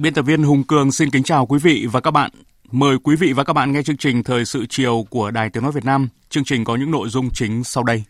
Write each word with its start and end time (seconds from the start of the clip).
Biên 0.00 0.14
tập 0.14 0.22
viên 0.22 0.42
Hùng 0.42 0.64
Cường 0.64 0.92
xin 0.92 1.10
kính 1.10 1.22
chào 1.22 1.46
quý 1.46 1.58
vị 1.58 1.86
và 1.92 2.00
các 2.00 2.10
bạn. 2.10 2.30
Mời 2.70 2.98
quý 3.02 3.16
vị 3.16 3.32
và 3.32 3.44
các 3.44 3.52
bạn 3.52 3.72
nghe 3.72 3.82
chương 3.82 3.96
trình 3.96 4.22
Thời 4.22 4.44
sự 4.44 4.66
chiều 4.68 5.06
của 5.10 5.30
Đài 5.30 5.50
Tiếng 5.50 5.62
Nói 5.62 5.72
Việt 5.72 5.84
Nam. 5.84 6.08
Chương 6.28 6.44
trình 6.44 6.64
có 6.64 6.76
những 6.76 6.90
nội 6.90 7.08
dung 7.08 7.30
chính 7.30 7.64
sau 7.64 7.84
đây. 7.84 8.04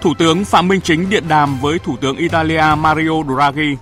Thủ 0.00 0.14
tướng 0.18 0.44
Phạm 0.44 0.68
Minh 0.68 0.80
Chính 0.80 1.10
điện 1.10 1.24
đàm 1.28 1.60
với 1.60 1.78
Thủ 1.78 1.96
tướng 1.96 2.16
Italia 2.16 2.64
Mario 2.78 3.22
Draghi. 3.34 3.76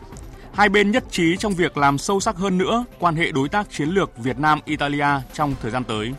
Hai 0.52 0.68
bên 0.68 0.90
nhất 0.90 1.04
trí 1.10 1.36
trong 1.36 1.54
việc 1.54 1.76
làm 1.76 1.98
sâu 1.98 2.20
sắc 2.20 2.36
hơn 2.36 2.58
nữa 2.58 2.84
quan 2.98 3.16
hệ 3.16 3.32
đối 3.32 3.48
tác 3.48 3.70
chiến 3.70 3.88
lược 3.88 4.18
Việt 4.18 4.38
Nam-Italia 4.38 5.08
trong 5.32 5.54
thời 5.62 5.70
gian 5.70 5.84
tới. 5.84 6.12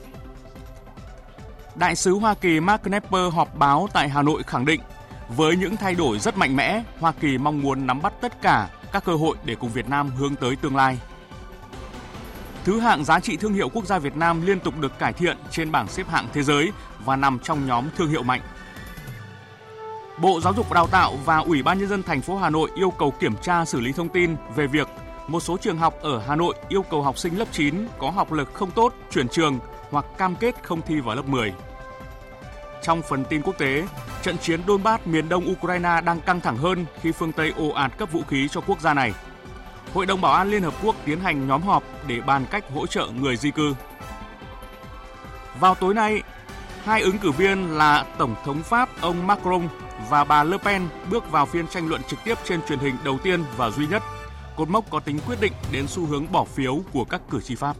Đại 1.79 1.95
sứ 1.95 2.13
Hoa 2.13 2.33
Kỳ 2.33 2.59
Mark 2.59 2.83
Knapper 2.83 3.33
họp 3.33 3.55
báo 3.55 3.89
tại 3.93 4.09
Hà 4.09 4.21
Nội 4.21 4.43
khẳng 4.43 4.65
định, 4.65 4.81
với 5.29 5.55
những 5.55 5.77
thay 5.77 5.95
đổi 5.95 6.19
rất 6.19 6.37
mạnh 6.37 6.55
mẽ, 6.55 6.83
Hoa 6.99 7.11
Kỳ 7.11 7.37
mong 7.37 7.61
muốn 7.61 7.87
nắm 7.87 8.01
bắt 8.01 8.13
tất 8.21 8.41
cả 8.41 8.69
các 8.91 9.05
cơ 9.05 9.15
hội 9.15 9.35
để 9.45 9.55
cùng 9.55 9.69
Việt 9.69 9.89
Nam 9.89 10.09
hướng 10.17 10.35
tới 10.35 10.55
tương 10.55 10.75
lai. 10.75 10.99
Thứ 12.63 12.79
hạng 12.79 13.05
giá 13.05 13.19
trị 13.19 13.37
thương 13.37 13.53
hiệu 13.53 13.69
quốc 13.69 13.85
gia 13.85 13.99
Việt 13.99 14.15
Nam 14.15 14.45
liên 14.45 14.59
tục 14.59 14.73
được 14.79 14.99
cải 14.99 15.13
thiện 15.13 15.37
trên 15.51 15.71
bảng 15.71 15.87
xếp 15.87 16.07
hạng 16.07 16.27
thế 16.33 16.43
giới 16.43 16.71
và 17.05 17.15
nằm 17.15 17.39
trong 17.39 17.67
nhóm 17.67 17.89
thương 17.97 18.09
hiệu 18.09 18.23
mạnh. 18.23 18.41
Bộ 20.21 20.39
Giáo 20.41 20.53
dục 20.53 20.69
và 20.69 20.75
Đào 20.75 20.87
tạo 20.87 21.13
và 21.25 21.37
Ủy 21.37 21.63
ban 21.63 21.79
nhân 21.79 21.89
dân 21.89 22.03
thành 22.03 22.21
phố 22.21 22.37
Hà 22.37 22.49
Nội 22.49 22.69
yêu 22.75 22.91
cầu 22.91 23.13
kiểm 23.19 23.35
tra 23.41 23.65
xử 23.65 23.79
lý 23.79 23.91
thông 23.91 24.09
tin 24.09 24.35
về 24.55 24.67
việc 24.67 24.87
một 25.27 25.39
số 25.39 25.57
trường 25.57 25.77
học 25.77 25.93
ở 26.01 26.21
Hà 26.27 26.35
Nội 26.35 26.55
yêu 26.69 26.81
cầu 26.81 27.01
học 27.01 27.17
sinh 27.17 27.37
lớp 27.37 27.47
9 27.51 27.87
có 27.97 28.09
học 28.09 28.31
lực 28.31 28.53
không 28.53 28.71
tốt 28.71 28.93
chuyển 29.11 29.27
trường 29.27 29.59
hoặc 29.91 30.05
cam 30.17 30.35
kết 30.35 30.55
không 30.63 30.81
thi 30.81 30.99
vào 30.99 31.15
lớp 31.15 31.27
10. 31.27 31.53
Trong 32.83 33.01
phần 33.01 33.25
tin 33.25 33.41
quốc 33.41 33.57
tế, 33.57 33.87
trận 34.21 34.37
chiến 34.37 34.61
Donbass 34.67 35.07
miền 35.07 35.29
đông 35.29 35.51
Ukraine 35.51 36.01
đang 36.05 36.21
căng 36.21 36.41
thẳng 36.41 36.57
hơn 36.57 36.85
khi 37.01 37.11
phương 37.11 37.31
Tây 37.31 37.53
ồ 37.57 37.69
ạt 37.69 37.97
cấp 37.97 38.11
vũ 38.11 38.21
khí 38.27 38.47
cho 38.51 38.61
quốc 38.61 38.81
gia 38.81 38.93
này. 38.93 39.13
Hội 39.93 40.05
đồng 40.05 40.21
Bảo 40.21 40.33
an 40.33 40.49
Liên 40.49 40.63
Hợp 40.63 40.73
Quốc 40.83 40.95
tiến 41.05 41.19
hành 41.19 41.47
nhóm 41.47 41.61
họp 41.61 41.83
để 42.07 42.21
bàn 42.21 42.45
cách 42.51 42.63
hỗ 42.73 42.87
trợ 42.87 43.07
người 43.07 43.37
di 43.37 43.51
cư. 43.51 43.75
Vào 45.59 45.75
tối 45.75 45.93
nay, 45.93 46.21
hai 46.83 47.01
ứng 47.01 47.17
cử 47.17 47.31
viên 47.31 47.77
là 47.77 48.05
Tổng 48.17 48.35
thống 48.45 48.63
Pháp 48.63 48.89
ông 49.01 49.27
Macron 49.27 49.67
và 50.09 50.23
bà 50.23 50.43
Le 50.43 50.57
Pen 50.57 50.87
bước 51.09 51.31
vào 51.31 51.45
phiên 51.45 51.67
tranh 51.67 51.87
luận 51.87 52.01
trực 52.03 52.19
tiếp 52.23 52.37
trên 52.43 52.61
truyền 52.67 52.79
hình 52.79 52.95
đầu 53.03 53.17
tiên 53.23 53.43
và 53.57 53.69
duy 53.69 53.87
nhất. 53.87 54.03
Cột 54.57 54.69
mốc 54.69 54.89
có 54.89 54.99
tính 54.99 55.19
quyết 55.27 55.41
định 55.41 55.53
đến 55.71 55.87
xu 55.87 56.05
hướng 56.05 56.31
bỏ 56.31 56.43
phiếu 56.43 56.81
của 56.93 57.05
các 57.05 57.21
cử 57.29 57.41
tri 57.41 57.55
Pháp. 57.55 57.75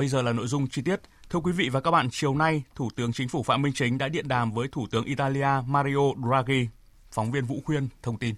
Bây 0.00 0.08
giờ 0.08 0.22
là 0.22 0.32
nội 0.32 0.46
dung 0.46 0.68
chi 0.68 0.82
tiết. 0.82 1.00
Thưa 1.30 1.38
quý 1.38 1.52
vị 1.52 1.68
và 1.68 1.80
các 1.80 1.90
bạn, 1.90 2.08
chiều 2.10 2.34
nay, 2.34 2.62
Thủ 2.74 2.90
tướng 2.96 3.12
Chính 3.12 3.28
phủ 3.28 3.42
Phạm 3.42 3.62
Minh 3.62 3.72
Chính 3.72 3.98
đã 3.98 4.08
điện 4.08 4.28
đàm 4.28 4.52
với 4.52 4.68
Thủ 4.72 4.86
tướng 4.90 5.04
Italia 5.04 5.48
Mario 5.66 6.12
Draghi. 6.26 6.68
Phóng 7.10 7.32
viên 7.32 7.44
Vũ 7.44 7.62
Khuyên 7.64 7.88
thông 8.02 8.18
tin. 8.18 8.34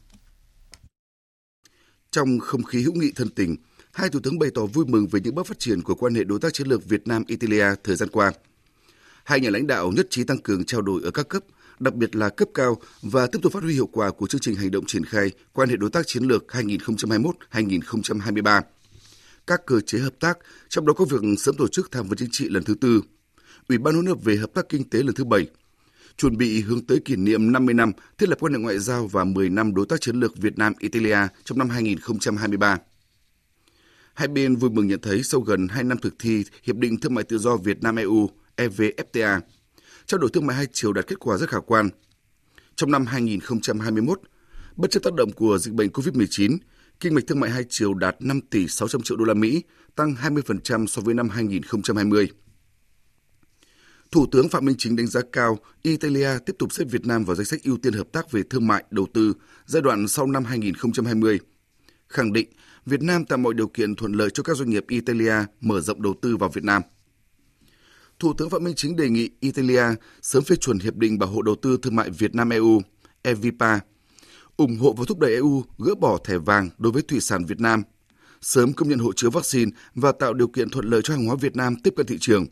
Trong 2.11 2.39
không 2.39 2.63
khí 2.63 2.83
hữu 2.83 2.95
nghị 2.95 3.13
thân 3.17 3.29
tình, 3.29 3.57
hai 3.93 4.09
thủ 4.09 4.21
tướng 4.23 4.39
bày 4.39 4.51
tỏ 4.55 4.67
vui 4.67 4.85
mừng 4.89 5.07
về 5.07 5.21
những 5.21 5.35
bước 5.35 5.47
phát 5.47 5.59
triển 5.59 5.83
của 5.83 5.95
quan 5.95 6.15
hệ 6.15 6.25
đối 6.25 6.41
tác 6.41 6.55
chiến 6.55 6.67
lược 6.67 6.89
Việt 6.89 7.09
Nam 7.09 7.25
Italia 7.27 7.67
thời 7.85 7.97
gian 7.97 8.09
qua. 8.09 8.33
Hai 9.25 9.41
nhà 9.41 9.51
lãnh 9.51 9.67
đạo 9.67 9.93
nhất 9.97 10.07
trí 10.11 10.25
tăng 10.25 10.39
cường 10.39 10.65
trao 10.65 10.83
đổi 10.83 11.03
ở 11.05 11.11
các 11.11 11.29
cấp, 11.29 11.43
đặc 11.79 11.95
biệt 11.95 12.17
là 12.17 12.29
cấp 12.29 12.49
cao 12.55 12.77
và 13.03 13.27
tiếp 13.27 13.39
tục 13.43 13.53
phát 13.53 13.63
huy 13.63 13.75
hiệu 13.75 13.89
quả 13.93 14.11
của 14.11 14.27
chương 14.27 14.41
trình 14.41 14.55
hành 14.55 14.71
động 14.71 14.85
triển 14.87 15.05
khai 15.05 15.31
quan 15.53 15.69
hệ 15.69 15.77
đối 15.77 15.91
tác 15.91 16.07
chiến 16.07 16.23
lược 16.23 16.45
2021-2023 16.49 18.63
các 19.47 19.67
cơ 19.67 19.81
chế 19.81 19.99
hợp 19.99 20.15
tác, 20.21 20.39
trong 20.69 20.87
đó 20.87 20.93
có 20.93 21.05
việc 21.05 21.21
sớm 21.39 21.57
tổ 21.57 21.69
chức 21.69 21.91
tham 21.91 22.09
vấn 22.09 22.19
chính 22.19 22.31
trị 22.33 22.49
lần 22.49 22.65
thứ 22.65 22.75
tư, 22.75 23.03
Ủy 23.69 23.79
ban 23.79 23.95
hỗn 23.95 24.07
hợp 24.07 24.25
về 24.25 24.37
hợp 24.37 24.51
tác 24.55 24.69
kinh 24.69 24.91
tế 24.91 24.99
lần 25.03 25.15
thứ 25.15 25.25
bảy, 25.25 25.47
chuẩn 26.17 26.37
bị 26.37 26.61
hướng 26.61 26.87
tới 26.87 27.01
kỷ 27.05 27.17
niệm 27.17 27.53
50 27.53 27.75
năm 27.75 27.93
thiết 28.19 28.29
lập 28.29 28.39
quan 28.41 28.53
hệ 28.53 28.59
ngoại 28.59 28.79
giao 28.79 29.07
và 29.07 29.25
10 29.25 29.49
năm 29.49 29.75
đối 29.75 29.87
tác 29.87 30.01
chiến 30.01 30.21
lược 30.21 30.37
Việt 30.37 30.59
Nam 30.59 30.73
Italia 30.79 31.19
trong 31.45 31.59
năm 31.59 31.69
2023. 31.69 32.79
Hai 34.15 34.29
bên 34.29 34.57
vui 34.57 34.71
mừng 34.71 34.87
nhận 34.87 35.01
thấy 35.01 35.23
sau 35.23 35.41
gần 35.41 35.69
2 35.69 35.85
năm 35.85 35.99
thực 35.99 36.15
thi 36.19 36.45
Hiệp 36.63 36.77
định 36.77 37.01
Thương 37.01 37.15
mại 37.15 37.25
Tự 37.25 37.39
do 37.39 37.57
Việt 37.57 37.83
Nam 37.83 37.97
EU 37.97 38.31
EVFTA, 38.57 39.41
trao 40.07 40.19
đổi 40.19 40.31
thương 40.33 40.47
mại 40.47 40.57
hai 40.57 40.67
chiều 40.73 40.93
đạt 40.93 41.07
kết 41.07 41.19
quả 41.19 41.37
rất 41.37 41.49
khả 41.49 41.59
quan. 41.59 41.89
Trong 42.77 42.91
năm 42.91 43.07
2021, 43.07 44.21
bất 44.77 44.91
chấp 44.91 45.03
tác 45.03 45.15
động 45.15 45.33
của 45.33 45.59
dịch 45.59 45.75
bệnh 45.75 45.89
COVID-19, 45.89 46.59
Kinh 47.03 47.15
mạch 47.15 47.27
thương 47.27 47.41
mại 47.41 47.51
hai 47.51 47.65
chiều 47.69 47.95
đạt 47.95 48.17
5 48.23 48.41
tỷ 48.41 48.69
600 48.69 49.03
triệu 49.03 49.17
đô 49.17 49.25
la 49.25 49.35
Mỹ, 49.35 49.63
tăng 49.97 50.15
20% 50.15 50.87
so 50.87 51.03
với 51.03 51.15
năm 51.15 51.29
2020. 51.29 52.29
Thủ 54.11 54.27
tướng 54.33 54.49
Phạm 54.49 54.65
Minh 54.65 54.75
Chính 54.79 54.97
đánh 54.97 55.07
giá 55.07 55.21
cao 55.33 55.59
Italia 55.83 56.29
tiếp 56.47 56.57
tục 56.59 56.73
xếp 56.73 56.85
Việt 56.91 57.07
Nam 57.07 57.25
vào 57.25 57.37
danh 57.37 57.45
sách 57.45 57.63
ưu 57.65 57.77
tiên 57.77 57.93
hợp 57.93 58.07
tác 58.13 58.31
về 58.31 58.43
thương 58.51 58.67
mại, 58.67 58.85
đầu 58.91 59.07
tư 59.15 59.35
giai 59.67 59.83
đoạn 59.83 60.09
sau 60.09 60.27
năm 60.27 60.45
2020. 60.45 61.39
Khẳng 62.09 62.33
định 62.33 62.49
Việt 62.87 63.03
Nam 63.03 63.25
tạo 63.25 63.39
mọi 63.39 63.55
điều 63.55 63.69
kiện 63.69 63.95
thuận 63.95 64.13
lợi 64.13 64.31
cho 64.31 64.43
các 64.43 64.57
doanh 64.57 64.71
nghiệp 64.71 64.85
Italia 64.89 65.35
mở 65.61 65.81
rộng 65.81 66.03
đầu 66.03 66.15
tư 66.23 66.37
vào 66.37 66.51
Việt 66.51 66.65
Nam. 66.65 66.83
Thủ 68.19 68.35
tướng 68.39 68.51
Phạm 68.51 68.65
Minh 68.65 68.75
Chính 68.77 68.97
đề 68.97 69.09
nghị 69.09 69.31
Italia 69.41 69.85
sớm 70.23 70.45
phê 70.45 70.57
chuẩn 70.57 70.79
hiệp 70.79 70.97
định 70.97 71.19
bảo 71.19 71.29
hộ 71.31 71.43
đầu 71.43 71.55
tư 71.63 71.79
thương 71.83 71.97
mại 71.97 72.11
Việt 72.11 72.35
Nam 72.35 72.51
EU 72.51 72.83
EVPA 73.23 73.81
ủng 74.57 74.79
hộ 74.79 74.93
và 74.93 75.05
thúc 75.09 75.19
đẩy 75.19 75.33
EU 75.35 75.65
gỡ 75.79 75.95
bỏ 75.95 76.19
thẻ 76.25 76.39
vàng 76.39 76.71
đối 76.79 76.93
với 76.93 77.03
thủy 77.03 77.21
sản 77.21 77.45
Việt 77.45 77.61
Nam, 77.61 77.83
sớm 78.41 78.73
công 78.73 78.89
nhận 78.89 78.99
hộ 78.99 79.13
chiếu 79.13 79.31
vaccine 79.31 79.71
và 79.95 80.13
tạo 80.13 80.35
điều 80.35 80.49
kiện 80.49 80.71
thuận 80.71 80.85
lợi 80.85 81.01
cho 81.05 81.15
hàng 81.15 81.27
hóa 81.27 81.37
Việt 81.37 81.57
Nam 81.57 81.77
tiếp 81.77 81.95
cận 81.97 82.07
thị 82.07 82.19
trường, 82.21 82.47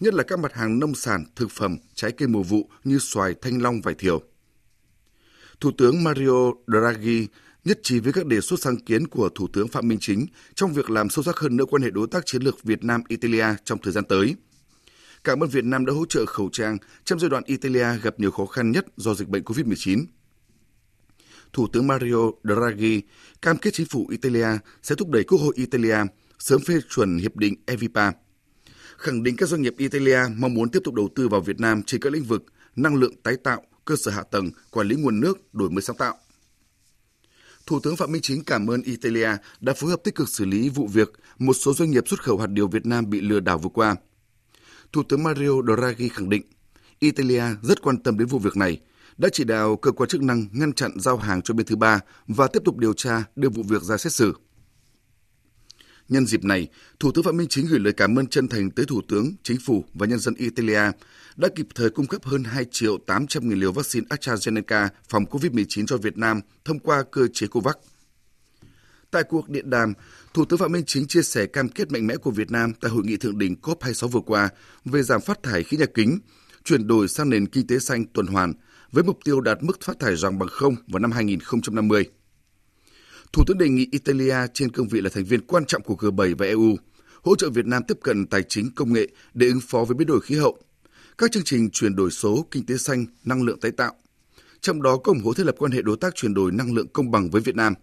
nhất 0.00 0.14
là 0.14 0.22
các 0.22 0.38
mặt 0.38 0.54
hàng 0.54 0.78
nông 0.78 0.94
sản, 0.94 1.24
thực 1.36 1.50
phẩm, 1.50 1.76
trái 1.94 2.12
cây 2.12 2.28
mùa 2.28 2.42
vụ 2.42 2.68
như 2.84 2.98
xoài, 2.98 3.34
thanh 3.42 3.62
long, 3.62 3.80
vải 3.80 3.94
thiều. 3.94 4.22
Thủ 5.60 5.70
tướng 5.78 6.04
Mario 6.04 6.52
Draghi 6.66 7.26
nhất 7.64 7.80
trí 7.82 8.00
với 8.00 8.12
các 8.12 8.26
đề 8.26 8.40
xuất 8.40 8.60
sáng 8.60 8.76
kiến 8.76 9.06
của 9.06 9.28
Thủ 9.28 9.48
tướng 9.52 9.68
Phạm 9.68 9.88
Minh 9.88 9.98
Chính 10.00 10.26
trong 10.54 10.72
việc 10.72 10.90
làm 10.90 11.08
sâu 11.08 11.22
sắc 11.22 11.36
hơn 11.36 11.56
nữa 11.56 11.64
quan 11.70 11.82
hệ 11.82 11.90
đối 11.90 12.06
tác 12.06 12.26
chiến 12.26 12.42
lược 12.42 12.62
Việt 12.62 12.84
Nam-Italia 12.84 13.46
trong 13.64 13.78
thời 13.82 13.92
gian 13.92 14.04
tới. 14.04 14.34
Cảm 15.24 15.42
ơn 15.42 15.50
Việt 15.50 15.64
Nam 15.64 15.86
đã 15.86 15.92
hỗ 15.92 16.06
trợ 16.06 16.26
khẩu 16.26 16.48
trang 16.52 16.78
trong 17.04 17.18
giai 17.18 17.30
đoạn 17.30 17.42
Italia 17.46 17.86
gặp 18.02 18.20
nhiều 18.20 18.30
khó 18.30 18.46
khăn 18.46 18.70
nhất 18.70 18.86
do 18.96 19.14
dịch 19.14 19.28
bệnh 19.28 19.42
COVID-19. 19.42 20.04
Thủ 21.54 21.66
tướng 21.72 21.86
Mario 21.86 22.30
Draghi 22.44 23.02
cam 23.42 23.58
kết 23.58 23.74
chính 23.74 23.86
phủ 23.86 24.06
Italia 24.10 24.48
sẽ 24.82 24.94
thúc 24.94 25.10
đẩy 25.10 25.24
Quốc 25.24 25.38
hội 25.38 25.52
Italia 25.56 25.96
sớm 26.38 26.60
phê 26.60 26.74
chuẩn 26.88 27.18
hiệp 27.18 27.36
định 27.36 27.54
EVPA, 27.66 28.12
khẳng 28.96 29.22
định 29.22 29.36
các 29.36 29.48
doanh 29.48 29.62
nghiệp 29.62 29.74
Italia 29.78 30.18
mong 30.36 30.54
muốn 30.54 30.70
tiếp 30.70 30.80
tục 30.84 30.94
đầu 30.94 31.08
tư 31.14 31.28
vào 31.28 31.40
Việt 31.40 31.60
Nam 31.60 31.82
trên 31.82 32.00
các 32.00 32.12
lĩnh 32.12 32.24
vực 32.24 32.44
năng 32.76 32.94
lượng 32.94 33.16
tái 33.22 33.36
tạo, 33.36 33.62
cơ 33.84 33.96
sở 33.96 34.10
hạ 34.10 34.22
tầng, 34.22 34.50
quản 34.70 34.88
lý 34.88 34.96
nguồn 34.96 35.20
nước, 35.20 35.54
đổi 35.54 35.70
mới 35.70 35.82
sáng 35.82 35.96
tạo. 35.96 36.18
Thủ 37.66 37.80
tướng 37.80 37.96
Phạm 37.96 38.12
Minh 38.12 38.22
Chính 38.22 38.44
cảm 38.44 38.66
ơn 38.66 38.82
Italia 38.82 39.28
đã 39.60 39.74
phối 39.74 39.90
hợp 39.90 40.00
tích 40.04 40.14
cực 40.14 40.28
xử 40.28 40.44
lý 40.44 40.68
vụ 40.68 40.86
việc 40.86 41.12
một 41.38 41.52
số 41.52 41.74
doanh 41.74 41.90
nghiệp 41.90 42.08
xuất 42.08 42.22
khẩu 42.22 42.38
hạt 42.38 42.50
điều 42.50 42.68
Việt 42.68 42.86
Nam 42.86 43.10
bị 43.10 43.20
lừa 43.20 43.40
đảo 43.40 43.58
vừa 43.58 43.70
qua. 43.70 43.96
Thủ 44.92 45.02
tướng 45.08 45.22
Mario 45.22 45.62
Draghi 45.76 46.08
khẳng 46.08 46.28
định 46.28 46.42
Italia 46.98 47.44
rất 47.62 47.82
quan 47.82 47.98
tâm 47.98 48.18
đến 48.18 48.28
vụ 48.28 48.38
việc 48.38 48.56
này 48.56 48.80
đã 49.18 49.28
chỉ 49.32 49.44
đạo 49.44 49.76
cơ 49.76 49.90
quan 49.90 50.08
chức 50.08 50.22
năng 50.22 50.46
ngăn 50.52 50.72
chặn 50.72 50.90
giao 50.96 51.16
hàng 51.16 51.42
cho 51.42 51.54
bên 51.54 51.66
thứ 51.66 51.76
ba 51.76 52.00
và 52.26 52.46
tiếp 52.46 52.62
tục 52.64 52.76
điều 52.76 52.92
tra 52.92 53.24
đưa 53.36 53.48
vụ 53.48 53.62
việc 53.62 53.82
ra 53.82 53.96
xét 53.96 54.12
xử. 54.12 54.34
Nhân 56.08 56.26
dịp 56.26 56.44
này, 56.44 56.68
Thủ 57.00 57.12
tướng 57.12 57.24
Phạm 57.24 57.36
Minh 57.36 57.48
Chính 57.50 57.66
gửi 57.66 57.80
lời 57.80 57.92
cảm 57.92 58.18
ơn 58.18 58.26
chân 58.26 58.48
thành 58.48 58.70
tới 58.70 58.86
Thủ 58.86 59.00
tướng, 59.08 59.32
Chính 59.42 59.58
phủ 59.64 59.84
và 59.94 60.06
nhân 60.06 60.18
dân 60.18 60.34
Italia 60.34 60.80
đã 61.36 61.48
kịp 61.56 61.66
thời 61.74 61.90
cung 61.90 62.06
cấp 62.06 62.24
hơn 62.24 62.44
2 62.44 62.64
triệu 62.70 62.98
800 62.98 63.48
nghìn 63.48 63.60
liều 63.60 63.72
vaccine 63.72 64.06
AstraZeneca 64.10 64.88
phòng 65.08 65.24
COVID-19 65.24 65.86
cho 65.86 65.96
Việt 65.96 66.18
Nam 66.18 66.40
thông 66.64 66.78
qua 66.78 67.04
cơ 67.12 67.26
chế 67.32 67.46
COVAX. 67.46 67.74
Tại 69.10 69.22
cuộc 69.22 69.48
điện 69.48 69.70
đàm, 69.70 69.92
Thủ 70.34 70.44
tướng 70.44 70.58
Phạm 70.58 70.72
Minh 70.72 70.84
Chính 70.86 71.06
chia 71.06 71.22
sẻ 71.22 71.46
cam 71.46 71.68
kết 71.68 71.92
mạnh 71.92 72.06
mẽ 72.06 72.16
của 72.16 72.30
Việt 72.30 72.50
Nam 72.50 72.72
tại 72.80 72.90
hội 72.90 73.04
nghị 73.04 73.16
thượng 73.16 73.38
đỉnh 73.38 73.56
COP26 73.62 74.08
vừa 74.08 74.20
qua 74.20 74.48
về 74.84 75.02
giảm 75.02 75.20
phát 75.20 75.42
thải 75.42 75.62
khí 75.62 75.76
nhà 75.76 75.86
kính, 75.94 76.18
chuyển 76.64 76.86
đổi 76.86 77.08
sang 77.08 77.30
nền 77.30 77.46
kinh 77.46 77.66
tế 77.66 77.78
xanh 77.78 78.04
tuần 78.04 78.26
hoàn 78.26 78.52
với 78.94 79.04
mục 79.04 79.18
tiêu 79.24 79.40
đạt 79.40 79.62
mức 79.62 79.80
phát 79.80 79.98
thải 79.98 80.16
ròng 80.16 80.38
bằng 80.38 80.48
không 80.48 80.76
vào 80.86 80.98
năm 80.98 81.12
2050. 81.12 82.04
Thủ 83.32 83.44
tướng 83.46 83.58
đề 83.58 83.68
nghị 83.68 83.88
Italia 83.90 84.36
trên 84.54 84.72
cương 84.72 84.88
vị 84.88 85.00
là 85.00 85.10
thành 85.14 85.24
viên 85.24 85.40
quan 85.46 85.64
trọng 85.64 85.82
của 85.82 85.94
G7 85.94 86.36
và 86.36 86.46
EU 86.46 86.76
hỗ 87.22 87.36
trợ 87.36 87.50
Việt 87.50 87.66
Nam 87.66 87.82
tiếp 87.88 87.98
cận 88.02 88.26
tài 88.26 88.42
chính 88.42 88.70
công 88.74 88.92
nghệ 88.92 89.08
để 89.34 89.46
ứng 89.46 89.60
phó 89.68 89.84
với 89.84 89.94
biến 89.94 90.06
đổi 90.06 90.20
khí 90.20 90.36
hậu, 90.36 90.58
các 91.18 91.32
chương 91.32 91.42
trình 91.44 91.70
chuyển 91.70 91.96
đổi 91.96 92.10
số, 92.10 92.46
kinh 92.50 92.66
tế 92.66 92.76
xanh, 92.76 93.06
năng 93.24 93.42
lượng 93.42 93.60
tái 93.60 93.72
tạo. 93.72 93.94
Trong 94.60 94.82
đó 94.82 94.96
có 94.96 95.12
ủng 95.12 95.24
hộ 95.24 95.34
thiết 95.34 95.46
lập 95.46 95.54
quan 95.58 95.72
hệ 95.72 95.82
đối 95.82 95.96
tác 95.96 96.14
chuyển 96.14 96.34
đổi 96.34 96.52
năng 96.52 96.74
lượng 96.74 96.88
công 96.92 97.10
bằng 97.10 97.30
với 97.30 97.40
Việt 97.40 97.56
Nam. 97.56 97.74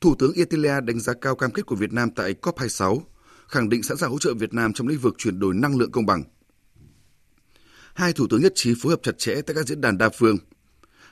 Thủ 0.00 0.14
tướng 0.18 0.32
Italia 0.32 0.80
đánh 0.80 1.00
giá 1.00 1.12
cao 1.20 1.36
cam 1.36 1.50
kết 1.50 1.66
của 1.66 1.76
Việt 1.76 1.92
Nam 1.92 2.10
tại 2.10 2.34
COP26, 2.42 3.00
khẳng 3.48 3.68
định 3.68 3.82
sẵn 3.82 3.96
sàng 3.96 4.10
hỗ 4.10 4.18
trợ 4.18 4.34
Việt 4.34 4.54
Nam 4.54 4.72
trong 4.72 4.88
lĩnh 4.88 4.98
vực 4.98 5.14
chuyển 5.18 5.38
đổi 5.38 5.54
năng 5.54 5.78
lượng 5.78 5.90
công 5.90 6.06
bằng. 6.06 6.22
Hai 7.94 8.12
thủ 8.12 8.26
tướng 8.30 8.40
nhất 8.40 8.52
trí 8.54 8.74
phối 8.82 8.90
hợp 8.90 9.00
chặt 9.02 9.18
chẽ 9.18 9.34
tại 9.46 9.54
các 9.54 9.66
diễn 9.66 9.80
đàn 9.80 9.98
đa 9.98 10.08
phương. 10.08 10.36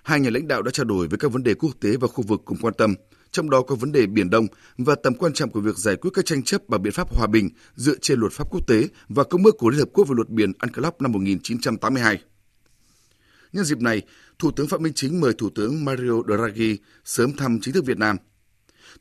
Hai 0.03 0.21
nhà 0.21 0.31
lãnh 0.31 0.49
đạo 0.49 0.63
đã 0.63 0.71
trao 0.71 0.85
đổi 0.85 1.09
về 1.09 1.17
các 1.21 1.33
vấn 1.33 1.43
đề 1.43 1.55
quốc 1.55 1.71
tế 1.81 1.97
và 1.97 2.09
khu 2.09 2.25
vực 2.25 2.41
cùng 2.45 2.59
quan 2.61 2.75
tâm, 2.75 2.95
trong 3.31 3.51
đó 3.51 3.63
có 3.63 3.75
vấn 3.75 3.93
đề 3.93 4.07
Biển 4.07 4.31
Đông 4.31 4.47
và 4.79 4.95
tầm 5.03 5.15
quan 5.15 5.33
trọng 5.33 5.51
của 5.51 5.61
việc 5.61 5.77
giải 5.77 5.97
quyết 5.97 6.11
các 6.15 6.27
tranh 6.27 6.43
chấp 6.43 6.69
bằng 6.69 6.83
biện 6.83 6.93
pháp 6.93 7.15
hòa 7.15 7.27
bình 7.27 7.51
dựa 7.75 7.95
trên 8.01 8.21
luật 8.21 8.33
pháp 8.33 8.47
quốc 8.51 8.67
tế 8.67 8.89
và 9.09 9.25
công 9.25 9.45
ước 9.45 9.55
của 9.59 9.71
Liên 9.71 9.79
Hợp 9.79 9.89
Quốc 9.93 10.09
về 10.09 10.15
luật 10.17 10.29
biển 10.29 10.53
UNCLOS 10.63 10.95
năm 11.01 11.13
1982. 11.13 12.23
Nhân 13.53 13.65
dịp 13.65 13.79
này, 13.79 14.03
Thủ 14.39 14.51
tướng 14.51 14.69
Phạm 14.69 14.83
Minh 14.83 14.93
Chính 14.97 15.21
mời 15.21 15.33
Thủ 15.39 15.51
tướng 15.55 15.85
Mario 15.85 16.23
Draghi 16.27 16.79
sớm 17.05 17.37
thăm 17.37 17.59
chính 17.63 17.75
thức 17.75 17.85
Việt 17.85 17.99
Nam. 17.99 18.17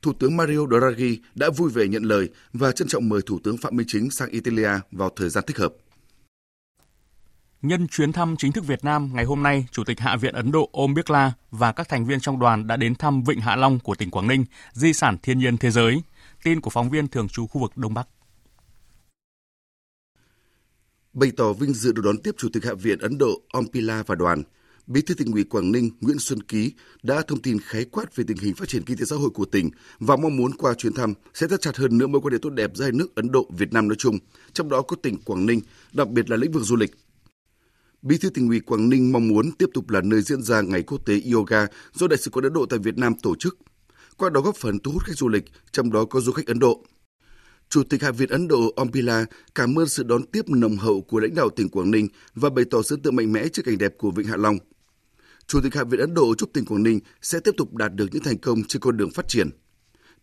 Thủ 0.02 0.14
tướng 0.20 0.38
Mario 0.38 0.68
Draghi 0.68 1.20
đã 1.36 1.50
vui 1.50 1.70
vẻ 1.70 1.88
nhận 1.88 2.04
lời 2.04 2.30
và 2.54 2.72
trân 2.72 2.88
trọng 2.88 3.10
mời 3.10 3.22
Thủ 3.26 3.40
tướng 3.44 3.58
Phạm 3.58 3.76
Minh 3.76 3.88
Chính 3.90 4.12
sang 4.12 4.30
Italia 4.30 4.70
vào 4.92 5.12
thời 5.16 5.30
gian 5.30 5.44
thích 5.48 5.58
hợp. 5.58 5.74
Nhân 7.62 7.88
chuyến 7.88 8.12
thăm 8.12 8.36
chính 8.38 8.52
thức 8.52 8.68
Việt 8.68 8.84
Nam 8.84 9.12
ngày 9.14 9.26
hôm 9.26 9.44
nay, 9.44 9.68
Chủ 9.72 9.84
tịch 9.84 10.00
Hạ 10.00 10.16
viện 10.16 10.34
Ấn 10.34 10.52
Độ 10.52 10.70
Om 10.74 10.94
Birla 10.94 11.34
và 11.52 11.72
các 11.72 11.90
thành 11.90 12.06
viên 12.06 12.20
trong 12.20 12.40
đoàn 12.40 12.68
đã 12.68 12.78
đến 12.78 12.96
thăm 12.96 13.24
Vịnh 13.24 13.40
Hạ 13.40 13.56
Long 13.56 13.80
của 13.80 13.96
tỉnh 13.96 14.12
Quảng 14.12 14.28
Ninh, 14.28 14.46
di 14.74 14.94
sản 14.94 15.18
thiên 15.24 15.40
nhiên 15.40 15.58
thế 15.58 15.72
giới. 15.72 16.02
Tin 16.44 16.62
của 16.62 16.70
phóng 16.70 16.90
viên 16.90 17.08
thường 17.08 17.28
trú 17.28 17.48
khu 17.48 17.62
vực 17.62 17.78
Đông 17.78 17.94
Bắc. 17.94 18.08
Bày 21.14 21.32
tỏ 21.38 21.54
vinh 21.54 21.74
dự 21.74 21.92
được 21.92 22.02
đón 22.06 22.18
tiếp 22.18 22.36
Chủ 22.38 22.50
tịch 22.54 22.66
Hạ 22.66 22.74
viện 22.74 23.00
Ấn 23.00 23.18
Độ 23.18 23.42
Om 23.54 23.66
Birla 23.74 24.04
và 24.08 24.16
đoàn, 24.16 24.44
Bí 24.88 25.02
thư 25.02 25.14
tỉnh 25.14 25.32
ủy 25.32 25.44
Quảng 25.44 25.72
Ninh 25.72 25.90
Nguyễn 26.02 26.20
Xuân 26.20 26.44
Ký 26.44 26.74
đã 27.04 27.22
thông 27.28 27.42
tin 27.42 27.60
khái 27.60 27.86
quát 27.86 28.16
về 28.16 28.24
tình 28.28 28.38
hình 28.38 28.56
phát 28.56 28.70
triển 28.70 28.84
kinh 28.84 28.98
tế 28.98 29.06
xã 29.06 29.16
hội 29.16 29.30
của 29.30 29.46
tỉnh 29.46 29.70
và 30.00 30.16
mong 30.16 30.38
muốn 30.38 30.52
qua 30.58 30.74
chuyến 30.74 30.94
thăm 30.94 31.14
sẽ 31.34 31.48
thắt 31.48 31.62
chặt 31.62 31.78
hơn 31.78 31.98
nữa 31.98 32.08
mối 32.08 32.22
quan 32.22 32.34
hệ 32.34 32.40
tốt 32.42 32.50
đẹp 32.50 32.72
giữa 32.74 32.84
hai 32.84 32.92
nước 32.92 33.16
Ấn 33.16 33.32
Độ 33.32 33.48
Việt 33.58 33.74
Nam 33.74 33.88
nói 33.88 33.96
chung, 34.00 34.18
trong 34.54 34.70
đó 34.70 34.82
có 34.82 34.96
tỉnh 34.96 35.18
Quảng 35.26 35.46
Ninh, 35.46 35.62
đặc 35.94 36.10
biệt 36.10 36.30
là 36.30 36.38
lĩnh 36.38 36.52
vực 36.52 36.64
du 36.64 36.76
lịch. 36.76 36.92
Bí 38.02 38.18
thư 38.18 38.30
tỉnh 38.30 38.48
ủy 38.48 38.60
Quảng 38.60 38.90
Ninh 38.90 39.12
mong 39.12 39.28
muốn 39.28 39.52
tiếp 39.52 39.70
tục 39.74 39.90
là 39.90 40.02
nơi 40.02 40.22
diễn 40.22 40.42
ra 40.42 40.62
ngày 40.62 40.84
quốc 40.84 41.06
tế 41.06 41.22
yoga 41.34 41.68
do 41.94 42.08
Đại 42.08 42.18
sứ 42.18 42.32
quán 42.32 42.44
Ấn 42.44 42.54
Độ 42.54 42.66
tại 42.66 42.80
Việt 42.80 42.98
Nam 42.98 43.14
tổ 43.24 43.36
chức, 43.36 43.58
qua 44.18 44.30
đó 44.30 44.42
góp 44.42 44.56
phần 44.56 44.80
thu 44.80 44.92
hút 44.92 45.04
khách 45.04 45.18
du 45.18 45.28
lịch, 45.28 45.44
trong 45.72 45.92
đó 45.92 46.06
có 46.06 46.22
du 46.22 46.32
khách 46.32 46.48
Ấn 46.48 46.60
Độ. 46.60 46.84
Chủ 47.70 47.84
tịch 47.84 48.04
Hạ 48.04 48.12
viện 48.12 48.30
Ấn 48.30 48.48
Độ 48.48 48.74
Om 48.76 48.92
Pila 48.92 49.26
cảm 49.56 49.80
ơn 49.80 49.88
sự 49.88 50.04
đón 50.04 50.26
tiếp 50.26 50.50
nồng 50.50 50.78
hậu 50.78 51.02
của 51.02 51.20
lãnh 51.20 51.36
đạo 51.36 51.50
tỉnh 51.50 51.70
Quảng 51.70 51.92
Ninh 51.92 52.08
và 52.36 52.50
bày 52.50 52.66
tỏ 52.72 52.82
sự 52.82 52.96
tượng 53.04 53.16
mạnh 53.16 53.34
mẽ 53.34 53.48
trước 53.48 53.62
cảnh 53.66 53.78
đẹp 53.78 53.94
của 53.98 54.12
Vịnh 54.12 54.28
Hạ 54.28 54.38
Long. 54.38 54.58
Chủ 55.48 55.60
tịch 55.64 55.76
Hạ 55.76 55.84
viện 55.84 56.00
Ấn 56.00 56.14
Độ 56.14 56.36
chúc 56.36 56.54
tỉnh 56.54 56.66
Quảng 56.66 56.84
Ninh 56.84 57.00
sẽ 57.22 57.40
tiếp 57.40 57.52
tục 57.58 57.76
đạt 57.76 57.94
được 57.94 58.06
những 58.12 58.24
thành 58.24 58.38
công 58.38 58.64
trên 58.64 58.82
con 58.82 58.98
đường 58.98 59.12
phát 59.12 59.28
triển. 59.28 59.50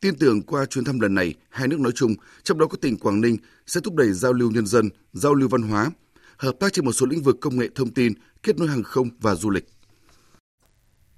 Tin 0.01 0.19
tưởng 0.19 0.43
qua 0.43 0.67
chuyến 0.67 0.85
thăm 0.85 1.01
lần 1.01 1.15
này, 1.15 1.35
hai 1.51 1.69
nước 1.69 1.81
nói 1.81 1.93
chung, 1.95 2.15
trong 2.43 2.59
đó 2.59 2.67
có 2.67 2.77
tỉnh 2.77 2.99
Quảng 2.99 3.21
Ninh, 3.21 3.37
sẽ 3.67 3.81
thúc 3.81 3.95
đẩy 3.95 4.13
giao 4.13 4.33
lưu 4.33 4.51
nhân 4.51 4.67
dân, 4.67 4.89
giao 5.13 5.35
lưu 5.35 5.49
văn 5.49 5.63
hóa, 5.63 5.91
hợp 6.39 6.53
tác 6.61 6.73
trên 6.73 6.85
một 6.85 6.93
số 6.93 7.07
lĩnh 7.07 7.23
vực 7.23 7.37
công 7.41 7.59
nghệ 7.59 7.69
thông 7.75 7.95
tin, 7.95 8.13
kết 8.43 8.59
nối 8.59 8.69
hàng 8.69 8.83
không 8.83 9.09
và 9.21 9.35
du 9.35 9.51
lịch. 9.51 9.65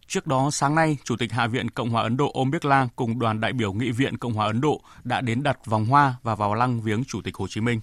Trước 0.06 0.26
đó, 0.26 0.50
sáng 0.50 0.74
nay, 0.74 0.96
Chủ 1.04 1.16
tịch 1.16 1.32
Hạ 1.32 1.46
viện 1.46 1.70
Cộng 1.70 1.90
hòa 1.90 2.02
Ấn 2.02 2.16
Độ 2.16 2.30
Om 2.34 2.50
Birla 2.50 2.88
cùng 2.96 3.18
đoàn 3.18 3.40
đại 3.40 3.52
biểu 3.52 3.72
Nghị 3.72 3.90
viện 3.90 4.18
Cộng 4.18 4.32
hòa 4.32 4.46
Ấn 4.46 4.60
Độ 4.60 4.82
đã 5.04 5.20
đến 5.20 5.42
đặt 5.42 5.66
vòng 5.66 5.86
hoa 5.86 6.14
và 6.22 6.34
vào 6.34 6.54
lăng 6.54 6.80
viếng 6.80 7.04
Chủ 7.04 7.20
tịch 7.24 7.34
Hồ 7.36 7.48
Chí 7.48 7.60
Minh. 7.60 7.80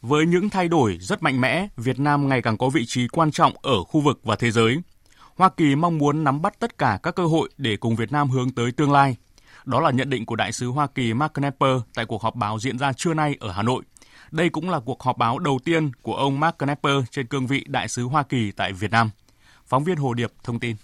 Với 0.00 0.26
những 0.26 0.50
thay 0.50 0.68
đổi 0.68 0.98
rất 1.00 1.22
mạnh 1.22 1.40
mẽ, 1.40 1.68
Việt 1.76 1.98
Nam 1.98 2.28
ngày 2.28 2.42
càng 2.42 2.58
có 2.58 2.68
vị 2.68 2.86
trí 2.86 3.08
quan 3.08 3.30
trọng 3.30 3.52
ở 3.62 3.84
khu 3.84 4.00
vực 4.00 4.20
và 4.22 4.36
thế 4.36 4.50
giới. 4.50 4.76
Hoa 5.36 5.48
Kỳ 5.56 5.74
mong 5.74 5.98
muốn 5.98 6.24
nắm 6.24 6.42
bắt 6.42 6.60
tất 6.60 6.78
cả 6.78 6.98
các 7.02 7.14
cơ 7.14 7.26
hội 7.26 7.50
để 7.56 7.76
cùng 7.76 7.96
Việt 7.96 8.12
Nam 8.12 8.30
hướng 8.30 8.50
tới 8.50 8.72
tương 8.72 8.92
lai. 8.92 9.16
Đó 9.64 9.80
là 9.80 9.90
nhận 9.90 10.10
định 10.10 10.26
của 10.26 10.36
đại 10.36 10.52
sứ 10.52 10.68
Hoa 10.68 10.86
Kỳ 10.86 11.14
Mark 11.14 11.34
Knapper 11.34 11.80
tại 11.94 12.04
cuộc 12.04 12.22
họp 12.22 12.34
báo 12.34 12.58
diễn 12.58 12.78
ra 12.78 12.92
trưa 12.92 13.14
nay 13.14 13.36
ở 13.40 13.52
Hà 13.52 13.62
Nội. 13.62 13.82
Đây 14.30 14.48
cũng 14.48 14.70
là 14.70 14.80
cuộc 14.80 15.02
họp 15.02 15.18
báo 15.18 15.38
đầu 15.38 15.58
tiên 15.64 15.90
của 16.02 16.14
ông 16.14 16.40
Mark 16.40 16.58
Knapper 16.58 17.04
trên 17.10 17.26
cương 17.26 17.46
vị 17.46 17.64
đại 17.68 17.88
sứ 17.88 18.04
Hoa 18.04 18.22
Kỳ 18.22 18.52
tại 18.52 18.72
Việt 18.72 18.90
Nam. 18.90 19.10
Phóng 19.66 19.84
viên 19.84 19.96
Hồ 19.96 20.14
Điệp 20.14 20.32
thông 20.42 20.60
tin. 20.60 20.76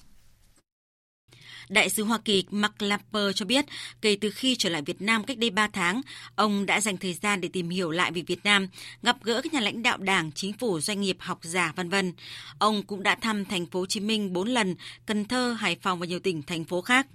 Đại 1.69 1.91
sứ 1.91 2.05
Hoa 2.05 2.19
Kỳ 2.25 2.45
Mark 2.51 2.83
Lamper 2.83 3.35
cho 3.35 3.47
biết, 3.47 3.65
kể 4.01 4.17
từ 4.21 4.31
khi 4.31 4.57
trở 4.59 4.69
lại 4.69 4.83
Việt 4.83 5.03
Nam 5.03 5.25
cách 5.25 5.39
đây 5.39 5.51
3 5.51 5.69
tháng, 5.73 6.01
ông 6.35 6.67
đã 6.67 6.81
dành 6.81 6.97
thời 6.97 7.15
gian 7.15 7.41
để 7.41 7.49
tìm 7.53 7.71
hiểu 7.71 7.91
lại 7.91 8.13
về 8.13 8.23
Việt 8.27 8.45
Nam, 8.45 8.69
gặp 9.03 9.17
gỡ 9.23 9.41
các 9.43 9.53
nhà 9.53 9.61
lãnh 9.61 9.83
đạo 9.83 9.99
đảng, 9.99 10.33
chính 10.33 10.53
phủ, 10.53 10.81
doanh 10.81 11.01
nghiệp, 11.01 11.17
học 11.21 11.39
giả, 11.43 11.73
vân 11.77 11.89
vân. 11.89 12.13
Ông 12.59 12.83
cũng 12.83 13.03
đã 13.03 13.15
thăm 13.15 13.45
thành 13.45 13.67
phố 13.67 13.81
Hồ 13.81 13.87
Chí 13.87 14.01
Minh 14.01 14.33
4 14.33 14.49
lần, 14.49 14.75
Cần 15.07 15.25
Thơ, 15.25 15.53
Hải 15.53 15.77
Phòng 15.83 15.99
và 15.99 16.07
nhiều 16.07 16.21
tỉnh, 16.21 16.43
thành 16.43 16.65
phố 16.65 16.81
khác. 16.81 17.07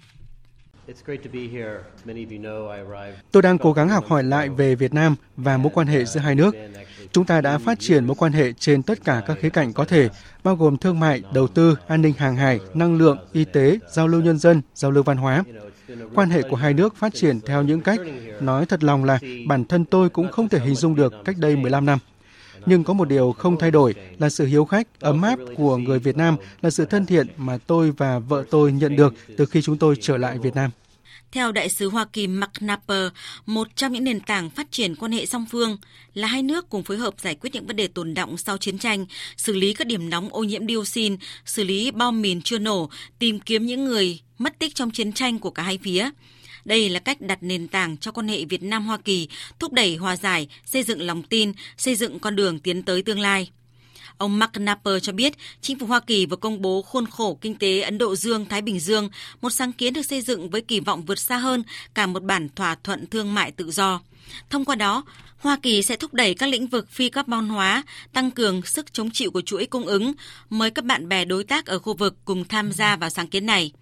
Tôi 3.32 3.42
đang 3.42 3.58
cố 3.58 3.72
gắng 3.72 3.88
học 3.88 4.04
hỏi 4.08 4.24
lại 4.24 4.48
về 4.48 4.74
Việt 4.74 4.94
Nam 4.94 5.16
và 5.36 5.56
mối 5.56 5.72
quan 5.74 5.86
hệ 5.86 6.04
giữa 6.04 6.20
hai 6.20 6.34
nước. 6.34 6.54
Chúng 7.12 7.24
ta 7.24 7.40
đã 7.40 7.58
phát 7.58 7.80
triển 7.80 8.04
mối 8.04 8.14
quan 8.18 8.32
hệ 8.32 8.52
trên 8.52 8.82
tất 8.82 9.04
cả 9.04 9.22
các 9.26 9.38
khía 9.40 9.50
cạnh 9.50 9.72
có 9.72 9.84
thể, 9.84 10.08
bao 10.44 10.56
gồm 10.56 10.76
thương 10.76 11.00
mại, 11.00 11.22
đầu 11.34 11.48
tư, 11.48 11.76
an 11.88 12.02
ninh 12.02 12.12
hàng 12.18 12.36
hải, 12.36 12.60
năng 12.74 12.98
lượng, 12.98 13.18
y 13.32 13.44
tế, 13.44 13.78
giao 13.90 14.08
lưu 14.08 14.20
nhân 14.20 14.38
dân, 14.38 14.62
giao 14.74 14.90
lưu 14.90 15.02
văn 15.02 15.16
hóa. 15.16 15.44
Quan 16.14 16.30
hệ 16.30 16.42
của 16.42 16.56
hai 16.56 16.74
nước 16.74 16.96
phát 16.96 17.14
triển 17.14 17.40
theo 17.40 17.62
những 17.62 17.80
cách, 17.80 18.00
nói 18.40 18.66
thật 18.66 18.84
lòng 18.84 19.04
là 19.04 19.18
bản 19.46 19.64
thân 19.64 19.84
tôi 19.84 20.08
cũng 20.08 20.32
không 20.32 20.48
thể 20.48 20.58
hình 20.58 20.74
dung 20.74 20.94
được 20.94 21.12
cách 21.24 21.36
đây 21.38 21.56
15 21.56 21.86
năm. 21.86 21.98
Nhưng 22.66 22.84
có 22.84 22.92
một 22.92 23.08
điều 23.08 23.32
không 23.32 23.58
thay 23.58 23.70
đổi 23.70 23.94
là 24.18 24.28
sự 24.28 24.46
hiếu 24.46 24.64
khách, 24.64 25.00
ấm 25.00 25.22
áp 25.22 25.38
của 25.56 25.76
người 25.76 25.98
Việt 25.98 26.16
Nam 26.16 26.36
là 26.62 26.70
sự 26.70 26.84
thân 26.84 27.06
thiện 27.06 27.26
mà 27.36 27.58
tôi 27.66 27.90
và 27.90 28.18
vợ 28.18 28.44
tôi 28.50 28.72
nhận 28.72 28.96
được 28.96 29.14
từ 29.36 29.46
khi 29.46 29.62
chúng 29.62 29.78
tôi 29.78 29.96
trở 30.00 30.16
lại 30.16 30.38
Việt 30.38 30.54
Nam. 30.54 30.70
Theo 31.32 31.52
đại 31.52 31.68
sứ 31.68 31.88
Hoa 31.88 32.04
Kỳ 32.12 32.26
Mark 32.26 32.50
Napper, 32.60 33.08
một 33.46 33.68
trong 33.76 33.92
những 33.92 34.04
nền 34.04 34.20
tảng 34.20 34.50
phát 34.50 34.72
triển 34.72 34.94
quan 34.96 35.12
hệ 35.12 35.26
song 35.26 35.46
phương 35.50 35.76
là 36.14 36.28
hai 36.28 36.42
nước 36.42 36.68
cùng 36.70 36.82
phối 36.82 36.96
hợp 36.96 37.14
giải 37.18 37.34
quyết 37.34 37.50
những 37.54 37.66
vấn 37.66 37.76
đề 37.76 37.86
tồn 37.86 38.14
động 38.14 38.36
sau 38.36 38.58
chiến 38.58 38.78
tranh, 38.78 39.06
xử 39.36 39.52
lý 39.52 39.74
các 39.74 39.86
điểm 39.86 40.10
nóng 40.10 40.28
ô 40.32 40.44
nhiễm 40.44 40.68
dioxin, 40.68 41.16
xử 41.44 41.64
lý 41.64 41.90
bom 41.90 42.22
mìn 42.22 42.42
chưa 42.42 42.58
nổ, 42.58 42.90
tìm 43.18 43.40
kiếm 43.40 43.66
những 43.66 43.84
người 43.84 44.20
mất 44.38 44.58
tích 44.58 44.74
trong 44.74 44.90
chiến 44.90 45.12
tranh 45.12 45.38
của 45.38 45.50
cả 45.50 45.62
hai 45.62 45.78
phía. 45.82 46.10
Đây 46.64 46.88
là 46.88 46.98
cách 47.00 47.20
đặt 47.20 47.42
nền 47.42 47.68
tảng 47.68 47.96
cho 47.96 48.12
quan 48.12 48.28
hệ 48.28 48.44
Việt 48.44 48.62
Nam 48.62 48.86
Hoa 48.86 48.98
Kỳ, 48.98 49.28
thúc 49.58 49.72
đẩy 49.72 49.96
hòa 49.96 50.16
giải, 50.16 50.48
xây 50.64 50.82
dựng 50.82 51.02
lòng 51.02 51.22
tin, 51.22 51.52
xây 51.76 51.94
dựng 51.94 52.18
con 52.18 52.36
đường 52.36 52.58
tiến 52.58 52.82
tới 52.82 53.02
tương 53.02 53.20
lai. 53.20 53.50
Ông 54.20 54.38
Mark 54.38 54.52
Napper 54.56 55.02
cho 55.02 55.12
biết, 55.12 55.32
chính 55.60 55.78
phủ 55.78 55.86
Hoa 55.86 56.00
Kỳ 56.00 56.26
vừa 56.26 56.36
công 56.36 56.62
bố 56.62 56.82
khuôn 56.82 57.06
khổ 57.06 57.38
kinh 57.40 57.54
tế 57.54 57.80
Ấn 57.80 57.98
Độ 57.98 58.16
Dương-Thái 58.16 58.62
Bình 58.62 58.80
Dương, 58.80 59.08
một 59.40 59.50
sáng 59.50 59.72
kiến 59.72 59.92
được 59.92 60.02
xây 60.02 60.22
dựng 60.22 60.50
với 60.50 60.60
kỳ 60.60 60.80
vọng 60.80 61.02
vượt 61.02 61.18
xa 61.18 61.36
hơn 61.36 61.62
cả 61.94 62.06
một 62.06 62.22
bản 62.22 62.48
thỏa 62.56 62.74
thuận 62.74 63.06
thương 63.06 63.34
mại 63.34 63.50
tự 63.50 63.70
do. 63.70 64.00
Thông 64.50 64.64
qua 64.64 64.74
đó, 64.76 65.04
Hoa 65.38 65.58
Kỳ 65.62 65.82
sẽ 65.82 65.96
thúc 65.96 66.14
đẩy 66.14 66.34
các 66.34 66.46
lĩnh 66.46 66.66
vực 66.66 66.90
phi 66.90 67.08
carbon 67.08 67.48
hóa, 67.48 67.82
tăng 68.12 68.30
cường 68.30 68.62
sức 68.62 68.92
chống 68.92 69.10
chịu 69.10 69.30
của 69.30 69.40
chuỗi 69.40 69.66
cung 69.66 69.86
ứng, 69.86 70.12
mời 70.50 70.70
các 70.70 70.84
bạn 70.84 71.08
bè 71.08 71.24
đối 71.24 71.44
tác 71.44 71.66
ở 71.66 71.78
khu 71.78 71.94
vực 71.94 72.16
cùng 72.24 72.44
tham 72.44 72.72
gia 72.72 72.96
vào 72.96 73.10
sáng 73.10 73.28
kiến 73.28 73.46
này. 73.46 73.72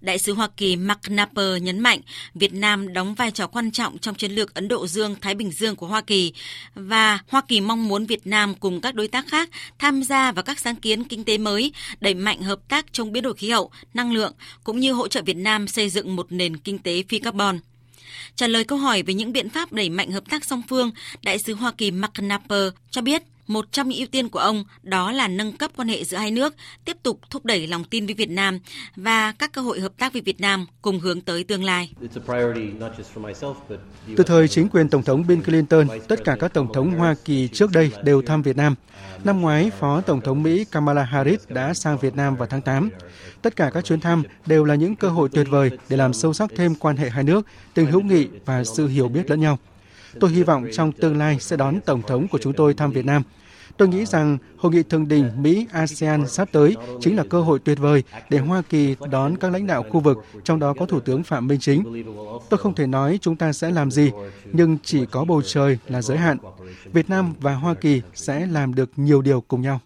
Đại 0.00 0.18
sứ 0.18 0.32
Hoa 0.32 0.48
Kỳ 0.56 0.76
Mark 0.76 1.00
Napper 1.08 1.62
nhấn 1.62 1.78
mạnh 1.78 2.00
Việt 2.34 2.52
Nam 2.52 2.92
đóng 2.92 3.14
vai 3.14 3.30
trò 3.30 3.46
quan 3.46 3.70
trọng 3.70 3.98
trong 3.98 4.14
chiến 4.14 4.32
lược 4.32 4.54
Ấn 4.54 4.68
Độ 4.68 4.86
Dương-Thái 4.86 5.34
Bình 5.34 5.50
Dương 5.50 5.76
của 5.76 5.86
Hoa 5.86 6.00
Kỳ 6.00 6.32
và 6.74 7.18
Hoa 7.28 7.40
Kỳ 7.48 7.60
mong 7.60 7.88
muốn 7.88 8.06
Việt 8.06 8.26
Nam 8.26 8.54
cùng 8.54 8.80
các 8.80 8.94
đối 8.94 9.08
tác 9.08 9.28
khác 9.28 9.50
tham 9.78 10.02
gia 10.02 10.32
vào 10.32 10.42
các 10.42 10.60
sáng 10.60 10.76
kiến 10.76 11.04
kinh 11.04 11.24
tế 11.24 11.38
mới, 11.38 11.72
đẩy 12.00 12.14
mạnh 12.14 12.42
hợp 12.42 12.68
tác 12.68 12.92
trong 12.92 13.12
biến 13.12 13.22
đổi 13.22 13.34
khí 13.34 13.50
hậu, 13.50 13.70
năng 13.94 14.12
lượng 14.12 14.32
cũng 14.64 14.80
như 14.80 14.92
hỗ 14.92 15.08
trợ 15.08 15.22
Việt 15.22 15.36
Nam 15.36 15.68
xây 15.68 15.88
dựng 15.88 16.16
một 16.16 16.26
nền 16.30 16.56
kinh 16.56 16.78
tế 16.78 17.02
phi 17.08 17.18
carbon. 17.18 17.58
Trả 18.36 18.46
lời 18.46 18.64
câu 18.64 18.78
hỏi 18.78 19.02
về 19.02 19.14
những 19.14 19.32
biện 19.32 19.48
pháp 19.48 19.72
đẩy 19.72 19.90
mạnh 19.90 20.10
hợp 20.10 20.30
tác 20.30 20.44
song 20.44 20.62
phương, 20.68 20.90
Đại 21.22 21.38
sứ 21.38 21.54
Hoa 21.54 21.72
Kỳ 21.72 21.90
Mark 21.90 22.12
Napper 22.20 22.72
cho 22.90 23.02
biết 23.02 23.22
một 23.50 23.72
trong 23.72 23.88
những 23.88 23.98
ưu 23.98 24.06
tiên 24.06 24.28
của 24.28 24.38
ông 24.38 24.64
đó 24.82 25.12
là 25.12 25.28
nâng 25.28 25.52
cấp 25.52 25.70
quan 25.76 25.88
hệ 25.88 26.04
giữa 26.04 26.16
hai 26.16 26.30
nước, 26.30 26.54
tiếp 26.84 26.96
tục 27.02 27.20
thúc 27.30 27.44
đẩy 27.44 27.66
lòng 27.66 27.84
tin 27.84 28.06
với 28.06 28.14
Việt 28.14 28.30
Nam 28.30 28.58
và 28.96 29.32
các 29.32 29.52
cơ 29.52 29.60
hội 29.60 29.80
hợp 29.80 29.92
tác 29.98 30.12
với 30.12 30.22
Việt 30.22 30.40
Nam 30.40 30.66
cùng 30.82 31.00
hướng 31.00 31.20
tới 31.20 31.44
tương 31.44 31.64
lai. 31.64 31.90
Từ 34.16 34.22
thời 34.26 34.48
chính 34.48 34.68
quyền 34.68 34.88
Tổng 34.88 35.02
thống 35.02 35.26
Bill 35.26 35.42
Clinton, 35.42 35.88
tất 36.08 36.24
cả 36.24 36.36
các 36.40 36.54
Tổng 36.54 36.72
thống 36.72 36.90
Hoa 36.90 37.14
Kỳ 37.24 37.48
trước 37.48 37.70
đây 37.72 37.92
đều 38.04 38.22
thăm 38.22 38.42
Việt 38.42 38.56
Nam. 38.56 38.74
Năm 39.24 39.40
ngoái, 39.40 39.70
Phó 39.78 40.00
Tổng 40.00 40.20
thống 40.20 40.42
Mỹ 40.42 40.64
Kamala 40.70 41.02
Harris 41.02 41.40
đã 41.48 41.74
sang 41.74 41.98
Việt 41.98 42.16
Nam 42.16 42.36
vào 42.36 42.48
tháng 42.50 42.62
8. 42.62 42.90
Tất 43.42 43.56
cả 43.56 43.70
các 43.74 43.84
chuyến 43.84 44.00
thăm 44.00 44.22
đều 44.46 44.64
là 44.64 44.74
những 44.74 44.96
cơ 44.96 45.08
hội 45.08 45.28
tuyệt 45.32 45.46
vời 45.50 45.70
để 45.88 45.96
làm 45.96 46.12
sâu 46.12 46.32
sắc 46.32 46.50
thêm 46.56 46.74
quan 46.74 46.96
hệ 46.96 47.10
hai 47.10 47.24
nước, 47.24 47.46
tình 47.74 47.86
hữu 47.86 48.00
nghị 48.00 48.28
và 48.44 48.64
sự 48.64 48.86
hiểu 48.88 49.08
biết 49.08 49.30
lẫn 49.30 49.40
nhau. 49.40 49.58
Tôi 50.20 50.30
hy 50.30 50.42
vọng 50.42 50.66
trong 50.72 50.92
tương 50.92 51.18
lai 51.18 51.36
sẽ 51.40 51.56
đón 51.56 51.80
Tổng 51.86 52.02
thống 52.02 52.28
của 52.28 52.38
chúng 52.38 52.52
tôi 52.52 52.74
thăm 52.74 52.90
Việt 52.90 53.04
Nam. 53.04 53.22
Tôi 53.80 53.88
nghĩ 53.88 54.06
rằng 54.06 54.38
hội 54.56 54.72
nghị 54.72 54.82
thượng 54.82 55.08
đỉnh 55.08 55.42
Mỹ-ASEAN 55.42 56.28
sắp 56.28 56.48
tới 56.52 56.76
chính 57.00 57.16
là 57.16 57.24
cơ 57.30 57.40
hội 57.40 57.58
tuyệt 57.58 57.78
vời 57.78 58.02
để 58.30 58.38
Hoa 58.38 58.62
Kỳ 58.62 58.96
đón 59.10 59.36
các 59.36 59.52
lãnh 59.52 59.66
đạo 59.66 59.84
khu 59.90 60.00
vực, 60.00 60.18
trong 60.44 60.58
đó 60.58 60.74
có 60.78 60.86
Thủ 60.86 61.00
tướng 61.00 61.22
Phạm 61.22 61.46
Minh 61.46 61.60
Chính. 61.60 62.04
Tôi 62.50 62.58
không 62.58 62.74
thể 62.74 62.86
nói 62.86 63.18
chúng 63.22 63.36
ta 63.36 63.52
sẽ 63.52 63.70
làm 63.70 63.90
gì, 63.90 64.10
nhưng 64.52 64.78
chỉ 64.82 65.06
có 65.06 65.24
bầu 65.24 65.42
trời 65.42 65.78
là 65.88 66.02
giới 66.02 66.18
hạn. 66.18 66.38
Việt 66.92 67.10
Nam 67.10 67.34
và 67.40 67.54
Hoa 67.54 67.74
Kỳ 67.74 68.02
sẽ 68.14 68.46
làm 68.46 68.74
được 68.74 68.90
nhiều 68.96 69.22
điều 69.22 69.40
cùng 69.40 69.62
nhau. 69.62 69.80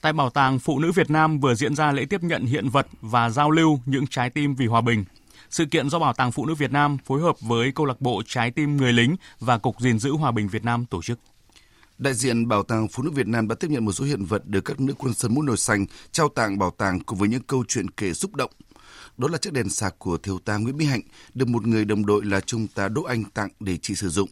Tại 0.00 0.12
Bảo 0.12 0.30
tàng 0.30 0.58
Phụ 0.58 0.78
nữ 0.78 0.92
Việt 0.92 1.10
Nam 1.10 1.40
vừa 1.40 1.54
diễn 1.54 1.74
ra 1.74 1.92
lễ 1.92 2.04
tiếp 2.04 2.22
nhận 2.22 2.46
hiện 2.46 2.68
vật 2.68 2.86
và 3.00 3.30
giao 3.30 3.50
lưu 3.50 3.80
những 3.86 4.06
trái 4.06 4.30
tim 4.30 4.54
vì 4.54 4.66
hòa 4.66 4.80
bình. 4.80 5.04
Sự 5.50 5.64
kiện 5.64 5.90
do 5.90 5.98
Bảo 5.98 6.12
tàng 6.12 6.32
Phụ 6.32 6.46
nữ 6.46 6.54
Việt 6.54 6.72
Nam 6.72 6.98
phối 7.04 7.20
hợp 7.20 7.40
với 7.40 7.72
câu 7.72 7.86
lạc 7.86 8.00
bộ 8.00 8.22
Trái 8.26 8.50
tim 8.50 8.76
người 8.76 8.92
lính 8.92 9.16
và 9.40 9.58
Cục 9.58 9.80
gìn 9.80 9.98
giữ 9.98 10.12
hòa 10.12 10.30
bình 10.30 10.48
Việt 10.48 10.64
Nam 10.64 10.86
tổ 10.86 11.02
chức. 11.02 11.18
Đại 11.98 12.14
diện 12.14 12.48
Bảo 12.48 12.62
tàng 12.62 12.88
Phụ 12.88 13.02
nữ 13.02 13.10
Việt 13.10 13.26
Nam 13.26 13.48
đã 13.48 13.54
tiếp 13.54 13.70
nhận 13.70 13.84
một 13.84 13.92
số 13.92 14.04
hiện 14.04 14.24
vật 14.24 14.46
được 14.46 14.60
các 14.60 14.80
nữ 14.80 14.94
quân 14.98 15.14
sân 15.14 15.34
mũ 15.34 15.42
nồi 15.42 15.56
xanh 15.56 15.86
trao 16.12 16.28
tặng 16.28 16.58
bảo 16.58 16.70
tàng 16.70 17.00
cùng 17.00 17.18
với 17.18 17.28
những 17.28 17.42
câu 17.42 17.64
chuyện 17.68 17.90
kể 17.90 18.14
xúc 18.14 18.34
động. 18.34 18.50
Đó 19.16 19.28
là 19.28 19.38
chiếc 19.38 19.52
đèn 19.52 19.68
sạc 19.68 19.94
của 19.98 20.18
thiếu 20.18 20.38
tá 20.38 20.56
Nguyễn 20.56 20.76
Mỹ 20.76 20.84
Hạnh 20.84 21.00
được 21.34 21.48
một 21.48 21.66
người 21.66 21.84
đồng 21.84 22.06
đội 22.06 22.24
là 22.24 22.40
Trung 22.40 22.66
tá 22.74 22.88
Đỗ 22.88 23.02
Anh 23.02 23.24
tặng 23.24 23.48
để 23.60 23.76
chị 23.76 23.94
sử 23.94 24.08
dụng 24.08 24.28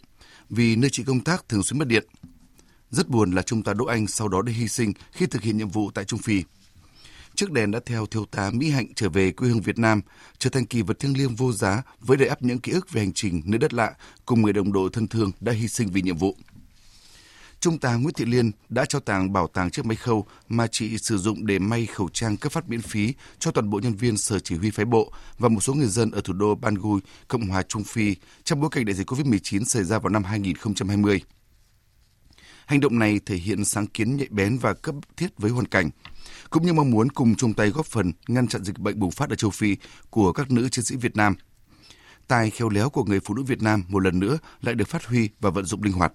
vì 0.51 0.77
nơi 0.77 0.91
chị 0.91 1.05
công 1.05 1.21
tác 1.21 1.49
thường 1.49 1.63
xuyên 1.63 1.79
mất 1.79 1.89
điện. 1.89 2.05
Rất 2.91 3.09
buồn 3.09 3.31
là 3.31 3.43
Trung 3.43 3.63
tá 3.63 3.73
Đỗ 3.73 3.85
Anh 3.85 4.07
sau 4.07 4.29
đó 4.29 4.43
đã 4.43 4.53
hy 4.53 4.69
sinh 4.69 4.93
khi 5.13 5.27
thực 5.27 5.43
hiện 5.43 5.57
nhiệm 5.57 5.69
vụ 5.69 5.91
tại 5.91 6.05
Trung 6.05 6.21
Phi. 6.21 6.43
Chiếc 7.35 7.53
đèn 7.53 7.71
đã 7.71 7.81
theo 7.87 8.07
thiếu 8.07 8.25
tá 8.25 8.51
Mỹ 8.55 8.71
Hạnh 8.71 8.87
trở 8.97 9.09
về 9.09 9.31
quê 9.31 9.49
hương 9.49 9.61
Việt 9.61 9.79
Nam, 9.79 10.01
trở 10.39 10.51
thành 10.51 10.67
kỳ 10.67 10.83
vật 10.83 10.99
thiêng 10.99 11.19
liêng 11.19 11.35
vô 11.35 11.53
giá 11.53 11.83
với 12.01 12.17
đầy 12.17 12.29
ắp 12.29 12.43
những 12.43 12.59
ký 12.59 12.73
ức 12.73 12.93
về 12.93 13.01
hành 13.01 13.13
trình 13.13 13.43
nơi 13.45 13.59
đất 13.59 13.75
lạ 13.75 13.95
cùng 14.27 14.43
người 14.43 14.53
đồng 14.53 14.73
đội 14.73 14.91
thân 14.93 15.09
thương 15.09 15.33
đã 15.41 15.53
hy 15.53 15.69
sinh 15.69 15.89
vì 15.89 16.03
nhiệm 16.03 16.17
vụ. 16.17 16.37
Trung 17.67 17.79
tá 17.79 17.95
Nguyễn 17.95 18.15
Thị 18.15 18.25
Liên 18.25 18.51
đã 18.69 18.85
trao 18.85 19.01
tặng 19.01 19.33
bảo 19.33 19.47
tàng 19.47 19.71
chiếc 19.71 19.87
máy 19.87 19.97
khâu 19.97 20.27
mà 20.49 20.67
chị 20.67 20.99
sử 20.99 21.19
dụng 21.19 21.47
để 21.47 21.59
may 21.59 21.87
khẩu 21.87 22.09
trang 22.09 22.37
cấp 22.37 22.53
phát 22.53 22.69
miễn 22.69 22.81
phí 22.81 23.15
cho 23.39 23.51
toàn 23.51 23.71
bộ 23.71 23.81
nhân 23.83 23.95
viên 23.95 24.17
sở 24.17 24.39
chỉ 24.39 24.57
huy 24.57 24.71
phái 24.71 24.85
bộ 24.85 25.13
và 25.39 25.49
một 25.49 25.61
số 25.61 25.75
người 25.75 25.87
dân 25.87 26.11
ở 26.11 26.21
thủ 26.21 26.33
đô 26.33 26.55
Bangui, 26.55 27.01
Cộng 27.29 27.47
hòa 27.47 27.63
Trung 27.63 27.85
Phi 27.85 28.17
trong 28.45 28.61
bối 28.61 28.71
cảnh 28.73 28.85
đại 28.85 28.95
dịch 28.95 29.11
COVID-19 29.11 29.65
xảy 29.65 29.85
ra 29.85 29.99
vào 29.99 30.09
năm 30.09 30.25
2020. 30.25 31.21
Hành 32.67 32.81
động 32.81 32.99
này 32.99 33.21
thể 33.27 33.37
hiện 33.37 33.65
sáng 33.65 33.87
kiến 33.87 34.17
nhạy 34.17 34.29
bén 34.31 34.59
và 34.59 34.75
cấp 34.75 34.95
thiết 35.17 35.39
với 35.39 35.51
hoàn 35.51 35.67
cảnh, 35.67 35.91
cũng 36.51 36.67
như 36.67 36.73
mong 36.73 36.91
muốn 36.91 37.11
cùng 37.11 37.35
chung 37.35 37.55
tay 37.55 37.71
góp 37.71 37.87
phần 37.87 38.13
ngăn 38.29 38.49
chặn 38.49 38.65
dịch 38.65 38.79
bệnh 38.79 38.99
bùng 38.99 39.11
phát 39.11 39.31
ở 39.31 39.37
châu 39.37 39.51
Phi 39.51 39.77
của 40.11 40.33
các 40.33 40.51
nữ 40.51 40.69
chiến 40.69 40.85
sĩ 40.85 40.97
Việt 40.97 41.17
Nam. 41.17 41.35
Tài 42.29 42.51
khéo 42.51 42.69
léo 42.69 42.91
của 42.91 43.05
người 43.05 43.21
phụ 43.21 43.35
nữ 43.35 43.43
Việt 43.43 43.63
Nam 43.63 43.85
một 43.89 44.01
lần 44.01 44.19
nữa 44.19 44.39
lại 44.63 44.75
được 44.75 44.89
phát 44.89 45.05
huy 45.05 45.29
và 45.41 45.51
vận 45.51 45.65
dụng 45.65 45.83
linh 45.83 45.93
hoạt. 45.93 46.13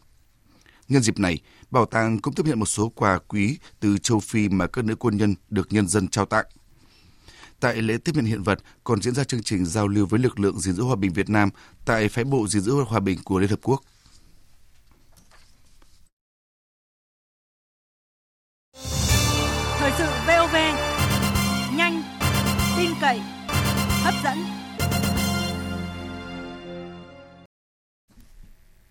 Nhân 0.92 1.02
dịp 1.02 1.20
này, 1.20 1.40
bảo 1.72 1.86
tàng 1.86 2.20
cũng 2.20 2.34
tiếp 2.34 2.46
nhận 2.46 2.60
một 2.60 2.66
số 2.66 2.90
quà 2.90 3.20
quý 3.28 3.58
từ 3.80 3.98
châu 3.98 4.20
Phi 4.20 4.50
mà 4.50 4.68
các 4.68 4.86
nữ 4.86 4.96
quân 4.96 5.18
nhân 5.18 5.36
được 5.50 5.68
nhân 5.74 5.88
dân 5.88 6.08
trao 6.08 6.26
tặng. 6.26 6.46
Tại 7.60 7.82
lễ 7.82 7.98
tiếp 7.98 8.16
nhận 8.16 8.26
hiện 8.26 8.44
vật 8.44 8.60
còn 8.84 9.02
diễn 9.02 9.16
ra 9.16 9.24
chương 9.24 9.44
trình 9.44 9.66
giao 9.66 9.88
lưu 9.88 10.06
với 10.06 10.20
lực 10.20 10.40
lượng 10.40 10.60
gìn 10.60 10.76
giữ 10.76 10.84
hòa 10.84 10.96
bình 10.96 11.14
Việt 11.14 11.30
Nam 11.30 11.50
tại 11.86 12.10
phái 12.10 12.24
bộ 12.24 12.48
gìn 12.48 12.62
giữ 12.62 12.74
hòa 12.74 13.00
bình 13.00 13.20
của 13.24 13.40
Liên 13.40 13.50
Hợp 13.50 13.60
Quốc. 13.64 13.82
Thời 19.78 19.92
sự 19.98 20.06
VOV, 20.28 20.56
nhanh, 21.76 22.04
tin 22.78 22.92
cậy, 23.02 23.20
hấp 24.04 24.14
dẫn. 24.24 24.61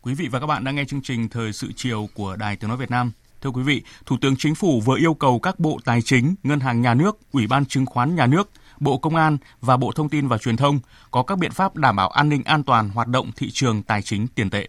Quý 0.02 0.14
vị 0.14 0.28
và 0.28 0.40
các 0.40 0.46
bạn 0.46 0.64
đang 0.64 0.74
nghe 0.74 0.84
chương 0.84 1.02
trình 1.02 1.28
Thời 1.28 1.52
sự 1.52 1.72
chiều 1.76 2.08
của 2.14 2.36
Đài 2.36 2.56
Tiếng 2.56 2.68
Nói 2.68 2.76
Việt 2.76 2.90
Nam. 2.90 3.12
Thưa 3.40 3.50
quý 3.50 3.62
vị, 3.62 3.82
Thủ 4.06 4.16
tướng 4.20 4.36
Chính 4.36 4.54
phủ 4.54 4.80
vừa 4.80 4.96
yêu 4.98 5.14
cầu 5.14 5.38
các 5.38 5.60
bộ 5.60 5.78
Tài 5.84 6.02
chính, 6.02 6.34
Ngân 6.42 6.60
hàng 6.60 6.80
Nhà 6.80 6.94
nước, 6.94 7.18
Ủy 7.32 7.46
ban 7.46 7.66
Chứng 7.66 7.86
khoán 7.86 8.14
Nhà 8.14 8.26
nước, 8.26 8.50
Bộ 8.80 8.98
Công 8.98 9.16
an 9.16 9.38
và 9.60 9.76
Bộ 9.76 9.92
Thông 9.92 10.08
tin 10.08 10.28
và 10.28 10.38
Truyền 10.38 10.56
thông 10.56 10.80
có 11.10 11.22
các 11.22 11.38
biện 11.38 11.50
pháp 11.50 11.76
đảm 11.76 11.96
bảo 11.96 12.08
an 12.08 12.28
ninh 12.28 12.42
an 12.44 12.62
toàn 12.62 12.90
hoạt 12.90 13.08
động 13.08 13.30
thị 13.36 13.50
trường 13.50 13.82
tài 13.82 14.02
chính 14.02 14.26
tiền 14.26 14.50
tệ. 14.50 14.68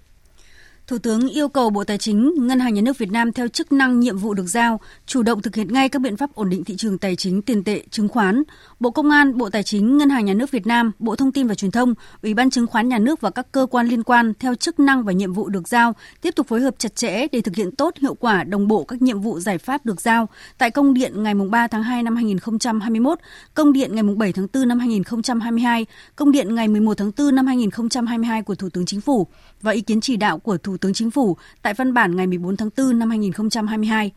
Thủ 0.88 0.98
tướng 0.98 1.28
yêu 1.28 1.48
cầu 1.48 1.70
Bộ 1.70 1.84
Tài 1.84 1.98
chính, 1.98 2.34
Ngân 2.38 2.60
hàng 2.60 2.74
Nhà 2.74 2.82
nước 2.82 2.98
Việt 2.98 3.12
Nam 3.12 3.32
theo 3.32 3.48
chức 3.48 3.72
năng 3.72 4.00
nhiệm 4.00 4.18
vụ 4.18 4.34
được 4.34 4.48
giao, 4.48 4.80
chủ 5.06 5.24
động 5.24 5.42
thực 5.42 5.56
hiện 5.56 5.74
ngay 5.74 5.90
các 5.90 6.02
biện 6.02 6.18
pháp 6.18 6.36
ổn 6.36 6.50
định 6.50 6.64
thị 6.64 6.76
trường 6.78 6.98
tài 6.98 7.16
chính 7.16 7.42
tiền 7.42 7.64
tệ, 7.64 7.84
chứng 7.92 8.08
khoán. 8.08 8.44
Bộ 8.80 8.92
Công 8.92 9.10
an, 9.10 9.38
Bộ 9.38 9.50
Tài 9.50 9.64
chính, 9.64 9.98
Ngân 9.98 10.10
hàng 10.10 10.26
Nhà 10.26 10.34
nước 10.34 10.52
Việt 10.52 10.68
Nam, 10.68 10.92
Bộ 11.00 11.16
Thông 11.16 11.32
tin 11.32 11.48
và 11.48 11.56
Truyền 11.56 11.72
thông, 11.72 11.94
Ủy 12.22 12.34
ban 12.34 12.50
Chứng 12.50 12.68
khoán 12.68 12.90
Nhà 12.90 13.00
nước 13.00 13.22
và 13.22 13.30
các 13.30 13.52
cơ 13.52 13.68
quan 13.72 13.88
liên 13.88 14.04
quan 14.04 14.34
theo 14.40 14.56
chức 14.56 14.80
năng 14.80 15.04
và 15.04 15.14
nhiệm 15.14 15.34
vụ 15.34 15.50
được 15.50 15.68
giao 15.68 15.94
tiếp 16.22 16.32
tục 16.36 16.48
phối 16.48 16.62
hợp 16.62 16.76
chặt 16.78 16.96
chẽ 16.96 17.28
để 17.32 17.42
thực 17.42 17.56
hiện 17.56 17.76
tốt 17.76 17.94
hiệu 17.98 18.14
quả 18.14 18.44
đồng 18.44 18.68
bộ 18.68 18.84
các 18.84 19.02
nhiệm 19.02 19.22
vụ 19.22 19.40
giải 19.40 19.58
pháp 19.58 19.86
được 19.86 20.02
giao 20.02 20.30
tại 20.58 20.72
công 20.72 20.94
điện 20.94 21.24
ngày 21.24 21.34
3 21.34 21.68
tháng 21.68 21.84
2 21.84 22.04
năm 22.04 22.16
2021, 22.16 23.20
công 23.54 23.74
điện 23.74 23.96
ngày 23.96 24.04
7 24.18 24.34
tháng 24.34 24.48
4 24.54 24.68
năm 24.68 24.80
2022, 24.80 25.86
công 26.16 26.32
điện 26.32 26.56
ngày 26.56 26.68
11 26.68 26.98
tháng 26.98 27.12
4 27.18 27.36
năm 27.36 27.48
2022 27.48 28.44
của 28.44 28.56
Thủ 28.56 28.70
tướng 28.70 28.86
Chính 28.86 29.02
phủ 29.02 29.28
và 29.62 29.72
ý 29.72 29.82
kiến 29.82 30.02
chỉ 30.02 30.18
đạo 30.18 30.40
của 30.40 30.58
Thủ 30.58 30.71
tướng 30.78 30.94
Chính 30.94 31.12
phủ 31.12 31.38
tại 31.62 31.74
văn 31.74 31.94
bản 31.94 32.16
ngày 32.16 32.28
14 32.28 32.58
tháng 32.58 32.70
4 32.78 33.00
năm 33.00 33.10
2022. 33.10 34.12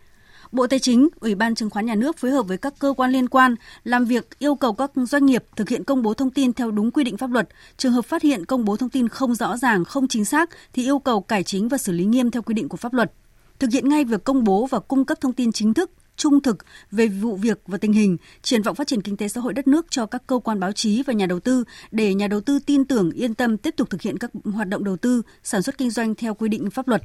Bộ 0.52 0.66
Tài 0.66 0.78
chính, 0.78 1.08
Ủy 1.20 1.34
ban 1.34 1.54
Chứng 1.54 1.70
khoán 1.70 1.86
Nhà 1.86 1.94
nước 1.94 2.18
phối 2.18 2.30
hợp 2.30 2.42
với 2.42 2.58
các 2.58 2.74
cơ 2.78 2.94
quan 2.96 3.10
liên 3.10 3.28
quan 3.28 3.54
làm 3.84 4.04
việc 4.04 4.38
yêu 4.38 4.54
cầu 4.54 4.72
các 4.72 4.90
doanh 4.94 5.26
nghiệp 5.26 5.44
thực 5.56 5.68
hiện 5.68 5.84
công 5.84 6.02
bố 6.02 6.14
thông 6.14 6.30
tin 6.30 6.52
theo 6.52 6.70
đúng 6.70 6.90
quy 6.90 7.04
định 7.04 7.16
pháp 7.16 7.30
luật. 7.30 7.48
Trường 7.76 7.92
hợp 7.92 8.04
phát 8.04 8.22
hiện 8.22 8.44
công 8.44 8.64
bố 8.64 8.76
thông 8.76 8.90
tin 8.90 9.08
không 9.08 9.34
rõ 9.34 9.56
ràng, 9.56 9.84
không 9.84 10.08
chính 10.08 10.24
xác 10.24 10.50
thì 10.72 10.82
yêu 10.82 10.98
cầu 10.98 11.20
cải 11.20 11.42
chính 11.42 11.68
và 11.68 11.78
xử 11.78 11.92
lý 11.92 12.04
nghiêm 12.04 12.30
theo 12.30 12.42
quy 12.42 12.54
định 12.54 12.68
của 12.68 12.76
pháp 12.76 12.94
luật. 12.94 13.12
Thực 13.58 13.70
hiện 13.72 13.88
ngay 13.88 14.04
việc 14.04 14.24
công 14.24 14.44
bố 14.44 14.66
và 14.66 14.78
cung 14.80 15.04
cấp 15.04 15.20
thông 15.20 15.32
tin 15.32 15.52
chính 15.52 15.74
thức 15.74 15.90
trung 16.16 16.42
thực 16.42 16.56
về 16.90 17.06
vụ 17.06 17.36
việc 17.36 17.60
và 17.66 17.78
tình 17.78 17.92
hình, 17.92 18.16
triển 18.42 18.62
vọng 18.62 18.74
phát 18.74 18.86
triển 18.86 19.02
kinh 19.02 19.16
tế 19.16 19.28
xã 19.28 19.40
hội 19.40 19.52
đất 19.52 19.68
nước 19.68 19.86
cho 19.90 20.06
các 20.06 20.22
cơ 20.26 20.38
quan 20.38 20.60
báo 20.60 20.72
chí 20.72 21.02
và 21.02 21.12
nhà 21.12 21.26
đầu 21.26 21.40
tư 21.40 21.64
để 21.90 22.14
nhà 22.14 22.28
đầu 22.28 22.40
tư 22.40 22.58
tin 22.66 22.84
tưởng, 22.84 23.10
yên 23.10 23.34
tâm 23.34 23.56
tiếp 23.56 23.74
tục 23.76 23.90
thực 23.90 24.02
hiện 24.02 24.18
các 24.18 24.30
hoạt 24.44 24.68
động 24.68 24.84
đầu 24.84 24.96
tư, 24.96 25.22
sản 25.42 25.62
xuất 25.62 25.78
kinh 25.78 25.90
doanh 25.90 26.14
theo 26.14 26.34
quy 26.34 26.48
định 26.48 26.70
pháp 26.70 26.88
luật. 26.88 27.02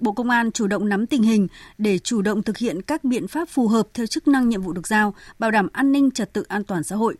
Bộ 0.00 0.12
Công 0.12 0.30
an 0.30 0.52
chủ 0.52 0.66
động 0.66 0.88
nắm 0.88 1.06
tình 1.06 1.22
hình 1.22 1.48
để 1.78 1.98
chủ 1.98 2.22
động 2.22 2.42
thực 2.42 2.58
hiện 2.58 2.82
các 2.82 3.04
biện 3.04 3.28
pháp 3.28 3.48
phù 3.48 3.68
hợp 3.68 3.88
theo 3.94 4.06
chức 4.06 4.28
năng 4.28 4.48
nhiệm 4.48 4.62
vụ 4.62 4.72
được 4.72 4.86
giao, 4.86 5.14
bảo 5.38 5.50
đảm 5.50 5.68
an 5.72 5.92
ninh 5.92 6.10
trật 6.10 6.32
tự 6.32 6.42
an 6.42 6.64
toàn 6.64 6.82
xã 6.82 6.96
hội. 6.96 7.16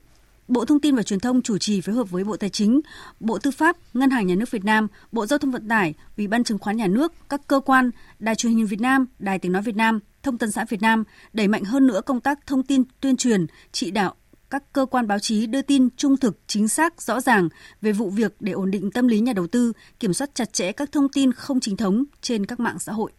Bộ 0.50 0.64
Thông 0.64 0.80
tin 0.80 0.96
và 0.96 1.02
Truyền 1.02 1.20
thông 1.20 1.42
chủ 1.42 1.58
trì 1.58 1.80
phối 1.80 1.94
hợp 1.94 2.10
với 2.10 2.24
Bộ 2.24 2.36
Tài 2.36 2.50
chính, 2.50 2.80
Bộ 3.20 3.38
Tư 3.38 3.50
pháp, 3.50 3.76
Ngân 3.94 4.10
hàng 4.10 4.26
Nhà 4.26 4.34
nước 4.34 4.50
Việt 4.50 4.64
Nam, 4.64 4.88
Bộ 5.12 5.26
Giao 5.26 5.38
thông 5.38 5.50
Vận 5.50 5.68
tải, 5.68 5.94
Ủy 6.16 6.28
ban 6.28 6.44
Chứng 6.44 6.58
khoán 6.58 6.76
Nhà 6.76 6.86
nước, 6.86 7.12
các 7.28 7.40
cơ 7.46 7.60
quan, 7.60 7.90
Đài 8.18 8.34
truyền 8.34 8.52
hình 8.52 8.66
Việt 8.66 8.80
Nam, 8.80 9.06
Đài 9.18 9.38
Tiếng 9.38 9.52
nói 9.52 9.62
Việt 9.62 9.76
Nam, 9.76 10.00
Thông 10.22 10.38
tấn 10.38 10.50
xã 10.50 10.64
Việt 10.68 10.82
Nam 10.82 11.04
đẩy 11.32 11.48
mạnh 11.48 11.64
hơn 11.64 11.86
nữa 11.86 12.00
công 12.06 12.20
tác 12.20 12.46
thông 12.46 12.62
tin 12.62 12.82
tuyên 13.00 13.16
truyền, 13.16 13.46
chỉ 13.72 13.90
đạo 13.90 14.14
các 14.50 14.72
cơ 14.72 14.86
quan 14.86 15.06
báo 15.06 15.18
chí 15.18 15.46
đưa 15.46 15.62
tin 15.62 15.88
trung 15.96 16.16
thực, 16.16 16.38
chính 16.46 16.68
xác, 16.68 17.02
rõ 17.02 17.20
ràng 17.20 17.48
về 17.82 17.92
vụ 17.92 18.10
việc 18.10 18.34
để 18.40 18.52
ổn 18.52 18.70
định 18.70 18.90
tâm 18.90 19.08
lý 19.08 19.20
nhà 19.20 19.32
đầu 19.32 19.46
tư, 19.46 19.72
kiểm 20.00 20.14
soát 20.14 20.30
chặt 20.34 20.52
chẽ 20.52 20.72
các 20.72 20.92
thông 20.92 21.08
tin 21.08 21.32
không 21.32 21.60
chính 21.60 21.76
thống 21.76 22.04
trên 22.20 22.46
các 22.46 22.60
mạng 22.60 22.78
xã 22.78 22.92
hội. 22.92 23.12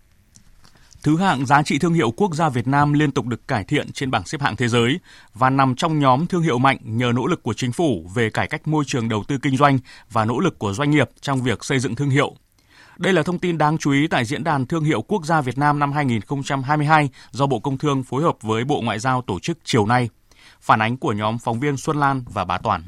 Thứ 1.04 1.18
hạng 1.18 1.46
giá 1.46 1.64
trị 1.64 1.80
thương 1.80 1.94
hiệu 1.94 2.12
quốc 2.12 2.36
gia 2.36 2.50
Việt 2.50 2.68
Nam 2.68 2.94
liên 2.94 3.12
tục 3.12 3.26
được 3.26 3.48
cải 3.48 3.64
thiện 3.64 3.92
trên 3.92 4.12
bảng 4.12 4.26
xếp 4.26 4.42
hạng 4.42 4.56
thế 4.56 4.68
giới 4.68 5.00
và 5.34 5.50
nằm 5.50 5.76
trong 5.76 6.00
nhóm 6.00 6.28
thương 6.28 6.42
hiệu 6.42 6.58
mạnh 6.58 6.78
nhờ 6.84 7.12
nỗ 7.16 7.28
lực 7.28 7.44
của 7.44 7.54
chính 7.54 7.72
phủ 7.72 8.10
về 8.16 8.30
cải 8.30 8.48
cách 8.48 8.68
môi 8.68 8.84
trường 8.88 9.10
đầu 9.10 9.24
tư 9.28 9.38
kinh 9.42 9.58
doanh 9.58 9.80
và 10.12 10.26
nỗ 10.26 10.40
lực 10.40 10.60
của 10.60 10.74
doanh 10.74 10.92
nghiệp 10.92 11.10
trong 11.22 11.42
việc 11.42 11.64
xây 11.64 11.80
dựng 11.80 11.96
thương 11.96 12.10
hiệu. 12.10 12.36
Đây 12.98 13.14
là 13.14 13.24
thông 13.24 13.40
tin 13.40 13.58
đáng 13.58 13.78
chú 13.78 13.92
ý 13.92 14.08
tại 14.08 14.26
Diễn 14.26 14.44
đàn 14.44 14.66
Thương 14.66 14.84
hiệu 14.84 15.02
Quốc 15.02 15.26
gia 15.26 15.42
Việt 15.42 15.58
Nam 15.58 15.80
năm 15.80 15.92
2022 15.92 17.10
do 17.32 17.48
Bộ 17.48 17.60
Công 17.60 17.78
Thương 17.78 18.04
phối 18.04 18.24
hợp 18.24 18.36
với 18.42 18.64
Bộ 18.64 18.82
Ngoại 18.82 19.00
giao 19.00 19.22
tổ 19.22 19.40
chức 19.40 19.58
chiều 19.64 19.86
nay. 19.86 20.10
Phản 20.62 20.82
ánh 20.82 20.98
của 20.98 21.14
nhóm 21.14 21.38
phóng 21.38 21.60
viên 21.60 21.78
Xuân 21.78 22.00
Lan 22.00 22.24
và 22.34 22.46
Bá 22.46 22.58
Toàn. 22.58 22.84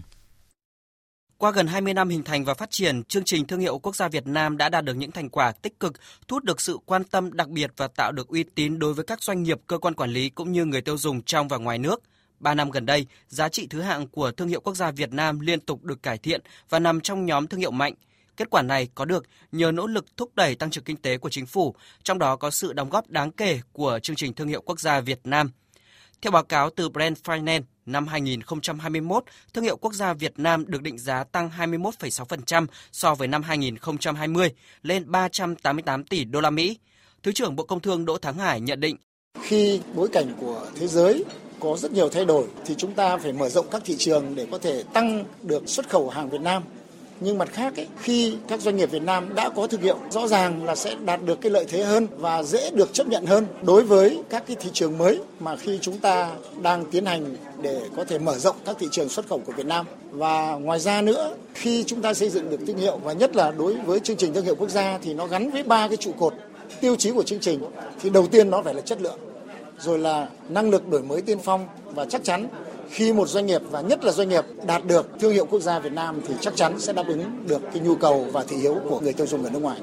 Qua 1.43 1.51
gần 1.51 1.67
20 1.67 1.93
năm 1.93 2.09
hình 2.09 2.23
thành 2.23 2.45
và 2.45 2.53
phát 2.53 2.71
triển, 2.71 3.03
chương 3.03 3.23
trình 3.23 3.47
thương 3.47 3.59
hiệu 3.59 3.79
quốc 3.79 3.95
gia 3.95 4.07
Việt 4.07 4.27
Nam 4.27 4.57
đã 4.57 4.69
đạt 4.69 4.85
được 4.85 4.93
những 4.93 5.11
thành 5.11 5.29
quả 5.29 5.51
tích 5.51 5.79
cực, 5.79 5.93
thu 6.27 6.35
hút 6.35 6.43
được 6.43 6.61
sự 6.61 6.77
quan 6.85 7.03
tâm 7.03 7.33
đặc 7.33 7.49
biệt 7.49 7.71
và 7.77 7.87
tạo 7.87 8.11
được 8.11 8.27
uy 8.27 8.43
tín 8.43 8.79
đối 8.79 8.93
với 8.93 9.05
các 9.05 9.23
doanh 9.23 9.43
nghiệp, 9.43 9.59
cơ 9.67 9.77
quan 9.77 9.93
quản 9.93 10.09
lý 10.09 10.29
cũng 10.29 10.51
như 10.51 10.65
người 10.65 10.81
tiêu 10.81 10.97
dùng 10.97 11.21
trong 11.21 11.47
và 11.47 11.57
ngoài 11.57 11.77
nước. 11.77 12.03
Ba 12.39 12.53
năm 12.53 12.71
gần 12.71 12.85
đây, 12.85 13.05
giá 13.27 13.49
trị 13.49 13.67
thứ 13.69 13.81
hạng 13.81 14.07
của 14.07 14.31
thương 14.31 14.47
hiệu 14.47 14.59
quốc 14.59 14.75
gia 14.75 14.91
Việt 14.91 15.13
Nam 15.13 15.39
liên 15.39 15.59
tục 15.59 15.83
được 15.83 16.03
cải 16.03 16.17
thiện 16.17 16.41
và 16.69 16.79
nằm 16.79 17.01
trong 17.01 17.25
nhóm 17.25 17.47
thương 17.47 17.59
hiệu 17.59 17.71
mạnh. 17.71 17.93
Kết 18.37 18.49
quả 18.49 18.61
này 18.61 18.87
có 18.95 19.05
được 19.05 19.25
nhờ 19.51 19.71
nỗ 19.71 19.87
lực 19.87 20.17
thúc 20.17 20.35
đẩy 20.35 20.55
tăng 20.55 20.69
trưởng 20.71 20.83
kinh 20.83 20.97
tế 20.97 21.17
của 21.17 21.29
chính 21.29 21.45
phủ, 21.45 21.75
trong 22.03 22.19
đó 22.19 22.35
có 22.35 22.51
sự 22.51 22.73
đóng 22.73 22.89
góp 22.89 23.09
đáng 23.09 23.31
kể 23.31 23.59
của 23.71 23.99
chương 24.03 24.15
trình 24.15 24.33
thương 24.33 24.47
hiệu 24.47 24.61
quốc 24.61 24.79
gia 24.79 24.99
Việt 24.99 25.19
Nam. 25.23 25.51
Theo 26.21 26.31
báo 26.31 26.43
cáo 26.43 26.69
từ 26.69 26.89
Brand 26.89 27.19
Finance, 27.23 27.61
năm 27.85 28.07
2021, 28.07 29.23
thương 29.53 29.63
hiệu 29.63 29.77
quốc 29.77 29.93
gia 29.93 30.13
Việt 30.13 30.33
Nam 30.37 30.65
được 30.67 30.81
định 30.81 30.97
giá 30.97 31.23
tăng 31.23 31.49
21,6% 31.57 32.65
so 32.91 33.15
với 33.15 33.27
năm 33.27 33.43
2020 33.43 34.49
lên 34.83 35.11
388 35.11 36.03
tỷ 36.03 36.23
đô 36.23 36.41
la 36.41 36.49
Mỹ. 36.49 36.77
Thứ 37.23 37.31
trưởng 37.31 37.55
Bộ 37.55 37.63
Công 37.63 37.79
Thương 37.79 38.05
Đỗ 38.05 38.17
Thắng 38.17 38.37
Hải 38.37 38.61
nhận 38.61 38.79
định 38.79 38.97
khi 39.41 39.79
bối 39.95 40.09
cảnh 40.11 40.33
của 40.39 40.65
thế 40.75 40.87
giới 40.87 41.25
có 41.59 41.77
rất 41.77 41.91
nhiều 41.91 42.09
thay 42.09 42.25
đổi 42.25 42.47
thì 42.65 42.75
chúng 42.77 42.93
ta 42.93 43.17
phải 43.17 43.33
mở 43.33 43.49
rộng 43.49 43.67
các 43.71 43.81
thị 43.85 43.95
trường 43.97 44.35
để 44.35 44.47
có 44.51 44.57
thể 44.57 44.83
tăng 44.93 45.25
được 45.43 45.69
xuất 45.69 45.89
khẩu 45.89 46.09
hàng 46.09 46.29
Việt 46.29 46.41
Nam 46.41 46.63
nhưng 47.23 47.37
mặt 47.37 47.49
khác 47.53 47.75
ấy, 47.75 47.87
khi 48.01 48.35
các 48.47 48.61
doanh 48.61 48.77
nghiệp 48.77 48.91
Việt 48.91 49.01
Nam 49.01 49.35
đã 49.35 49.49
có 49.49 49.67
thương 49.67 49.81
hiệu 49.81 49.97
rõ 50.09 50.27
ràng 50.27 50.65
là 50.65 50.75
sẽ 50.75 50.95
đạt 51.05 51.19
được 51.25 51.41
cái 51.41 51.51
lợi 51.51 51.65
thế 51.69 51.83
hơn 51.83 52.07
và 52.17 52.43
dễ 52.43 52.69
được 52.69 52.93
chấp 52.93 53.07
nhận 53.07 53.25
hơn 53.25 53.45
đối 53.61 53.83
với 53.83 54.21
các 54.29 54.43
cái 54.47 54.55
thị 54.59 54.69
trường 54.73 54.97
mới 54.97 55.19
mà 55.39 55.55
khi 55.55 55.79
chúng 55.81 55.97
ta 55.97 56.31
đang 56.61 56.85
tiến 56.85 57.05
hành 57.05 57.35
để 57.61 57.81
có 57.95 58.03
thể 58.03 58.19
mở 58.19 58.37
rộng 58.37 58.55
các 58.65 58.75
thị 58.79 58.87
trường 58.91 59.09
xuất 59.09 59.27
khẩu 59.27 59.39
của 59.45 59.51
Việt 59.51 59.65
Nam. 59.65 59.85
Và 60.11 60.51
ngoài 60.51 60.79
ra 60.79 61.01
nữa 61.01 61.33
khi 61.53 61.83
chúng 61.83 62.01
ta 62.01 62.13
xây 62.13 62.29
dựng 62.29 62.49
được 62.49 62.59
thương 62.67 62.77
hiệu 62.77 62.97
và 62.97 63.13
nhất 63.13 63.35
là 63.35 63.51
đối 63.51 63.73
với 63.73 63.99
chương 63.99 64.17
trình 64.17 64.33
thương 64.33 64.45
hiệu 64.45 64.55
quốc 64.55 64.69
gia 64.69 64.97
thì 64.97 65.13
nó 65.13 65.27
gắn 65.27 65.49
với 65.49 65.63
ba 65.63 65.87
cái 65.87 65.97
trụ 65.97 66.11
cột 66.19 66.33
tiêu 66.81 66.95
chí 66.95 67.11
của 67.11 67.23
chương 67.23 67.39
trình 67.39 67.59
thì 68.01 68.09
đầu 68.09 68.27
tiên 68.27 68.49
nó 68.49 68.61
phải 68.61 68.73
là 68.73 68.81
chất 68.81 69.01
lượng 69.01 69.19
rồi 69.79 69.99
là 69.99 70.27
năng 70.49 70.69
lực 70.69 70.87
đổi 70.87 71.01
mới 71.03 71.21
tiên 71.21 71.37
phong 71.43 71.67
và 71.85 72.05
chắc 72.05 72.23
chắn 72.23 72.47
khi 72.93 73.13
một 73.13 73.27
doanh 73.27 73.45
nghiệp 73.45 73.61
và 73.69 73.81
nhất 73.81 74.03
là 74.03 74.11
doanh 74.11 74.29
nghiệp 74.29 74.45
đạt 74.65 74.85
được 74.85 75.09
thương 75.19 75.33
hiệu 75.33 75.45
quốc 75.45 75.59
gia 75.59 75.79
Việt 75.79 75.91
Nam 75.91 76.21
thì 76.27 76.33
chắc 76.41 76.55
chắn 76.55 76.79
sẽ 76.79 76.93
đáp 76.93 77.07
ứng 77.07 77.47
được 77.47 77.61
cái 77.73 77.79
nhu 77.79 77.95
cầu 77.95 78.27
và 78.31 78.43
thị 78.43 78.55
hiếu 78.55 78.81
của 78.89 78.99
người 78.99 79.13
tiêu 79.13 79.27
dùng 79.27 79.43
ở 79.43 79.49
nước 79.49 79.59
ngoài. 79.59 79.81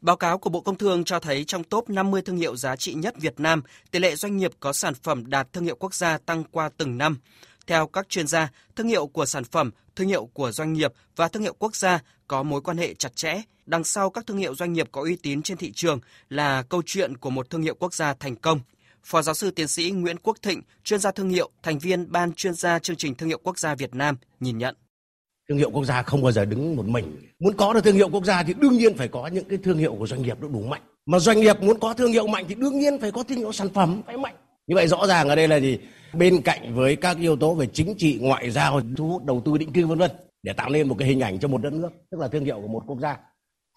Báo 0.00 0.16
cáo 0.16 0.38
của 0.38 0.50
Bộ 0.50 0.60
Công 0.60 0.78
Thương 0.78 1.04
cho 1.04 1.20
thấy 1.20 1.44
trong 1.44 1.64
top 1.64 1.90
50 1.90 2.22
thương 2.22 2.36
hiệu 2.36 2.56
giá 2.56 2.76
trị 2.76 2.94
nhất 2.94 3.14
Việt 3.20 3.40
Nam, 3.40 3.62
tỷ 3.90 3.98
lệ 3.98 4.16
doanh 4.16 4.36
nghiệp 4.36 4.50
có 4.60 4.72
sản 4.72 4.94
phẩm 4.94 5.30
đạt 5.30 5.52
thương 5.52 5.64
hiệu 5.64 5.76
quốc 5.78 5.94
gia 5.94 6.18
tăng 6.18 6.44
qua 6.50 6.70
từng 6.76 6.98
năm. 6.98 7.18
Theo 7.66 7.86
các 7.86 8.08
chuyên 8.08 8.26
gia, 8.26 8.48
thương 8.76 8.88
hiệu 8.88 9.06
của 9.06 9.26
sản 9.26 9.44
phẩm, 9.44 9.70
thương 9.96 10.08
hiệu 10.08 10.28
của 10.32 10.52
doanh 10.52 10.72
nghiệp 10.72 10.92
và 11.16 11.28
thương 11.28 11.42
hiệu 11.42 11.54
quốc 11.58 11.76
gia 11.76 12.00
có 12.28 12.42
mối 12.42 12.60
quan 12.60 12.76
hệ 12.76 12.94
chặt 12.94 13.16
chẽ. 13.16 13.42
Đằng 13.66 13.84
sau 13.84 14.10
các 14.10 14.26
thương 14.26 14.38
hiệu 14.38 14.54
doanh 14.54 14.72
nghiệp 14.72 14.88
có 14.92 15.02
uy 15.02 15.16
tín 15.16 15.42
trên 15.42 15.56
thị 15.56 15.72
trường 15.72 16.00
là 16.28 16.62
câu 16.62 16.82
chuyện 16.86 17.16
của 17.16 17.30
một 17.30 17.50
thương 17.50 17.62
hiệu 17.62 17.74
quốc 17.78 17.94
gia 17.94 18.14
thành 18.14 18.36
công. 18.36 18.60
Phó 19.06 19.22
giáo 19.22 19.34
sư 19.34 19.50
tiến 19.50 19.68
sĩ 19.68 19.90
Nguyễn 19.90 20.16
Quốc 20.22 20.36
Thịnh, 20.42 20.62
chuyên 20.84 21.00
gia 21.00 21.10
thương 21.10 21.28
hiệu, 21.28 21.50
thành 21.62 21.78
viên 21.78 22.12
Ban 22.12 22.32
chuyên 22.32 22.54
gia 22.54 22.78
chương 22.78 22.96
trình 22.96 23.14
thương 23.14 23.28
hiệu 23.28 23.38
quốc 23.42 23.58
gia 23.58 23.74
Việt 23.74 23.94
Nam 23.94 24.16
nhìn 24.40 24.58
nhận. 24.58 24.74
Thương 25.48 25.58
hiệu 25.58 25.70
quốc 25.70 25.84
gia 25.84 26.02
không 26.02 26.22
bao 26.22 26.32
giờ 26.32 26.44
đứng 26.44 26.76
một 26.76 26.86
mình. 26.86 27.16
Muốn 27.38 27.56
có 27.56 27.72
được 27.72 27.84
thương 27.84 27.94
hiệu 27.94 28.08
quốc 28.08 28.24
gia 28.24 28.42
thì 28.42 28.54
đương 28.54 28.72
nhiên 28.72 28.96
phải 28.96 29.08
có 29.08 29.26
những 29.26 29.44
cái 29.48 29.58
thương 29.62 29.78
hiệu 29.78 29.94
của 29.98 30.06
doanh 30.06 30.22
nghiệp 30.22 30.38
nó 30.40 30.48
đủ 30.48 30.62
mạnh. 30.62 30.82
Mà 31.06 31.18
doanh 31.18 31.40
nghiệp 31.40 31.62
muốn 31.62 31.80
có 31.80 31.94
thương 31.94 32.12
hiệu 32.12 32.26
mạnh 32.26 32.44
thì 32.48 32.54
đương 32.54 32.78
nhiên 32.78 32.98
phải 33.00 33.12
có 33.12 33.22
thương 33.22 33.38
hiệu 33.38 33.52
sản 33.52 33.68
phẩm 33.74 34.02
phải 34.06 34.16
mạnh. 34.16 34.34
Như 34.66 34.74
vậy 34.74 34.88
rõ 34.88 35.06
ràng 35.06 35.28
ở 35.28 35.36
đây 35.36 35.48
là 35.48 35.56
gì? 35.56 35.78
Bên 36.12 36.42
cạnh 36.42 36.74
với 36.74 36.96
các 36.96 37.18
yếu 37.18 37.36
tố 37.36 37.54
về 37.54 37.66
chính 37.72 37.94
trị, 37.98 38.18
ngoại 38.20 38.50
giao, 38.50 38.80
thu 38.96 39.08
hút 39.08 39.24
đầu 39.24 39.42
tư 39.44 39.58
định 39.58 39.72
cư 39.72 39.86
vân 39.86 39.98
vân 39.98 40.10
để 40.42 40.52
tạo 40.52 40.70
nên 40.70 40.88
một 40.88 40.96
cái 40.98 41.08
hình 41.08 41.20
ảnh 41.20 41.38
cho 41.38 41.48
một 41.48 41.62
đất 41.62 41.72
nước, 41.72 41.90
tức 42.10 42.20
là 42.20 42.28
thương 42.28 42.44
hiệu 42.44 42.60
của 42.60 42.68
một 42.68 42.82
quốc 42.86 42.98
gia. 43.00 43.16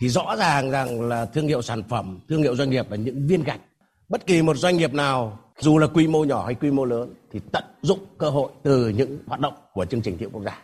Thì 0.01 0.09
rõ 0.09 0.35
ràng 0.39 0.71
rằng 0.71 1.01
là 1.01 1.25
thương 1.25 1.47
hiệu 1.47 1.61
sản 1.61 1.83
phẩm, 1.89 2.19
thương 2.29 2.41
hiệu 2.41 2.55
doanh 2.55 2.69
nghiệp 2.69 2.91
là 2.91 2.97
những 2.97 3.27
viên 3.27 3.43
gạch 3.43 3.61
bất 4.09 4.27
kỳ 4.27 4.41
một 4.41 4.57
doanh 4.57 4.77
nghiệp 4.77 4.93
nào 4.93 5.39
dù 5.59 5.77
là 5.77 5.87
quy 5.87 6.07
mô 6.07 6.23
nhỏ 6.23 6.45
hay 6.45 6.55
quy 6.55 6.71
mô 6.71 6.85
lớn 6.85 7.13
thì 7.31 7.39
tận 7.51 7.63
dụng 7.81 7.99
cơ 8.17 8.29
hội 8.29 8.51
từ 8.63 8.89
những 8.89 9.19
hoạt 9.27 9.39
động 9.39 9.53
của 9.73 9.85
chương 9.85 10.01
trình 10.01 10.17
thiệu 10.17 10.29
quốc 10.33 10.43
gia. 10.43 10.57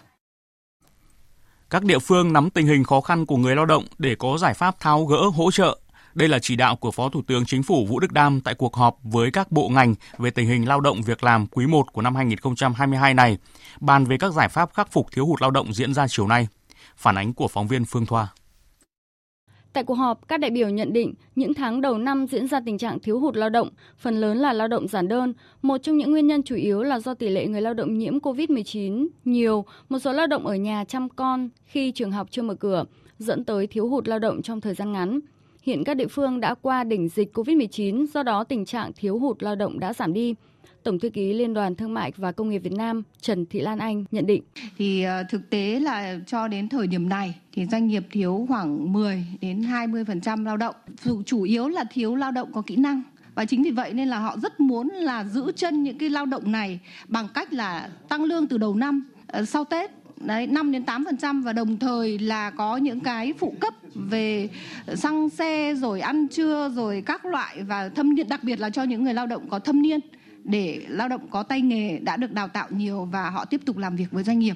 Các 1.69 1.83
địa 1.83 1.99
phương 1.99 2.33
nắm 2.33 2.49
tình 2.49 2.67
hình 2.67 2.83
khó 2.83 3.01
khăn 3.01 3.25
của 3.25 3.37
người 3.37 3.55
lao 3.55 3.65
động 3.65 3.85
để 3.97 4.15
có 4.15 4.37
giải 4.37 4.53
pháp 4.53 4.79
tháo 4.79 5.05
gỡ 5.05 5.17
hỗ 5.35 5.51
trợ. 5.51 5.77
Đây 6.13 6.29
là 6.29 6.39
chỉ 6.39 6.55
đạo 6.55 6.75
của 6.75 6.91
Phó 6.91 7.09
Thủ 7.09 7.21
tướng 7.27 7.45
Chính 7.45 7.63
phủ 7.63 7.85
Vũ 7.85 7.99
Đức 7.99 8.11
Đam 8.11 8.41
tại 8.41 8.55
cuộc 8.55 8.75
họp 8.75 8.97
với 9.03 9.31
các 9.31 9.51
bộ 9.51 9.69
ngành 9.69 9.95
về 10.17 10.29
tình 10.29 10.47
hình 10.47 10.67
lao 10.67 10.81
động 10.81 11.01
việc 11.01 11.23
làm 11.23 11.47
quý 11.47 11.67
1 11.67 11.93
của 11.93 12.01
năm 12.01 12.15
2022 12.15 13.13
này, 13.13 13.37
bàn 13.79 14.05
về 14.05 14.17
các 14.17 14.33
giải 14.33 14.49
pháp 14.49 14.73
khắc 14.73 14.91
phục 14.91 15.07
thiếu 15.11 15.25
hụt 15.25 15.41
lao 15.41 15.51
động 15.51 15.73
diễn 15.73 15.93
ra 15.93 16.07
chiều 16.09 16.27
nay. 16.27 16.47
Phản 16.97 17.17
ánh 17.17 17.33
của 17.33 17.47
phóng 17.47 17.67
viên 17.67 17.85
Phương 17.85 18.05
Thoa. 18.05 18.27
Tại 19.75 19.83
cuộc 19.83 19.93
họp, 19.93 20.27
các 20.27 20.39
đại 20.39 20.51
biểu 20.51 20.69
nhận 20.69 20.93
định 20.93 21.13
những 21.35 21.53
tháng 21.53 21.81
đầu 21.81 21.97
năm 21.97 22.27
diễn 22.27 22.47
ra 22.47 22.59
tình 22.65 22.77
trạng 22.77 22.99
thiếu 22.99 23.19
hụt 23.19 23.35
lao 23.35 23.49
động, 23.49 23.69
phần 23.97 24.21
lớn 24.21 24.37
là 24.37 24.53
lao 24.53 24.67
động 24.67 24.87
giản 24.87 25.07
đơn. 25.07 25.33
Một 25.61 25.77
trong 25.77 25.97
những 25.97 26.11
nguyên 26.11 26.27
nhân 26.27 26.43
chủ 26.43 26.55
yếu 26.55 26.83
là 26.83 26.99
do 26.99 27.13
tỷ 27.13 27.29
lệ 27.29 27.47
người 27.47 27.61
lao 27.61 27.73
động 27.73 27.97
nhiễm 27.97 28.17
COVID-19 28.17 29.07
nhiều, 29.25 29.65
một 29.89 29.99
số 29.99 30.13
lao 30.13 30.27
động 30.27 30.47
ở 30.47 30.55
nhà 30.55 30.83
chăm 30.87 31.09
con 31.09 31.49
khi 31.65 31.91
trường 31.91 32.11
học 32.11 32.27
chưa 32.31 32.41
mở 32.41 32.55
cửa, 32.55 32.85
dẫn 33.19 33.43
tới 33.43 33.67
thiếu 33.67 33.87
hụt 33.87 34.07
lao 34.07 34.19
động 34.19 34.41
trong 34.41 34.61
thời 34.61 34.73
gian 34.73 34.91
ngắn. 34.91 35.19
Hiện 35.61 35.83
các 35.83 35.93
địa 35.93 36.07
phương 36.07 36.39
đã 36.39 36.53
qua 36.53 36.83
đỉnh 36.83 37.09
dịch 37.09 37.37
COVID-19, 37.37 38.05
do 38.13 38.23
đó 38.23 38.43
tình 38.43 38.65
trạng 38.65 38.91
thiếu 38.95 39.19
hụt 39.19 39.43
lao 39.43 39.55
động 39.55 39.79
đã 39.79 39.93
giảm 39.93 40.13
đi. 40.13 40.35
Tổng 40.85 40.99
thư 40.99 41.09
ký 41.09 41.33
Liên 41.33 41.53
đoàn 41.53 41.75
Thương 41.75 41.93
mại 41.93 42.11
và 42.17 42.31
Công 42.31 42.49
nghiệp 42.49 42.59
Việt 42.59 42.73
Nam 42.73 43.03
Trần 43.21 43.45
Thị 43.45 43.59
Lan 43.59 43.79
Anh 43.79 44.05
nhận 44.11 44.25
định. 44.25 44.43
Thì 44.77 45.03
ờ, 45.03 45.23
thực 45.29 45.49
tế 45.49 45.79
là 45.79 46.19
cho 46.27 46.47
đến 46.47 46.69
thời 46.69 46.87
điểm 46.87 47.09
này 47.09 47.35
thì 47.53 47.65
doanh 47.65 47.87
nghiệp 47.87 48.03
thiếu 48.11 48.45
khoảng 48.47 48.93
10 48.93 49.25
đến 49.41 49.61
20% 49.61 50.45
lao 50.45 50.57
động. 50.57 50.75
Chủ, 51.03 51.23
chủ 51.23 51.41
yếu 51.41 51.67
là 51.67 51.83
thiếu 51.91 52.15
lao 52.15 52.31
động 52.31 52.51
có 52.53 52.61
kỹ 52.61 52.75
năng 52.75 53.01
và 53.35 53.45
chính 53.45 53.63
vì 53.63 53.71
vậy 53.71 53.93
nên 53.93 54.07
là 54.07 54.19
họ 54.19 54.37
rất 54.37 54.59
muốn 54.59 54.87
là 54.87 55.23
giữ 55.23 55.51
chân 55.55 55.83
những 55.83 55.97
cái 55.97 56.09
lao 56.09 56.25
động 56.25 56.51
này 56.51 56.79
bằng 57.07 57.27
cách 57.33 57.53
là 57.53 57.89
tăng 58.09 58.23
lương 58.23 58.47
từ 58.47 58.57
đầu 58.57 58.75
năm 58.75 59.05
ờ, 59.27 59.45
sau 59.45 59.63
Tết 59.63 59.91
đấy 60.17 60.47
5 60.47 60.71
đến 60.71 60.83
8% 60.83 61.43
và 61.43 61.53
đồng 61.53 61.77
thời 61.77 62.19
là 62.19 62.49
có 62.49 62.77
những 62.77 62.99
cái 62.99 63.33
phụ 63.37 63.55
cấp 63.59 63.73
về 63.95 64.49
xăng 64.95 65.29
xe 65.29 65.73
rồi 65.77 66.01
ăn 66.01 66.27
trưa 66.27 66.69
rồi 66.75 67.03
các 67.05 67.25
loại 67.25 67.63
và 67.63 67.89
thâm 67.89 68.15
niên 68.15 68.29
đặc 68.29 68.43
biệt 68.43 68.59
là 68.59 68.69
cho 68.69 68.83
những 68.83 69.03
người 69.03 69.13
lao 69.13 69.27
động 69.27 69.49
có 69.49 69.59
thâm 69.59 69.81
niên 69.81 69.99
để 70.45 70.81
lao 70.87 71.07
động 71.07 71.27
có 71.29 71.43
tay 71.43 71.61
nghề 71.61 71.99
đã 71.99 72.17
được 72.17 72.31
đào 72.31 72.47
tạo 72.47 72.67
nhiều 72.69 73.05
và 73.11 73.29
họ 73.29 73.45
tiếp 73.45 73.61
tục 73.65 73.77
làm 73.77 73.95
việc 73.95 74.05
với 74.11 74.23
doanh 74.23 74.39
nghiệp. 74.39 74.55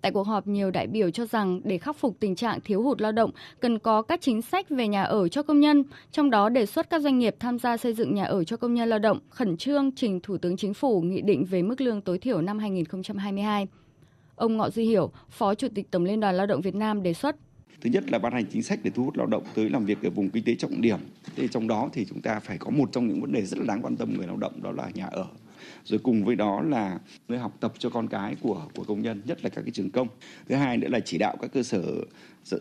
Tại 0.00 0.12
cuộc 0.12 0.22
họp, 0.22 0.46
nhiều 0.46 0.70
đại 0.70 0.86
biểu 0.86 1.10
cho 1.10 1.26
rằng 1.26 1.60
để 1.64 1.78
khắc 1.78 1.96
phục 1.96 2.16
tình 2.20 2.36
trạng 2.36 2.60
thiếu 2.60 2.82
hụt 2.82 3.00
lao 3.00 3.12
động, 3.12 3.30
cần 3.60 3.78
có 3.78 4.02
các 4.02 4.20
chính 4.20 4.42
sách 4.42 4.70
về 4.70 4.88
nhà 4.88 5.02
ở 5.02 5.28
cho 5.28 5.42
công 5.42 5.60
nhân, 5.60 5.84
trong 6.12 6.30
đó 6.30 6.48
đề 6.48 6.66
xuất 6.66 6.90
các 6.90 7.02
doanh 7.02 7.18
nghiệp 7.18 7.36
tham 7.40 7.58
gia 7.58 7.76
xây 7.76 7.94
dựng 7.94 8.14
nhà 8.14 8.24
ở 8.24 8.44
cho 8.44 8.56
công 8.56 8.74
nhân 8.74 8.88
lao 8.88 8.98
động, 8.98 9.18
khẩn 9.30 9.56
trương 9.56 9.90
trình 9.92 10.20
Thủ 10.22 10.38
tướng 10.38 10.56
Chính 10.56 10.74
phủ 10.74 11.00
nghị 11.00 11.20
định 11.20 11.44
về 11.44 11.62
mức 11.62 11.80
lương 11.80 12.00
tối 12.00 12.18
thiểu 12.18 12.40
năm 12.40 12.58
2022. 12.58 13.66
Ông 14.36 14.56
Ngọ 14.56 14.70
Duy 14.70 14.84
Hiểu, 14.84 15.10
Phó 15.30 15.54
Chủ 15.54 15.68
tịch 15.74 15.90
Tổng 15.90 16.04
Liên 16.04 16.20
đoàn 16.20 16.36
Lao 16.36 16.46
động 16.46 16.60
Việt 16.60 16.74
Nam 16.74 17.02
đề 17.02 17.14
xuất 17.14 17.36
Thứ 17.80 17.90
nhất 17.90 18.10
là 18.10 18.18
ban 18.18 18.32
hành 18.32 18.44
chính 18.52 18.62
sách 18.62 18.80
để 18.82 18.90
thu 18.90 19.04
hút 19.04 19.16
lao 19.16 19.26
động 19.26 19.44
tới 19.54 19.70
làm 19.70 19.84
việc 19.84 20.02
ở 20.02 20.10
vùng 20.10 20.30
kinh 20.30 20.44
tế 20.44 20.54
trọng 20.54 20.80
điểm. 20.80 20.98
Thế 21.36 21.48
trong 21.48 21.68
đó 21.68 21.88
thì 21.92 22.04
chúng 22.04 22.20
ta 22.20 22.40
phải 22.40 22.58
có 22.58 22.70
một 22.70 22.88
trong 22.92 23.08
những 23.08 23.20
vấn 23.20 23.32
đề 23.32 23.42
rất 23.46 23.58
là 23.58 23.64
đáng 23.64 23.82
quan 23.82 23.96
tâm 23.96 24.14
người 24.14 24.26
lao 24.26 24.36
động 24.36 24.62
đó 24.62 24.72
là 24.72 24.90
nhà 24.94 25.06
ở. 25.06 25.26
Rồi 25.84 26.00
cùng 26.02 26.24
với 26.24 26.36
đó 26.36 26.62
là 26.62 26.98
nơi 27.28 27.38
học 27.38 27.56
tập 27.60 27.72
cho 27.78 27.90
con 27.90 28.08
cái 28.08 28.36
của 28.40 28.68
của 28.74 28.84
công 28.84 29.02
nhân, 29.02 29.22
nhất 29.24 29.44
là 29.44 29.50
các 29.50 29.62
cái 29.62 29.70
trường 29.70 29.90
công. 29.90 30.08
Thứ 30.48 30.54
hai 30.54 30.76
nữa 30.76 30.88
là 30.88 31.00
chỉ 31.00 31.18
đạo 31.18 31.36
các 31.40 31.52
cơ 31.52 31.62
sở 31.62 32.04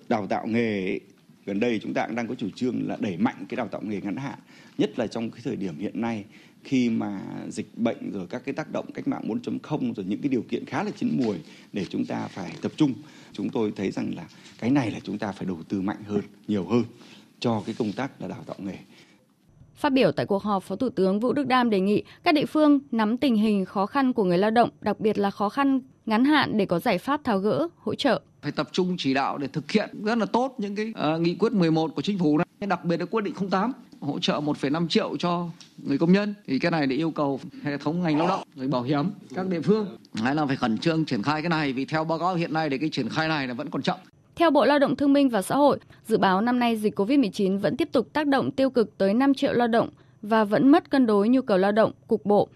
đào 0.09 0.27
tạo 0.27 0.47
nghề 0.47 0.99
gần 1.45 1.59
đây 1.59 1.79
chúng 1.79 1.93
ta 1.93 2.07
cũng 2.07 2.15
đang 2.15 2.27
có 2.27 2.35
chủ 2.35 2.49
trương 2.55 2.87
là 2.87 2.97
đẩy 2.99 3.17
mạnh 3.17 3.45
cái 3.49 3.55
đào 3.55 3.67
tạo 3.67 3.81
nghề 3.81 4.01
ngắn 4.01 4.15
hạn, 4.15 4.39
nhất 4.77 4.99
là 4.99 5.07
trong 5.07 5.31
cái 5.31 5.41
thời 5.43 5.55
điểm 5.55 5.79
hiện 5.79 6.01
nay 6.01 6.25
khi 6.63 6.89
mà 6.89 7.21
dịch 7.49 7.77
bệnh 7.77 8.11
rồi 8.11 8.27
các 8.27 8.41
cái 8.45 8.53
tác 8.53 8.71
động 8.71 8.91
cách 8.93 9.07
mạng 9.07 9.23
4.0 9.27 9.93
rồi 9.93 10.05
những 10.09 10.21
cái 10.21 10.29
điều 10.29 10.41
kiện 10.41 10.65
khá 10.65 10.83
là 10.83 10.91
chín 10.95 11.09
mùi 11.23 11.35
để 11.73 11.85
chúng 11.89 12.05
ta 12.05 12.27
phải 12.27 12.51
tập 12.61 12.71
trung. 12.75 12.93
Chúng 13.37 13.49
tôi 13.49 13.73
thấy 13.75 13.91
rằng 13.91 14.13
là 14.15 14.25
cái 14.59 14.69
này 14.69 14.91
là 14.91 14.99
chúng 15.03 15.17
ta 15.17 15.31
phải 15.31 15.45
đầu 15.45 15.57
tư 15.69 15.81
mạnh 15.81 16.03
hơn, 16.07 16.21
nhiều 16.47 16.65
hơn 16.65 16.83
cho 17.39 17.63
cái 17.65 17.75
công 17.79 17.91
tác 17.91 18.21
là 18.21 18.27
đào 18.27 18.43
tạo 18.45 18.55
nghề. 18.59 18.77
Phát 19.75 19.89
biểu 19.93 20.11
tại 20.11 20.25
cuộc 20.25 20.43
họp, 20.43 20.63
Phó 20.63 20.75
Thủ 20.75 20.89
tướng 20.89 21.19
Vũ 21.19 21.33
Đức 21.33 21.47
Đam 21.47 21.69
đề 21.69 21.79
nghị 21.79 22.03
các 22.23 22.35
địa 22.35 22.45
phương 22.45 22.79
nắm 22.91 23.17
tình 23.17 23.35
hình 23.35 23.65
khó 23.65 23.85
khăn 23.85 24.13
của 24.13 24.23
người 24.23 24.37
lao 24.37 24.51
động, 24.51 24.69
đặc 24.81 24.99
biệt 24.99 25.17
là 25.17 25.31
khó 25.31 25.49
khăn 25.49 25.81
ngắn 26.05 26.25
hạn 26.25 26.57
để 26.57 26.65
có 26.65 26.79
giải 26.79 26.97
pháp 26.97 27.23
tháo 27.23 27.39
gỡ, 27.39 27.67
hỗ 27.77 27.95
trợ. 27.95 28.21
Phải 28.41 28.51
tập 28.51 28.69
trung 28.71 28.95
chỉ 28.97 29.13
đạo 29.13 29.37
để 29.37 29.47
thực 29.47 29.71
hiện 29.71 29.89
rất 30.03 30.17
là 30.17 30.25
tốt 30.25 30.55
những 30.57 30.75
cái 30.75 30.93
uh, 31.15 31.21
nghị 31.21 31.35
quyết 31.35 31.53
11 31.53 31.95
của 31.95 32.01
chính 32.01 32.19
phủ 32.19 32.37
này, 32.37 32.67
đặc 32.67 32.85
biệt 32.85 32.99
là 32.99 33.05
quyết 33.05 33.23
định 33.23 33.33
08 33.51 33.73
hỗ 33.99 34.19
trợ 34.19 34.33
1,5 34.33 34.87
triệu 34.87 35.17
cho 35.19 35.45
người 35.77 35.97
công 35.97 36.13
nhân 36.13 36.33
thì 36.47 36.59
cái 36.59 36.71
này 36.71 36.87
để 36.87 36.95
yêu 36.95 37.11
cầu 37.11 37.39
hệ 37.63 37.77
thống 37.77 38.03
ngành 38.03 38.17
lao 38.17 38.27
động 38.27 38.43
rồi 38.55 38.67
bảo 38.67 38.83
hiểm 38.83 39.05
các 39.35 39.47
địa 39.47 39.61
phương 39.61 39.97
hay 40.13 40.35
là 40.35 40.45
phải 40.45 40.55
khẩn 40.55 40.77
trương 40.77 41.05
triển 41.05 41.23
khai 41.23 41.41
cái 41.41 41.49
này 41.49 41.73
vì 41.73 41.85
theo 41.85 42.03
báo 42.03 42.19
cáo 42.19 42.35
hiện 42.35 42.53
nay 42.53 42.69
thì 42.69 42.77
cái 42.77 42.89
triển 42.89 43.09
khai 43.09 43.27
này 43.27 43.47
là 43.47 43.53
vẫn 43.53 43.69
còn 43.69 43.81
chậm 43.81 43.97
theo 44.37 44.51
Bộ 44.51 44.65
Lao 44.65 44.79
động 44.79 44.95
Thương 44.95 45.13
minh 45.13 45.29
và 45.29 45.41
Xã 45.41 45.55
hội, 45.55 45.79
dự 46.05 46.17
báo 46.17 46.41
năm 46.41 46.59
nay 46.59 46.75
dịch 46.77 46.99
COVID-19 46.99 47.59
vẫn 47.59 47.77
tiếp 47.77 47.89
tục 47.91 48.13
tác 48.13 48.27
động 48.27 48.51
tiêu 48.51 48.69
cực 48.69 48.97
tới 48.97 49.13
5 49.13 49.33
triệu 49.33 49.53
lao 49.53 49.67
động 49.67 49.89
và 50.21 50.43
vẫn 50.43 50.67
mất 50.67 50.89
cân 50.89 51.05
đối 51.05 51.29
nhu 51.29 51.41
cầu 51.41 51.57
lao 51.57 51.71
động 51.71 51.91
cục 52.07 52.25
bộ. 52.25 52.49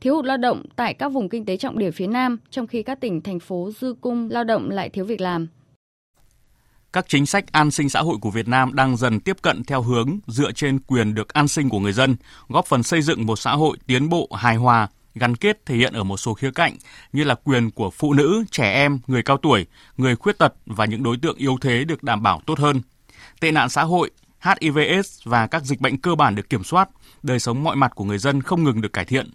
Thiếu 0.00 0.16
hụt 0.16 0.24
lao 0.24 0.36
động 0.36 0.62
tại 0.76 0.94
các 0.94 1.08
vùng 1.08 1.28
kinh 1.28 1.44
tế 1.44 1.56
trọng 1.56 1.78
điểm 1.78 1.92
phía 1.92 2.06
Nam, 2.06 2.38
trong 2.50 2.66
khi 2.66 2.82
các 2.82 3.00
tỉnh, 3.00 3.20
thành 3.20 3.40
phố 3.40 3.70
dư 3.80 3.94
cung 4.00 4.28
lao 4.30 4.44
động 4.44 4.70
lại 4.70 4.88
thiếu 4.88 5.04
việc 5.04 5.20
làm. 5.20 5.46
Các 6.92 7.04
chính 7.08 7.26
sách 7.26 7.52
an 7.52 7.70
sinh 7.70 7.88
xã 7.88 8.00
hội 8.00 8.16
của 8.20 8.30
Việt 8.30 8.48
Nam 8.48 8.74
đang 8.74 8.96
dần 8.96 9.20
tiếp 9.20 9.36
cận 9.42 9.64
theo 9.64 9.82
hướng 9.82 10.18
dựa 10.26 10.52
trên 10.52 10.78
quyền 10.78 11.14
được 11.14 11.28
an 11.28 11.48
sinh 11.48 11.68
của 11.68 11.78
người 11.78 11.92
dân, 11.92 12.16
góp 12.48 12.66
phần 12.66 12.82
xây 12.82 13.02
dựng 13.02 13.26
một 13.26 13.36
xã 13.36 13.52
hội 13.52 13.76
tiến 13.86 14.08
bộ 14.08 14.28
hài 14.34 14.56
hòa, 14.56 14.88
gắn 15.14 15.36
kết 15.36 15.66
thể 15.66 15.76
hiện 15.76 15.92
ở 15.92 16.04
một 16.04 16.16
số 16.16 16.34
khía 16.34 16.50
cạnh 16.50 16.76
như 17.12 17.24
là 17.24 17.34
quyền 17.34 17.70
của 17.70 17.90
phụ 17.90 18.12
nữ, 18.12 18.44
trẻ 18.50 18.72
em, 18.72 19.00
người 19.06 19.22
cao 19.22 19.36
tuổi, 19.36 19.66
người 19.96 20.16
khuyết 20.16 20.38
tật 20.38 20.54
và 20.66 20.84
những 20.84 21.02
đối 21.02 21.16
tượng 21.16 21.36
yếu 21.36 21.58
thế 21.60 21.84
được 21.84 22.02
đảm 22.02 22.22
bảo 22.22 22.42
tốt 22.46 22.58
hơn. 22.58 22.82
Tệ 23.40 23.52
nạn 23.52 23.68
xã 23.68 23.82
hội, 23.82 24.10
HIVS 24.40 25.18
và 25.24 25.46
các 25.46 25.64
dịch 25.64 25.80
bệnh 25.80 25.98
cơ 25.98 26.14
bản 26.14 26.34
được 26.34 26.50
kiểm 26.50 26.64
soát, 26.64 26.88
đời 27.22 27.38
sống 27.38 27.64
mọi 27.64 27.76
mặt 27.76 27.92
của 27.94 28.04
người 28.04 28.18
dân 28.18 28.42
không 28.42 28.64
ngừng 28.64 28.80
được 28.80 28.92
cải 28.92 29.04
thiện. 29.04 29.30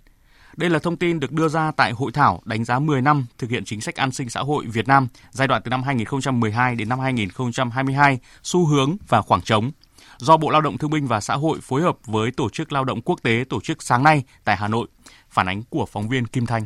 Đây 0.58 0.70
là 0.70 0.80
thông 0.80 0.98
tin 0.98 1.20
được 1.20 1.32
đưa 1.32 1.48
ra 1.48 1.72
tại 1.72 1.92
hội 1.92 2.12
thảo 2.12 2.42
đánh 2.46 2.66
giá 2.66 2.80
10 2.80 3.02
năm 3.02 3.26
thực 3.38 3.50
hiện 3.50 3.66
chính 3.66 3.82
sách 3.82 3.96
an 3.96 4.12
sinh 4.12 4.30
xã 4.30 4.40
hội 4.40 4.66
Việt 4.66 4.88
Nam 4.88 5.08
giai 5.32 5.48
đoạn 5.48 5.62
từ 5.66 5.70
năm 5.70 5.84
2012 5.84 6.76
đến 6.76 6.90
năm 6.90 7.00
2022, 7.00 8.20
xu 8.44 8.66
hướng 8.66 8.98
và 9.08 9.22
khoảng 9.22 9.42
trống 9.42 9.72
do 10.18 10.38
Bộ 10.38 10.50
Lao 10.50 10.62
động 10.62 10.78
Thương 10.78 10.90
binh 10.92 11.08
và 11.08 11.22
Xã 11.22 11.36
hội 11.36 11.60
phối 11.62 11.82
hợp 11.82 11.98
với 12.06 12.32
Tổ 12.32 12.50
chức 12.50 12.72
Lao 12.72 12.84
động 12.84 13.02
Quốc 13.02 13.20
tế 13.24 13.44
tổ 13.50 13.62
chức 13.62 13.84
sáng 13.84 14.04
nay 14.04 14.24
tại 14.44 14.56
Hà 14.56 14.68
Nội. 14.68 14.88
Phản 15.30 15.50
ánh 15.50 15.64
của 15.70 15.86
phóng 15.86 16.10
viên 16.10 16.28
Kim 16.28 16.46
Thanh. 16.46 16.66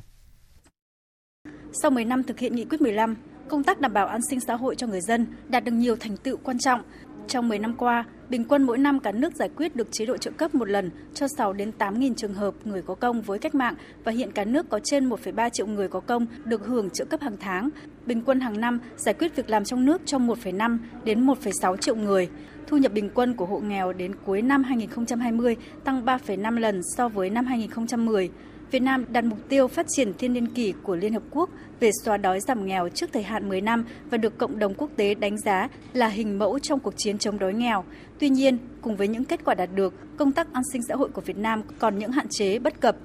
Sau 1.82 1.92
10 1.92 2.06
năm 2.06 2.24
thực 2.24 2.40
hiện 2.40 2.56
nghị 2.56 2.66
quyết 2.66 2.82
15, 2.82 3.16
công 3.50 3.64
tác 3.64 3.80
đảm 3.80 3.94
bảo 3.94 4.08
an 4.08 4.22
sinh 4.30 4.40
xã 4.40 4.56
hội 4.56 4.76
cho 4.76 4.88
người 4.88 5.02
dân 5.02 5.28
đạt 5.48 5.64
được 5.64 5.72
nhiều 5.72 5.96
thành 6.00 6.18
tựu 6.18 6.38
quan 6.38 6.60
trọng. 6.60 6.82
Trong 7.28 7.50
10 7.50 7.60
năm 7.60 7.74
qua, 7.78 8.06
bình 8.30 8.46
quân 8.46 8.64
mỗi 8.64 8.78
năm 8.78 9.00
cả 9.00 9.12
nước 9.12 9.36
giải 9.36 9.50
quyết 9.56 9.76
được 9.76 9.92
chế 9.92 10.06
độ 10.06 10.18
trợ 10.18 10.32
cấp 10.32 10.56
một 10.56 10.70
lần 10.70 10.90
cho 11.14 11.28
6 11.38 11.54
đến 11.54 11.72
8 11.72 12.00
nghìn 12.00 12.16
trường 12.16 12.34
hợp 12.34 12.54
người 12.64 12.82
có 12.82 12.96
công 12.96 13.22
với 13.22 13.40
cách 13.40 13.56
mạng 13.56 13.76
và 14.04 14.12
hiện 14.12 14.32
cả 14.32 14.46
nước 14.46 14.70
có 14.70 14.80
trên 14.84 15.10
1,3 15.10 15.50
triệu 15.50 15.68
người 15.68 15.88
có 15.88 16.00
công 16.00 16.26
được 16.46 16.66
hưởng 16.66 16.90
trợ 16.90 17.06
cấp 17.06 17.22
hàng 17.22 17.38
tháng. 17.40 17.70
Bình 18.06 18.22
quân 18.26 18.40
hàng 18.40 18.62
năm 18.62 18.80
giải 18.96 19.14
quyết 19.14 19.36
việc 19.36 19.50
làm 19.50 19.64
trong 19.64 19.86
nước 19.86 20.02
cho 20.06 20.18
1,5 20.18 20.78
đến 21.04 21.26
1,6 21.26 21.78
triệu 21.78 21.96
người. 21.96 22.30
Thu 22.68 22.78
nhập 22.78 22.94
bình 22.94 23.10
quân 23.14 23.34
của 23.34 23.46
hộ 23.46 23.60
nghèo 23.60 23.94
đến 23.94 24.12
cuối 24.26 24.42
năm 24.42 24.64
2020 24.64 25.56
tăng 25.84 26.06
3,5 26.06 26.60
lần 26.60 26.82
so 26.98 27.10
với 27.10 27.30
năm 27.30 27.46
2010. 27.46 28.30
Việt 28.72 28.80
Nam 28.80 29.06
đặt 29.10 29.24
mục 29.24 29.40
tiêu 29.50 29.68
phát 29.68 29.86
triển 29.90 30.14
thiên 30.14 30.34
niên 30.34 30.48
kỷ 30.48 30.74
của 30.84 30.96
Liên 30.96 31.14
Hợp 31.14 31.24
Quốc 31.32 31.50
về 31.80 31.92
xóa 32.04 32.18
đói 32.18 32.40
giảm 32.40 32.66
nghèo 32.66 32.90
trước 32.90 33.10
thời 33.14 33.24
hạn 33.24 33.50
10 33.50 33.62
năm 33.62 33.86
và 34.10 34.18
được 34.18 34.38
cộng 34.38 34.60
đồng 34.60 34.74
quốc 34.74 34.90
tế 34.96 35.14
đánh 35.16 35.38
giá 35.38 35.70
là 35.94 36.08
hình 36.08 36.40
mẫu 36.40 36.60
trong 36.60 36.80
cuộc 36.80 36.94
chiến 36.98 37.18
chống 37.18 37.40
đói 37.40 37.54
nghèo. 37.54 37.84
Tuy 38.20 38.30
nhiên, 38.30 38.58
cùng 38.82 38.96
với 38.96 39.08
những 39.08 39.26
kết 39.26 39.40
quả 39.46 39.54
đạt 39.56 39.70
được, 39.76 39.94
công 40.18 40.32
tác 40.32 40.54
an 40.54 40.64
sinh 40.74 40.82
xã 40.88 40.96
hội 40.96 41.10
của 41.10 41.22
Việt 41.22 41.38
Nam 41.38 41.64
còn 41.80 42.00
những 42.00 42.12
hạn 42.12 42.28
chế 42.30 42.60
bất 42.60 42.82
cập. 42.82 42.96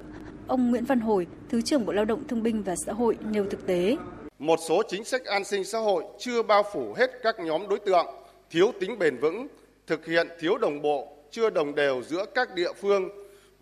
Ông 0.47 0.71
Nguyễn 0.71 0.85
Văn 0.85 1.01
Hồi, 1.01 1.27
Thứ 1.49 1.63
trưởng 1.63 1.87
Bộ 1.87 1.93
Lao 1.93 2.05
động 2.05 2.23
Thương 2.29 2.43
binh 2.43 2.63
và 2.63 2.75
Xã 2.87 2.93
hội 2.93 3.17
nêu 3.31 3.45
thực 3.51 3.67
tế. 3.67 3.97
Một 4.39 4.59
số 4.69 4.83
chính 4.89 5.05
sách 5.05 5.25
an 5.25 5.45
sinh 5.45 5.65
xã 5.65 5.79
hội 5.79 6.05
chưa 6.19 6.43
bao 6.43 6.63
phủ 6.73 6.95
hết 6.97 7.11
các 7.23 7.37
nhóm 7.41 7.69
đối 7.69 7.79
tượng, 7.79 8.07
thiếu 8.51 8.73
tính 8.81 8.99
bền 8.99 9.17
vững, 9.19 9.47
thực 9.87 10.07
hiện 10.07 10.29
thiếu 10.41 10.59
đồng 10.59 10.83
bộ, 10.83 11.09
chưa 11.31 11.51
đồng 11.51 11.75
đều 11.75 12.03
giữa 12.03 12.25
các 12.35 12.55
địa 12.55 12.73
phương 12.81 13.09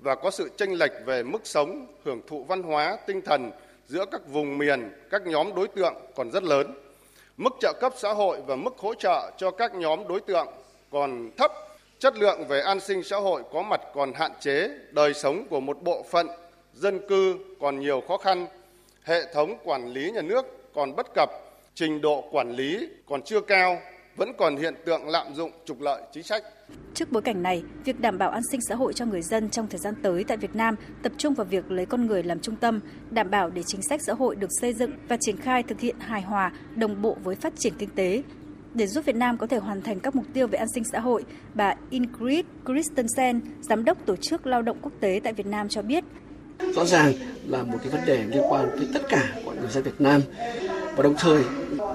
và 0.03 0.15
có 0.15 0.31
sự 0.31 0.51
chênh 0.57 0.79
lệch 0.79 0.93
về 1.05 1.23
mức 1.23 1.41
sống, 1.45 1.87
hưởng 2.05 2.21
thụ 2.27 2.45
văn 2.45 2.63
hóa, 2.63 2.99
tinh 3.07 3.21
thần 3.23 3.51
giữa 3.87 4.05
các 4.11 4.21
vùng 4.29 4.59
miền, 4.59 4.93
các 5.11 5.27
nhóm 5.27 5.55
đối 5.55 5.69
tượng 5.69 5.95
còn 6.15 6.31
rất 6.31 6.43
lớn. 6.43 6.75
Mức 7.37 7.53
trợ 7.61 7.73
cấp 7.81 7.93
xã 7.97 8.13
hội 8.13 8.41
và 8.47 8.57
mức 8.57 8.79
hỗ 8.79 8.95
trợ 8.95 9.31
cho 9.37 9.51
các 9.51 9.75
nhóm 9.75 10.09
đối 10.09 10.21
tượng 10.21 10.47
còn 10.91 11.31
thấp, 11.37 11.53
chất 11.99 12.17
lượng 12.17 12.45
về 12.49 12.61
an 12.61 12.81
sinh 12.81 13.03
xã 13.03 13.17
hội 13.17 13.43
có 13.53 13.63
mặt 13.63 13.81
còn 13.95 14.13
hạn 14.13 14.33
chế, 14.41 14.71
đời 14.91 15.15
sống 15.15 15.47
của 15.51 15.61
một 15.61 15.83
bộ 15.83 16.05
phận 16.11 16.29
dân 16.75 17.09
cư 17.09 17.37
còn 17.61 17.81
nhiều 17.81 18.03
khó 18.09 18.17
khăn, 18.17 18.47
hệ 19.03 19.35
thống 19.35 19.59
quản 19.65 19.93
lý 19.93 20.11
nhà 20.11 20.23
nước 20.23 20.47
còn 20.75 20.97
bất 20.97 21.07
cập, 21.15 21.31
trình 21.75 22.01
độ 22.01 22.29
quản 22.33 22.53
lý 22.53 22.89
còn 23.09 23.23
chưa 23.23 23.41
cao, 23.41 23.81
vẫn 24.21 24.33
còn 24.39 24.57
hiện 24.57 24.75
tượng 24.85 25.09
lạm 25.09 25.35
dụng 25.35 25.51
trục 25.65 25.81
lợi 25.81 26.03
chính 26.13 26.23
sách. 26.23 26.45
Trước 26.95 27.13
bối 27.13 27.23
cảnh 27.23 27.43
này, 27.43 27.63
việc 27.85 28.01
đảm 28.01 28.19
bảo 28.19 28.31
an 28.31 28.43
sinh 28.51 28.61
xã 28.69 28.75
hội 28.75 28.93
cho 28.93 29.05
người 29.05 29.23
dân 29.23 29.51
trong 29.51 29.67
thời 29.67 29.79
gian 29.79 29.95
tới 30.03 30.25
tại 30.25 30.37
Việt 30.37 30.57
Nam 30.57 30.75
tập 31.03 31.13
trung 31.19 31.35
vào 31.35 31.45
việc 31.45 31.71
lấy 31.71 31.87
con 31.87 32.07
người 32.07 32.23
làm 32.23 32.41
trung 32.41 32.57
tâm, 32.57 32.81
đảm 33.11 33.31
bảo 33.31 33.51
để 33.51 33.63
chính 33.63 33.83
sách 33.83 34.01
xã 34.07 34.13
hội 34.13 34.37
được 34.37 34.51
xây 34.61 34.73
dựng 34.73 34.91
và 35.09 35.17
triển 35.21 35.37
khai 35.37 35.63
thực 35.63 35.81
hiện 35.81 35.97
hài 35.99 36.23
hòa, 36.23 36.53
đồng 36.77 37.03
bộ 37.03 37.17
với 37.25 37.37
phát 37.37 37.53
triển 37.59 37.73
kinh 37.79 37.91
tế. 37.91 38.23
Để 38.75 38.87
giúp 38.87 39.05
Việt 39.05 39.17
Nam 39.17 39.39
có 39.39 39.47
thể 39.47 39.57
hoàn 39.57 39.83
thành 39.83 40.01
các 40.01 40.17
mục 40.17 40.27
tiêu 40.35 40.47
về 40.47 40.59
an 40.59 40.69
sinh 40.75 40.85
xã 40.93 41.01
hội, 41.01 41.25
bà 41.55 41.75
Ingrid 41.91 42.45
Christensen, 42.67 43.41
Giám 43.61 43.85
đốc 43.85 44.07
Tổ 44.07 44.17
chức 44.17 44.47
Lao 44.47 44.63
động 44.63 44.79
Quốc 44.83 44.93
tế 45.01 45.21
tại 45.25 45.33
Việt 45.33 45.47
Nam 45.47 45.69
cho 45.69 45.83
biết, 45.83 46.05
Rõ 46.75 46.85
ràng 46.85 47.13
là 47.47 47.63
một 47.63 47.79
cái 47.83 47.89
vấn 47.89 48.01
đề 48.07 48.25
liên 48.25 48.43
quan 48.49 48.69
tới 48.71 48.89
tất 48.95 49.03
cả 49.09 49.35
mọi 49.45 49.57
người 49.57 49.69
dân 49.71 49.83
Việt 49.83 50.01
Nam 50.01 50.21
và 50.97 51.03
đồng 51.03 51.15
thời 51.19 51.43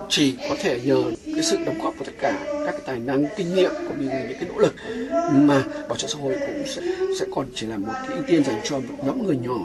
chỉ 0.09 0.35
có 0.49 0.55
thể 0.61 0.79
nhờ 0.83 1.03
cái 1.25 1.43
sự 1.43 1.57
đóng 1.65 1.79
góp 1.83 1.93
của 1.99 2.05
tất 2.05 2.13
cả 2.19 2.39
các 2.65 2.71
cái 2.71 2.81
tài 2.85 2.99
năng 2.99 3.25
kinh 3.37 3.55
nghiệm 3.55 3.71
cũng 3.87 4.01
như 4.01 4.09
những 4.29 4.37
cái 4.39 4.49
nỗ 4.49 4.59
lực 4.59 4.73
mà 5.33 5.63
bảo 5.89 5.97
trợ 5.97 6.07
xã 6.07 6.19
hội 6.19 6.35
cũng 6.39 6.63
sẽ, 6.65 6.81
sẽ 7.19 7.25
còn 7.35 7.45
chỉ 7.55 7.67
là 7.67 7.77
một 7.77 7.93
cái 7.93 8.15
ưu 8.15 8.23
tiên 8.27 8.43
dành 8.43 8.61
cho 8.63 8.79
một 8.79 9.05
nhóm 9.05 9.27
người 9.27 9.37
nhỏ. 9.37 9.57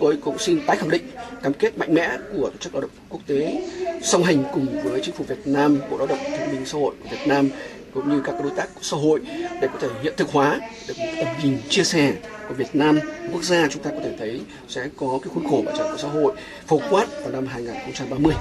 Tôi 0.00 0.16
cũng 0.24 0.38
xin 0.38 0.60
tái 0.66 0.76
khẳng 0.76 0.90
định 0.90 1.02
cam 1.42 1.52
kết 1.52 1.78
mạnh 1.78 1.94
mẽ 1.94 2.18
của 2.36 2.50
tổ 2.50 2.56
chức 2.60 2.74
lao 2.74 2.80
động 2.80 2.90
quốc 3.08 3.20
tế 3.26 3.62
song 4.02 4.22
hành 4.22 4.44
cùng 4.52 4.66
với 4.84 5.00
chính 5.02 5.14
phủ 5.14 5.24
Việt 5.28 5.46
Nam 5.46 5.80
bộ 5.90 5.98
lao 5.98 6.06
động 6.06 6.18
thương 6.38 6.50
binh 6.52 6.66
xã 6.66 6.78
hội 6.78 6.94
của 7.02 7.08
Việt 7.10 7.26
Nam 7.26 7.50
cũng 7.94 8.10
như 8.10 8.22
các 8.24 8.34
đối 8.42 8.50
tác 8.56 8.68
xã 8.80 8.96
hội 8.96 9.20
để 9.60 9.68
có 9.72 9.78
thể 9.80 9.88
hiện 10.02 10.14
thực 10.16 10.32
hóa 10.32 10.60
được 10.88 10.94
một 10.98 11.12
tầm 11.18 11.28
nhìn 11.42 11.58
chia 11.68 11.84
sẻ 11.84 12.14
của 12.48 12.54
Việt 12.54 12.74
Nam 12.76 12.98
quốc 13.32 13.42
gia 13.42 13.68
chúng 13.68 13.82
ta 13.82 13.90
có 13.90 14.00
thể 14.02 14.16
thấy 14.18 14.40
sẽ 14.68 14.88
có 14.96 15.18
cái 15.22 15.30
khuôn 15.34 15.48
khổ 15.50 15.62
bảo 15.66 15.76
trợ 15.76 15.90
của 15.90 15.98
xã 15.98 16.08
hội 16.08 16.34
phổ 16.66 16.80
quát 16.90 17.06
vào 17.22 17.32
năm 17.32 17.46
2030. 17.46 18.34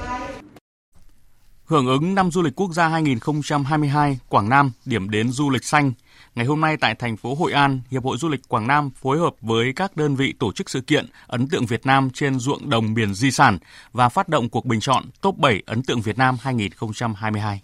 Hưởng 1.66 1.88
ứng 1.88 2.16
năm 2.16 2.32
du 2.32 2.42
lịch 2.42 2.56
quốc 2.56 2.74
gia 2.74 2.88
2022, 2.88 4.20
Quảng 4.30 4.50
Nam 4.50 4.72
điểm 4.86 5.10
đến 5.10 5.32
du 5.32 5.50
lịch 5.50 5.63
xanh. 5.63 5.92
Ngày 6.36 6.46
hôm 6.46 6.62
nay 6.62 6.78
tại 6.78 6.96
thành 6.96 7.18
phố 7.18 7.36
Hội 7.36 7.52
An, 7.52 7.82
Hiệp 7.92 8.04
hội 8.04 8.18
Du 8.18 8.30
lịch 8.30 8.48
Quảng 8.48 8.68
Nam 8.68 8.89
phối 9.02 9.20
hợp 9.20 9.34
với 9.42 9.74
các 9.76 9.98
đơn 9.98 10.16
vị 10.16 10.34
tổ 10.39 10.52
chức 10.52 10.70
sự 10.70 10.82
kiện 10.82 11.06
Ấn 11.28 11.48
tượng 11.48 11.66
Việt 11.66 11.86
Nam 11.86 12.10
trên 12.10 12.39
ruộng 12.39 12.70
đồng 12.70 12.94
miền 12.94 13.13
di 13.13 13.32
sản 13.32 13.58
và 13.92 14.10
phát 14.10 14.30
động 14.30 14.50
cuộc 14.50 14.66
bình 14.66 14.80
chọn 14.80 15.04
top 15.22 15.38
7 15.38 15.63
Ấn 15.66 15.84
tượng 15.84 16.02
Việt 16.02 16.18
Nam 16.18 16.38
2022. 16.42 17.62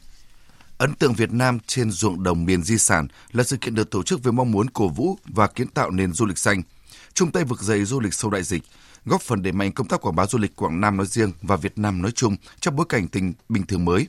Ấn 0.79 0.93
tượng 0.93 1.13
Việt 1.13 1.31
Nam 1.31 1.59
trên 1.67 1.91
ruộng 1.91 2.23
đồng 2.23 2.45
miền 2.45 2.63
di 2.63 2.77
sản 2.77 3.07
là 3.31 3.43
sự 3.43 3.57
kiện 3.57 3.75
được 3.75 3.89
tổ 3.89 4.03
chức 4.03 4.23
với 4.23 4.33
mong 4.33 4.51
muốn 4.51 4.69
cổ 4.69 4.89
vũ 4.89 5.17
và 5.25 5.47
kiến 5.47 5.67
tạo 5.67 5.91
nền 5.91 6.13
du 6.13 6.25
lịch 6.25 6.37
xanh, 6.37 6.61
chung 7.13 7.31
tay 7.31 7.43
vực 7.43 7.61
dậy 7.61 7.85
du 7.85 7.99
lịch 7.99 8.13
sau 8.13 8.31
đại 8.31 8.43
dịch, 8.43 8.63
góp 9.05 9.21
phần 9.21 9.43
đẩy 9.43 9.53
mạnh 9.53 9.71
công 9.71 9.87
tác 9.87 10.01
quảng 10.01 10.15
bá 10.15 10.25
du 10.25 10.39
lịch 10.39 10.55
Quảng 10.55 10.81
Nam 10.81 10.97
nói 10.97 11.05
riêng 11.05 11.31
và 11.41 11.55
Việt 11.55 11.77
Nam 11.77 12.01
nói 12.01 12.11
chung 12.11 12.35
trong 12.59 12.75
bối 12.75 12.85
cảnh 12.89 13.07
tình 13.07 13.33
bình 13.49 13.65
thường 13.65 13.85
mới. 13.85 14.07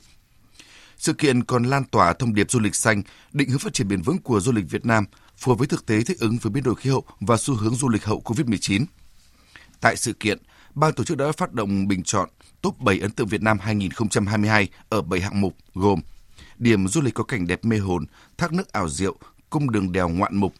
Sự 0.99 1.13
kiện 1.13 1.45
còn 1.45 1.65
lan 1.65 1.85
tỏa 1.85 2.13
thông 2.13 2.35
điệp 2.35 2.51
du 2.51 2.61
lịch 2.61 2.75
xanh, 2.75 3.03
định 3.33 3.49
hướng 3.49 3.59
phát 3.59 3.73
triển 3.73 3.89
bền 3.89 4.03
vững 4.03 4.19
của 4.19 4.41
du 4.41 4.53
lịch 4.53 4.71
Việt 4.71 4.87
Nam, 4.87 5.05
phù 5.37 5.53
hợp 5.53 5.59
với 5.59 5.69
thực 5.69 5.87
tế 5.87 6.03
thích 6.03 6.21
ứng 6.21 6.39
với 6.43 6.51
biến 6.51 6.65
đổi 6.65 6.75
khí 6.75 6.91
hậu 6.91 7.05
và 7.21 7.37
xu 7.37 7.55
hướng 7.55 7.75
du 7.75 7.89
lịch 7.89 8.05
hậu 8.05 8.23
COVID-19. 8.25 8.85
Tại 9.81 9.97
sự 9.97 10.13
kiện, 10.13 10.39
ban 10.75 10.93
tổ 10.93 11.05
chức 11.05 11.17
đã 11.17 11.33
phát 11.33 11.53
động 11.53 11.89
bình 11.89 12.03
chọn 12.03 12.29
top 12.63 12.79
7 12.79 12.99
ấn 12.99 13.11
tượng 13.11 13.27
Việt 13.27 13.43
Nam 13.43 13.59
2022 13.59 14.69
ở 14.89 15.03
7 15.03 15.21
hạng 15.21 15.41
mục 15.41 15.57
gồm 15.75 16.01
điểm 16.61 16.89
du 16.89 17.01
lịch 17.01 17.15
có 17.15 17.25
cảnh 17.25 17.47
đẹp 17.47 17.65
mê 17.65 17.79
hồn, 17.79 18.05
thác 18.39 18.53
nước 18.53 18.73
ảo 18.73 18.89
diệu, 18.89 19.17
cung 19.51 19.71
đường 19.71 19.93
đèo 19.93 20.09
ngoạn 20.09 20.37
mục, 20.37 20.55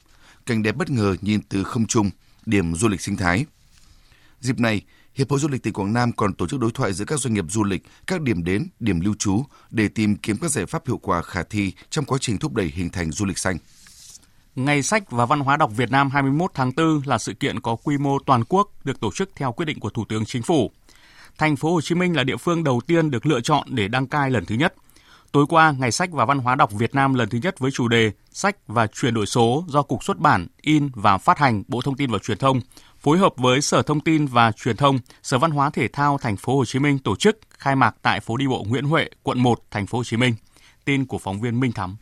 cảnh 0.47 0.63
đẹp 0.63 0.77
bất 0.77 0.91
ngờ 0.91 1.17
nhìn 1.21 1.41
từ 1.49 1.65
không 1.65 1.87
trung, 1.87 2.11
điểm 2.47 2.75
du 2.75 2.89
lịch 2.89 3.01
sinh 3.01 3.17
thái. 3.17 3.45
Dịp 4.41 4.61
này, 4.61 4.83
Hiệp 5.15 5.31
hội 5.31 5.41
Du 5.41 5.49
lịch 5.49 5.63
tỉnh 5.63 5.73
Quảng 5.73 5.93
Nam 5.93 6.13
còn 6.13 6.35
tổ 6.35 6.47
chức 6.47 6.61
đối 6.61 6.71
thoại 6.71 6.93
giữa 6.93 7.05
các 7.05 7.21
doanh 7.21 7.35
nghiệp 7.35 7.45
du 7.49 7.65
lịch, 7.65 7.83
các 8.07 8.21
điểm 8.21 8.45
đến, 8.45 8.67
điểm 8.81 9.01
lưu 9.01 9.15
trú 9.19 9.45
để 9.71 9.89
tìm 9.89 10.17
kiếm 10.17 10.37
các 10.37 10.51
giải 10.51 10.67
pháp 10.67 10.87
hiệu 10.87 10.99
quả 10.99 11.23
khả 11.23 11.43
thi 11.43 11.73
trong 11.91 12.05
quá 12.05 12.19
trình 12.21 12.39
thúc 12.39 12.55
đẩy 12.55 12.67
hình 12.67 12.91
thành 12.91 13.13
du 13.13 13.25
lịch 13.25 13.39
xanh. 13.39 13.59
Ngày 14.55 14.83
sách 14.83 15.11
và 15.11 15.27
văn 15.27 15.41
hóa 15.41 15.57
đọc 15.57 15.73
Việt 15.77 15.91
Nam 15.91 16.11
21 16.11 16.51
tháng 16.55 16.73
4 16.77 17.03
là 17.05 17.19
sự 17.19 17.33
kiện 17.33 17.61
có 17.61 17.77
quy 17.77 17.99
mô 17.99 18.19
toàn 18.19 18.45
quốc 18.49 18.71
được 18.85 19.01
tổ 19.01 19.13
chức 19.13 19.31
theo 19.37 19.53
quyết 19.53 19.67
định 19.67 19.81
của 19.81 19.91
Thủ 19.91 20.05
tướng 20.09 20.25
Chính 20.25 20.43
phủ. 20.43 20.71
Thành 21.39 21.57
phố 21.57 21.73
Hồ 21.73 21.81
Chí 21.81 21.95
Minh 21.95 22.17
là 22.17 22.25
địa 22.25 22.37
phương 22.37 22.65
đầu 22.65 22.81
tiên 22.87 23.11
được 23.11 23.27
lựa 23.27 23.41
chọn 23.41 23.67
để 23.71 23.89
đăng 23.89 24.07
cai 24.07 24.31
lần 24.31 24.45
thứ 24.45 24.55
nhất– 24.55 24.75
Tối 25.33 25.47
qua, 25.49 25.75
Ngày 25.79 25.93
sách 25.93 26.11
và 26.13 26.25
Văn 26.25 26.39
hóa 26.39 26.55
đọc 26.55 26.73
Việt 26.73 26.95
Nam 26.95 27.15
lần 27.15 27.29
thứ 27.29 27.39
nhất 27.43 27.59
với 27.59 27.71
chủ 27.71 27.89
đề 27.89 28.11
Sách 28.31 28.57
và 28.67 28.87
chuyển 28.87 29.15
đổi 29.15 29.27
số 29.27 29.65
do 29.69 29.83
Cục 29.83 30.05
xuất 30.05 30.19
bản, 30.19 30.47
in 30.63 30.89
và 30.95 31.19
phát 31.19 31.39
hành 31.39 31.63
Bộ 31.69 31.81
Thông 31.81 31.97
tin 31.97 32.11
và 32.11 32.19
Truyền 32.19 32.39
thông 32.39 32.61
phối 33.01 33.19
hợp 33.19 33.35
với 33.37 33.61
Sở 33.61 33.83
Thông 33.83 34.01
tin 34.01 34.27
và 34.27 34.53
Truyền 34.53 34.77
thông, 34.77 34.99
Sở 35.23 35.39
Văn 35.39 35.51
hóa 35.51 35.71
Thể 35.71 35.89
thao 35.89 36.19
Thành 36.19 36.37
phố 36.37 36.57
Hồ 36.57 36.65
Chí 36.65 36.79
Minh 36.79 36.99
tổ 36.99 37.17
chức 37.17 37.39
khai 37.51 37.77
mạc 37.77 37.97
tại 38.03 38.21
phố 38.21 38.37
đi 38.37 38.47
bộ 38.47 38.65
Nguyễn 38.69 38.85
Huệ, 38.85 39.09
quận 39.23 39.43
1, 39.43 39.71
Thành 39.71 39.87
phố 39.87 39.99
Hồ 39.99 40.05
Chí 40.05 40.17
Minh. 40.17 40.35
Tin 40.85 41.07
của 41.07 41.19
phóng 41.19 41.41
viên 41.41 41.61
Minh 41.61 41.73
Thắm. 41.73 41.97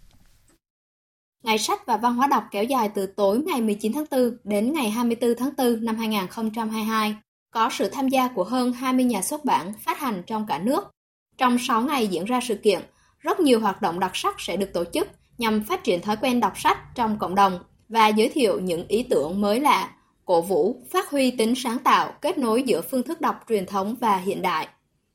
Ngày 1.45 1.59
sách 1.59 1.87
và 1.87 1.97
văn 1.97 2.15
hóa 2.15 2.27
đọc 2.27 2.45
kéo 2.51 2.65
dài 2.65 2.89
từ 2.95 3.07
tối 3.07 3.39
ngày 3.47 3.61
19 3.61 3.93
tháng 3.93 4.05
4 4.11 4.37
đến 4.45 4.73
ngày 4.73 4.91
24 4.91 5.31
tháng 5.39 5.51
4 5.57 5.85
năm 5.85 5.97
2022, 5.97 7.17
có 7.51 7.71
sự 7.73 7.89
tham 7.89 8.09
gia 8.09 8.29
của 8.29 8.45
hơn 8.45 8.73
20 8.73 9.05
nhà 9.05 9.23
xuất 9.23 9.45
bản 9.45 9.73
phát 9.85 10.01
hành 10.01 10.23
trong 10.27 10.47
cả 10.47 10.59
nước. 10.59 10.91
Trong 11.39 11.59
6 11.59 11.83
ngày 11.83 12.07
diễn 12.07 12.25
ra 12.25 12.41
sự 12.49 12.55
kiện, 12.55 12.81
rất 13.29 13.41
nhiều 13.41 13.61
hoạt 13.61 13.83
động 13.83 14.01
đặc 14.01 14.11
sắc 14.15 14.41
sẽ 14.41 14.57
được 14.57 14.73
tổ 14.73 14.85
chức 14.85 15.09
nhằm 15.39 15.65
phát 15.65 15.85
triển 15.85 16.01
thói 16.01 16.17
quen 16.17 16.41
đọc 16.41 16.59
sách 16.59 16.79
trong 16.95 17.19
cộng 17.19 17.35
đồng 17.35 17.59
và 17.89 18.09
giới 18.09 18.29
thiệu 18.29 18.61
những 18.61 18.89
ý 18.89 19.03
tưởng 19.03 19.41
mới 19.41 19.61
lạ, 19.61 19.91
cổ 20.25 20.43
vũ, 20.43 20.83
phát 20.91 21.11
huy 21.11 21.31
tính 21.31 21.55
sáng 21.57 21.79
tạo, 21.79 22.13
kết 22.21 22.39
nối 22.39 22.63
giữa 22.63 22.81
phương 22.91 23.03
thức 23.03 23.21
đọc 23.21 23.45
truyền 23.49 23.67
thống 23.67 23.95
và 24.01 24.17
hiện 24.17 24.43
đại. 24.43 24.69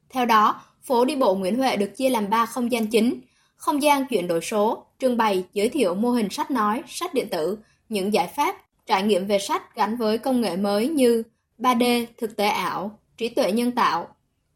Theo 0.10 0.26
đó, 0.26 0.62
phố 0.84 1.06
đi 1.06 1.16
bộ 1.16 1.36
Nguyễn 1.36 1.58
Huệ 1.58 1.76
được 1.76 1.98
chia 1.98 2.10
làm 2.10 2.30
3 2.30 2.46
không 2.46 2.72
gian 2.72 2.88
chính. 2.88 3.22
Không 3.56 3.84
gian 3.84 4.06
chuyển 4.06 4.28
đổi 4.28 4.42
số, 4.42 4.86
trưng 5.00 5.18
bày, 5.18 5.44
giới 5.54 5.70
thiệu 5.70 5.96
mô 5.96 6.12
hình 6.12 6.30
sách 6.30 6.52
nói, 6.52 6.84
sách 6.88 7.14
điện 7.14 7.28
tử, 7.30 7.58
những 7.90 8.14
giải 8.14 8.28
pháp, 8.36 8.56
trải 8.86 9.04
nghiệm 9.04 9.28
về 9.28 9.40
sách 9.40 9.76
gắn 9.76 9.98
với 9.98 10.18
công 10.18 10.42
nghệ 10.42 10.56
mới 10.56 10.88
như 10.88 11.24
3D, 11.58 12.06
thực 12.18 12.38
tế 12.38 12.48
ảo, 12.48 13.00
trí 13.18 13.30
tuệ 13.30 13.52
nhân 13.52 13.72
tạo, 13.72 14.08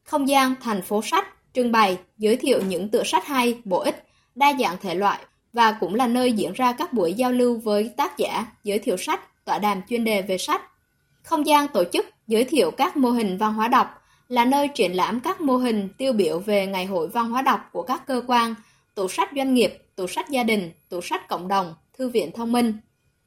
không 0.03 0.29
gian 0.29 0.55
thành 0.61 0.81
phố 0.81 1.01
sách, 1.03 1.36
trưng 1.57 1.71
bày, 1.71 1.97
giới 2.17 2.35
thiệu 2.35 2.61
những 2.67 2.89
tựa 2.89 3.03
sách 3.03 3.25
hay, 3.27 3.57
bổ 3.65 3.79
ích, 3.79 4.07
đa 4.35 4.53
dạng 4.59 4.77
thể 4.81 4.95
loại 4.95 5.19
và 5.53 5.71
cũng 5.71 5.95
là 5.95 6.07
nơi 6.07 6.31
diễn 6.31 6.53
ra 6.53 6.71
các 6.71 6.93
buổi 6.93 7.13
giao 7.13 7.31
lưu 7.31 7.57
với 7.57 7.89
tác 7.97 8.17
giả, 8.17 8.45
giới 8.63 8.79
thiệu 8.79 8.97
sách, 8.97 9.45
tọa 9.45 9.59
đàm 9.59 9.81
chuyên 9.89 10.03
đề 10.03 10.21
về 10.21 10.37
sách. 10.37 10.61
Không 11.23 11.45
gian 11.45 11.67
tổ 11.67 11.83
chức 11.93 12.05
giới 12.27 12.43
thiệu 12.43 12.71
các 12.71 12.97
mô 12.97 13.09
hình 13.09 13.37
văn 13.37 13.53
hóa 13.53 13.67
đọc 13.67 13.87
là 14.29 14.45
nơi 14.45 14.67
triển 14.67 14.93
lãm 14.93 15.19
các 15.19 15.41
mô 15.41 15.57
hình 15.57 15.89
tiêu 15.97 16.13
biểu 16.13 16.39
về 16.39 16.67
Ngày 16.67 16.85
hội 16.85 17.07
văn 17.07 17.29
hóa 17.29 17.41
đọc 17.41 17.69
của 17.71 17.81
các 17.83 18.05
cơ 18.07 18.21
quan, 18.27 18.55
tủ 18.95 19.07
sách 19.07 19.29
doanh 19.35 19.53
nghiệp, 19.53 19.83
tủ 19.95 20.07
sách 20.07 20.29
gia 20.29 20.43
đình, 20.43 20.71
tủ 20.89 21.01
sách 21.01 21.27
cộng 21.27 21.47
đồng, 21.47 21.73
thư 21.97 22.09
viện 22.09 22.31
thông 22.31 22.51
minh. 22.51 22.73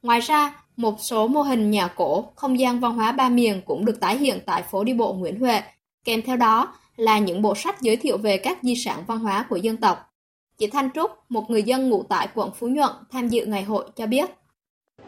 Ngoài 0.03 0.21
ra, 0.21 0.63
một 0.77 0.97
số 1.01 1.29
mô 1.29 1.43
hình 1.43 1.71
nhà 1.71 1.89
cổ, 1.89 2.33
không 2.37 2.59
gian 2.59 2.81
văn 2.81 2.95
hóa 2.95 3.13
ba 3.13 3.29
miền 3.29 3.63
cũng 3.67 3.85
được 3.85 4.01
tái 4.01 4.17
hiện 4.17 4.39
tại 4.47 4.63
phố 4.71 4.85
đi 4.85 4.95
bộ 4.95 5.13
Nguyễn 5.13 5.41
Huệ. 5.41 5.63
Kèm 6.05 6.23
theo 6.23 6.37
đó 6.37 6.75
là 7.01 7.19
những 7.19 7.43
bộ 7.43 7.55
sách 7.55 7.81
giới 7.81 7.97
thiệu 7.97 8.19
về 8.19 8.37
các 8.37 8.59
di 8.63 8.77
sản 8.77 9.05
văn 9.07 9.19
hóa 9.19 9.47
của 9.49 9.57
dân 9.57 9.77
tộc. 9.77 10.13
Chị 10.59 10.67
Thanh 10.67 10.91
Trúc, 10.95 11.11
một 11.29 11.51
người 11.51 11.63
dân 11.63 11.89
ngụ 11.89 12.03
tại 12.09 12.29
quận 12.35 12.51
Phú 12.59 12.69
Nhuận 12.69 12.91
tham 13.13 13.29
dự 13.29 13.47
ngày 13.47 13.63
hội 13.63 13.85
cho 13.97 14.07
biết. 14.07 14.31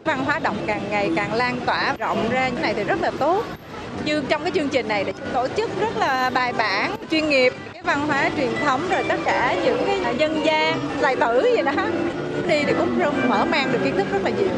Văn 0.04 0.24
hóa 0.24 0.38
đọc 0.38 0.56
càng 0.66 0.82
ngày 0.90 1.10
càng 1.16 1.34
lan 1.34 1.60
tỏa 1.66 1.96
rộng 1.98 2.28
ra 2.30 2.48
như 2.48 2.60
này 2.60 2.74
thì 2.74 2.84
rất 2.84 3.02
là 3.02 3.10
tốt. 3.10 3.44
Như 4.04 4.22
trong 4.28 4.42
cái 4.42 4.50
chương 4.54 4.68
trình 4.68 4.88
này 4.88 5.04
là 5.04 5.12
tổ 5.32 5.48
chức 5.56 5.80
rất 5.80 5.96
là 5.96 6.30
bài 6.30 6.52
bản, 6.52 6.96
chuyên 7.10 7.28
nghiệp, 7.28 7.52
cái 7.72 7.82
văn 7.82 8.06
hóa 8.06 8.30
truyền 8.36 8.50
thống 8.64 8.88
rồi 8.90 9.04
tất 9.08 9.20
cả 9.24 9.56
những 9.64 9.82
cái 9.86 10.16
dân 10.18 10.44
gian, 10.44 10.80
tài 11.02 11.16
tử 11.16 11.52
gì 11.56 11.62
đó. 11.62 11.72
Đi 12.48 12.64
thì 12.66 12.72
cũng 12.78 12.98
mở 13.28 13.44
mang 13.44 13.72
được 13.72 13.78
kiến 13.84 13.96
thức 13.96 14.06
rất 14.12 14.22
là 14.24 14.30
nhiều 14.30 14.48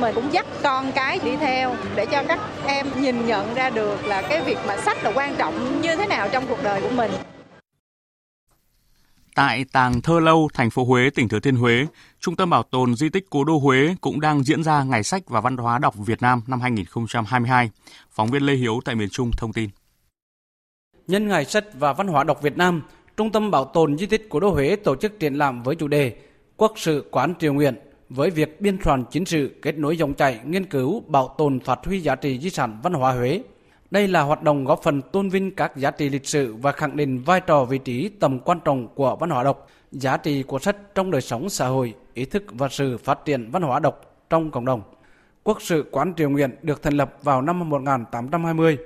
mình 0.00 0.14
cũng 0.14 0.32
dắt 0.32 0.46
con 0.62 0.92
cái 0.94 1.18
đi 1.24 1.36
theo 1.36 1.76
để 1.94 2.06
cho 2.06 2.22
các 2.28 2.40
em 2.66 2.86
nhìn 3.02 3.26
nhận 3.26 3.54
ra 3.54 3.70
được 3.70 4.04
là 4.04 4.22
cái 4.22 4.44
việc 4.44 4.58
mà 4.66 4.76
sách 4.76 5.04
là 5.04 5.12
quan 5.14 5.36
trọng 5.38 5.80
như 5.80 5.96
thế 5.96 6.06
nào 6.06 6.28
trong 6.32 6.46
cuộc 6.48 6.62
đời 6.62 6.80
của 6.80 6.90
mình. 6.90 7.10
Tại 9.34 9.64
Tàng 9.72 10.00
Thơ 10.00 10.20
Lâu, 10.20 10.48
thành 10.54 10.70
phố 10.70 10.84
Huế, 10.84 11.10
tỉnh 11.10 11.28
Thừa 11.28 11.40
Thiên 11.40 11.56
Huế, 11.56 11.86
Trung 12.20 12.36
tâm 12.36 12.50
Bảo 12.50 12.62
tồn 12.62 12.94
Di 12.94 13.08
tích 13.08 13.26
Cố 13.30 13.44
đô 13.44 13.58
Huế 13.58 13.94
cũng 14.00 14.20
đang 14.20 14.44
diễn 14.44 14.62
ra 14.62 14.84
Ngày 14.84 15.02
sách 15.02 15.22
và 15.28 15.40
Văn 15.40 15.56
hóa 15.56 15.78
đọc 15.78 15.94
Việt 15.96 16.22
Nam 16.22 16.42
năm 16.46 16.60
2022. 16.60 17.70
Phóng 18.10 18.28
viên 18.28 18.42
Lê 18.42 18.54
Hiếu 18.54 18.80
tại 18.84 18.94
miền 18.94 19.08
Trung 19.08 19.30
thông 19.36 19.52
tin. 19.52 19.70
Nhân 21.06 21.28
Ngày 21.28 21.44
sách 21.44 21.64
và 21.74 21.92
Văn 21.92 22.06
hóa 22.06 22.24
đọc 22.24 22.42
Việt 22.42 22.56
Nam, 22.56 22.82
Trung 23.16 23.32
tâm 23.32 23.50
Bảo 23.50 23.64
tồn 23.64 23.98
Di 23.98 24.06
tích 24.06 24.26
Cố 24.30 24.40
đô 24.40 24.50
Huế 24.50 24.76
tổ 24.76 24.96
chức 24.96 25.20
triển 25.20 25.34
lãm 25.34 25.62
với 25.62 25.76
chủ 25.76 25.88
đề 25.88 26.16
Quốc 26.56 26.72
sự 26.76 27.04
quán 27.10 27.34
triều 27.40 27.52
nguyện 27.52 27.74
với 28.08 28.30
việc 28.30 28.60
biên 28.60 28.78
soạn 28.84 29.04
chính 29.10 29.24
sự 29.24 29.58
kết 29.62 29.78
nối 29.78 29.96
dòng 29.96 30.14
chảy 30.14 30.40
nghiên 30.44 30.64
cứu 30.64 31.02
bảo 31.06 31.34
tồn 31.38 31.60
phát 31.60 31.78
huy 31.84 32.00
giá 32.00 32.14
trị 32.14 32.38
di 32.38 32.50
sản 32.50 32.80
văn 32.82 32.92
hóa 32.92 33.12
Huế 33.12 33.42
đây 33.94 34.08
là 34.08 34.22
hoạt 34.22 34.42
động 34.42 34.64
góp 34.64 34.82
phần 34.82 35.02
tôn 35.02 35.28
vinh 35.28 35.54
các 35.54 35.76
giá 35.76 35.90
trị 35.90 36.08
lịch 36.08 36.26
sử 36.26 36.54
và 36.54 36.72
khẳng 36.72 36.96
định 36.96 37.22
vai 37.22 37.40
trò 37.40 37.64
vị 37.64 37.78
trí 37.78 38.08
tầm 38.08 38.38
quan 38.38 38.60
trọng 38.64 38.88
của 38.94 39.16
văn 39.16 39.30
hóa 39.30 39.44
đọc, 39.44 39.68
giá 39.92 40.16
trị 40.16 40.42
của 40.42 40.58
sách 40.58 40.76
trong 40.94 41.10
đời 41.10 41.20
sống 41.20 41.48
xã 41.48 41.66
hội, 41.66 41.94
ý 42.14 42.24
thức 42.24 42.44
và 42.52 42.68
sự 42.68 42.98
phát 42.98 43.24
triển 43.24 43.50
văn 43.50 43.62
hóa 43.62 43.78
đọc 43.78 44.24
trong 44.30 44.50
cộng 44.50 44.64
đồng. 44.64 44.82
Quốc 45.42 45.62
sự 45.62 45.84
quán 45.90 46.14
triều 46.16 46.30
nguyện 46.30 46.56
được 46.62 46.82
thành 46.82 46.96
lập 46.96 47.18
vào 47.22 47.42
năm 47.42 47.68
1820 47.68 48.78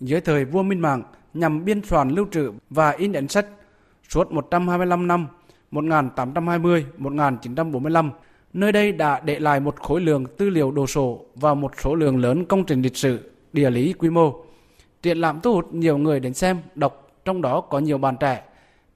dưới 0.00 0.20
thời 0.20 0.44
vua 0.44 0.62
Minh 0.62 0.80
Mạng 0.80 1.02
nhằm 1.34 1.64
biên 1.64 1.82
soạn 1.82 2.10
lưu 2.10 2.26
trữ 2.30 2.52
và 2.70 2.90
in 2.90 3.12
ấn 3.12 3.28
sách 3.28 3.46
suốt 4.08 4.32
125 4.32 5.08
năm 5.08 5.26
1820-1945. 5.72 8.10
Nơi 8.52 8.72
đây 8.72 8.92
đã 8.92 9.20
để 9.24 9.38
lại 9.38 9.60
một 9.60 9.76
khối 9.80 10.00
lượng 10.00 10.24
tư 10.36 10.50
liệu 10.50 10.70
đồ 10.70 10.86
sộ 10.86 11.20
và 11.34 11.54
một 11.54 11.72
số 11.82 11.94
lượng 11.94 12.18
lớn 12.18 12.44
công 12.44 12.64
trình 12.64 12.82
lịch 12.82 12.96
sử, 12.96 13.30
địa 13.52 13.70
lý 13.70 13.92
quy 13.92 14.10
mô. 14.10 14.32
Triển 15.02 15.18
lãm 15.18 15.40
thu 15.40 15.54
hút 15.54 15.74
nhiều 15.74 15.98
người 15.98 16.20
đến 16.20 16.34
xem, 16.34 16.58
đọc, 16.74 17.10
trong 17.24 17.42
đó 17.42 17.60
có 17.60 17.78
nhiều 17.78 17.98
bạn 17.98 18.16
trẻ. 18.20 18.42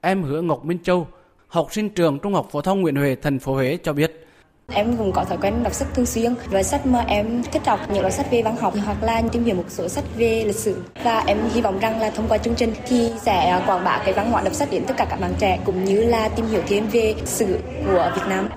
Em 0.01 0.23
Hứa 0.23 0.41
Ngọc 0.41 0.65
Minh 0.65 0.77
Châu, 0.83 1.07
học 1.47 1.67
sinh 1.71 1.89
trường 1.89 2.19
Trung 2.19 2.33
học 2.33 2.47
phổ 2.51 2.61
thông 2.61 2.81
Nguyễn 2.81 2.95
Huệ, 2.95 3.15
thành 3.15 3.39
phố 3.39 3.53
Huế 3.53 3.77
cho 3.83 3.93
biết. 3.93 4.27
Em 4.73 4.97
cũng 4.97 5.11
có 5.11 5.23
thói 5.23 5.37
quen 5.41 5.63
đọc 5.63 5.73
sách 5.73 5.87
thường 5.93 6.05
xuyên 6.05 6.35
và 6.51 6.63
sách 6.63 6.85
mà 6.85 6.99
em 6.99 7.43
thích 7.51 7.61
đọc 7.65 7.79
những 7.89 8.01
loại 8.01 8.11
sách 8.11 8.31
về 8.31 8.41
văn 8.41 8.55
học 8.55 8.73
hoặc 8.85 9.03
là 9.03 9.21
tìm 9.31 9.43
hiểu 9.43 9.55
một 9.55 9.65
số 9.67 9.87
sách 9.87 10.03
về 10.17 10.43
lịch 10.45 10.55
sử 10.55 10.83
và 11.03 11.23
em 11.27 11.37
hy 11.53 11.61
vọng 11.61 11.79
rằng 11.79 12.01
là 12.01 12.09
thông 12.09 12.27
qua 12.27 12.37
chương 12.37 12.55
trình 12.55 12.73
thì 12.87 13.11
sẽ 13.21 13.63
quảng 13.67 13.83
bá 13.83 14.01
cái 14.05 14.13
văn 14.13 14.31
hóa 14.31 14.41
đọc 14.41 14.53
sách 14.53 14.69
đến 14.71 14.83
tất 14.87 14.93
cả 14.97 15.05
các 15.09 15.19
bạn 15.19 15.33
trẻ 15.39 15.59
cũng 15.65 15.83
như 15.83 16.03
là 16.03 16.29
tìm 16.29 16.45
hiểu 16.45 16.61
thêm 16.67 16.87
về 16.91 17.15
sử 17.25 17.59
của 17.85 18.11
Việt 18.15 18.27
Nam. 18.29 18.49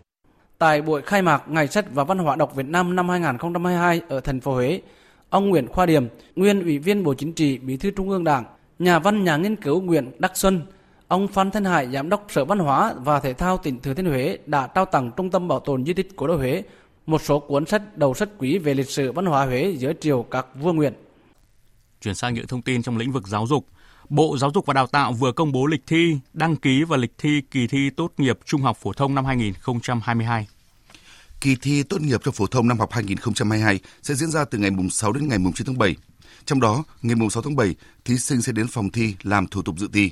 Tại 0.61 0.83
buổi 0.83 1.03
khai 1.03 1.23
mạc 1.23 1.43
Ngày 1.49 1.69
sách 1.69 1.87
và 1.95 2.05
Văn 2.05 2.19
hóa 2.19 2.37
đọc 2.37 2.55
Việt 2.55 2.67
Nam 2.67 2.97
năm 2.97 3.09
2022 3.09 4.01
ở 4.09 4.21
thành 4.21 4.41
phố 4.41 4.55
Huế, 4.55 4.81
ông 5.31 5.49
Nguyễn 5.49 5.67
Khoa 5.67 5.87
Điểm, 5.87 6.09
nguyên 6.37 6.63
Ủy 6.63 6.79
viên 6.79 7.05
Bộ 7.05 7.15
Chính 7.15 7.33
trị, 7.33 7.59
Bí 7.59 7.77
thư 7.77 7.91
Trung 7.91 8.11
ương 8.11 8.25
Đảng, 8.25 8.45
nhà 8.79 8.99
văn 8.99 9.25
nhà 9.25 9.37
nghiên 9.37 9.57
cứu 9.57 9.81
Nguyễn 9.81 10.11
Đắc 10.19 10.37
Xuân, 10.37 10.63
ông 11.09 11.29
Phan 11.29 11.51
Thanh 11.51 11.65
Hải, 11.65 11.93
Giám 11.93 12.09
đốc 12.09 12.27
Sở 12.29 12.45
Văn 12.45 12.59
hóa 12.59 12.95
và 12.99 13.21
Thể 13.21 13.33
thao 13.33 13.59
tỉnh 13.59 13.81
Thừa 13.81 13.95
Thiên 13.95 14.07
Huế 14.07 14.39
đã 14.47 14.67
trao 14.67 14.85
tặng 14.85 15.11
Trung 15.17 15.31
tâm 15.31 15.49
Bảo 15.49 15.61
tồn 15.61 15.85
Di 15.85 15.93
tích 15.93 16.17
Cố 16.17 16.27
đô 16.27 16.37
Huế 16.37 16.63
một 17.07 17.23
số 17.23 17.39
cuốn 17.39 17.67
sách 17.67 17.97
đầu 17.97 18.15
sách 18.15 18.29
quý 18.39 18.59
về 18.59 18.75
lịch 18.75 18.91
sử 18.91 19.13
văn 19.13 19.27
hóa 19.27 19.47
Huế 19.47 19.75
dưới 19.79 19.95
triều 20.01 20.23
các 20.23 20.47
vua 20.55 20.73
Nguyễn. 20.73 20.93
Chuyển 22.01 22.15
sang 22.15 22.35
những 22.35 22.47
thông 22.47 22.63
tin 22.63 22.83
trong 22.83 22.97
lĩnh 22.97 23.13
vực 23.13 23.29
giáo 23.29 23.47
dục. 23.47 23.67
Bộ 24.11 24.37
Giáo 24.39 24.51
dục 24.55 24.67
và 24.67 24.75
Đào 24.75 24.87
tạo 24.87 25.13
vừa 25.13 25.33
công 25.33 25.53
bố 25.53 25.67
lịch 25.67 25.83
thi, 25.87 26.19
đăng 26.33 26.57
ký 26.57 26.85
và 26.85 26.97
lịch 26.97 27.13
thi 27.19 27.43
kỳ 27.51 27.67
thi 27.67 27.91
tốt 27.91 28.13
nghiệp 28.17 28.39
trung 28.45 28.63
học 28.63 28.79
phổ 28.81 28.93
thông 28.93 29.15
năm 29.15 29.25
2022. 29.25 30.47
Kỳ 31.41 31.57
thi 31.63 31.83
tốt 31.83 32.01
nghiệp 32.01 32.21
cho 32.25 32.31
phổ 32.31 32.47
thông 32.47 32.69
năm 32.69 32.79
học 32.79 32.93
2022 32.93 33.81
sẽ 34.03 34.15
diễn 34.15 34.31
ra 34.31 34.45
từ 34.45 34.59
ngày 34.59 34.71
mùng 34.71 34.91
6 34.91 35.13
đến 35.13 35.29
ngày 35.29 35.39
mùng 35.39 35.53
9 35.53 35.67
tháng 35.67 35.79
7. 35.79 35.97
Trong 36.45 36.61
đó, 36.61 36.85
ngày 37.03 37.15
mùng 37.15 37.31
6 37.31 37.43
tháng 37.43 37.57
7, 37.57 37.75
thí 38.05 38.19
sinh 38.19 38.43
sẽ 38.43 38.53
đến 38.53 38.69
phòng 38.69 38.91
thi 38.91 39.15
làm 39.23 39.47
thủ 39.47 39.63
tục 39.63 39.79
dự 39.79 39.89
thi. 39.93 40.11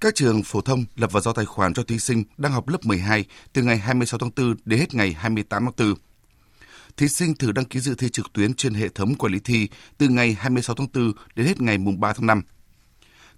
Các 0.00 0.14
trường 0.14 0.42
phổ 0.42 0.60
thông 0.60 0.84
lập 0.96 1.12
và 1.12 1.20
giao 1.20 1.34
tài 1.34 1.44
khoản 1.44 1.74
cho 1.74 1.82
thí 1.82 1.98
sinh 1.98 2.24
đang 2.36 2.52
học 2.52 2.68
lớp 2.68 2.78
12 2.84 3.24
từ 3.52 3.62
ngày 3.62 3.78
26 3.78 4.18
tháng 4.18 4.30
4 4.36 4.54
đến 4.64 4.80
hết 4.80 4.94
ngày 4.94 5.12
28 5.12 5.64
tháng 5.64 5.88
4. 5.88 5.94
Thí 6.96 7.08
sinh 7.08 7.34
thử 7.34 7.52
đăng 7.52 7.64
ký 7.64 7.80
dự 7.80 7.94
thi 7.94 8.08
trực 8.08 8.32
tuyến 8.32 8.54
trên 8.54 8.74
hệ 8.74 8.88
thống 8.88 9.14
quản 9.14 9.32
lý 9.32 9.38
thi 9.44 9.68
từ 9.98 10.08
ngày 10.08 10.36
26 10.40 10.76
tháng 10.76 10.88
4 10.94 11.12
đến 11.34 11.46
hết 11.46 11.60
ngày 11.60 11.78
mùng 11.78 12.00
3 12.00 12.12
tháng 12.12 12.26
5. 12.26 12.42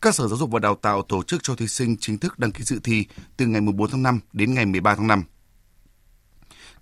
Các 0.02 0.14
sở 0.14 0.28
giáo 0.28 0.36
dục 0.38 0.50
và 0.50 0.58
đào 0.58 0.74
tạo 0.74 1.02
tổ 1.02 1.22
chức 1.22 1.42
cho 1.42 1.54
thí 1.54 1.68
sinh 1.68 1.96
chính 1.96 2.18
thức 2.18 2.38
đăng 2.38 2.52
ký 2.52 2.64
dự 2.64 2.80
thi 2.84 3.06
từ 3.36 3.46
ngày 3.46 3.60
4 3.60 3.90
tháng 3.90 4.02
5 4.02 4.20
đến 4.32 4.54
ngày 4.54 4.66
13 4.66 4.94
tháng 4.94 5.06
5. 5.06 5.24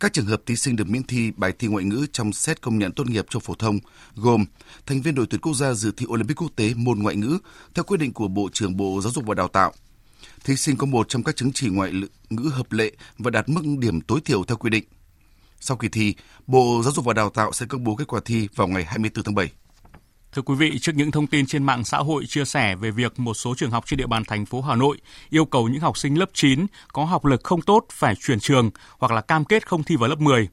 Các 0.00 0.12
trường 0.12 0.26
hợp 0.26 0.42
thí 0.46 0.56
sinh 0.56 0.76
được 0.76 0.88
miễn 0.88 1.02
thi 1.02 1.30
bài 1.36 1.52
thi 1.58 1.68
ngoại 1.68 1.84
ngữ 1.84 2.06
trong 2.12 2.32
xét 2.32 2.62
công 2.62 2.78
nhận 2.78 2.92
tốt 2.92 3.06
nghiệp 3.06 3.26
cho 3.30 3.40
phổ 3.40 3.54
thông 3.54 3.78
gồm 4.14 4.44
thành 4.86 5.02
viên 5.02 5.14
đội 5.14 5.26
tuyển 5.30 5.40
quốc 5.40 5.54
gia 5.54 5.72
dự 5.72 5.92
thi 5.96 6.06
Olympic 6.08 6.36
quốc 6.36 6.50
tế 6.56 6.74
môn 6.74 6.98
ngoại 6.98 7.16
ngữ 7.16 7.38
theo 7.74 7.84
quyết 7.84 7.96
định 7.96 8.12
của 8.12 8.28
Bộ 8.28 8.48
trưởng 8.52 8.76
Bộ 8.76 9.00
Giáo 9.02 9.12
dục 9.12 9.24
và 9.26 9.34
Đào 9.34 9.48
tạo. 9.48 9.72
Thí 10.44 10.56
sinh 10.56 10.76
có 10.76 10.86
một 10.86 11.08
trong 11.08 11.22
các 11.22 11.36
chứng 11.36 11.52
chỉ 11.52 11.68
ngoại 11.68 11.92
ngữ 12.30 12.50
hợp 12.52 12.72
lệ 12.72 12.92
và 13.18 13.30
đạt 13.30 13.48
mức 13.48 13.62
điểm 13.78 14.00
tối 14.00 14.20
thiểu 14.24 14.44
theo 14.44 14.56
quy 14.56 14.70
định. 14.70 14.84
Sau 15.60 15.76
kỳ 15.76 15.88
thi, 15.88 16.14
Bộ 16.46 16.80
Giáo 16.84 16.92
dục 16.92 17.04
và 17.04 17.12
Đào 17.12 17.30
tạo 17.30 17.52
sẽ 17.52 17.66
công 17.66 17.84
bố 17.84 17.96
kết 17.96 18.08
quả 18.08 18.20
thi 18.24 18.48
vào 18.54 18.68
ngày 18.68 18.84
24 18.84 19.24
tháng 19.24 19.34
7. 19.34 19.50
Thưa 20.34 20.42
quý 20.42 20.54
vị, 20.54 20.78
trước 20.78 20.92
những 20.94 21.10
thông 21.10 21.26
tin 21.26 21.46
trên 21.46 21.64
mạng 21.64 21.84
xã 21.84 21.98
hội 21.98 22.26
chia 22.26 22.44
sẻ 22.44 22.76
về 22.76 22.90
việc 22.90 23.18
một 23.18 23.34
số 23.34 23.54
trường 23.54 23.70
học 23.70 23.84
trên 23.86 23.96
địa 23.96 24.06
bàn 24.06 24.22
thành 24.28 24.46
phố 24.46 24.60
Hà 24.60 24.74
Nội 24.74 25.00
yêu 25.30 25.44
cầu 25.44 25.68
những 25.68 25.80
học 25.80 25.98
sinh 25.98 26.18
lớp 26.18 26.30
9 26.32 26.66
có 26.92 27.04
học 27.04 27.24
lực 27.24 27.44
không 27.44 27.62
tốt 27.62 27.84
phải 27.92 28.14
chuyển 28.14 28.40
trường 28.40 28.70
hoặc 28.98 29.12
là 29.12 29.20
cam 29.20 29.44
kết 29.44 29.66
không 29.66 29.82
thi 29.82 29.96
vào 29.96 30.08
lớp 30.08 30.20
10. 30.20 30.48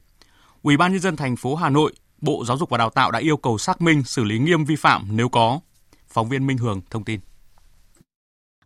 Ủy 0.61 0.77
ban 0.77 0.91
nhân 0.91 1.01
dân 1.01 1.15
thành 1.15 1.35
phố 1.35 1.55
Hà 1.55 1.69
Nội, 1.69 1.93
Bộ 2.21 2.45
Giáo 2.45 2.57
dục 2.57 2.69
và 2.69 2.77
Đào 2.77 2.89
tạo 2.89 3.11
đã 3.11 3.19
yêu 3.19 3.37
cầu 3.37 3.57
xác 3.57 3.81
minh 3.81 4.03
xử 4.03 4.23
lý 4.23 4.39
nghiêm 4.39 4.65
vi 4.65 4.75
phạm 4.75 5.07
nếu 5.11 5.29
có. 5.29 5.59
Phóng 6.07 6.29
viên 6.29 6.47
Minh 6.47 6.57
Hường 6.57 6.81
thông 6.89 7.03
tin 7.03 7.19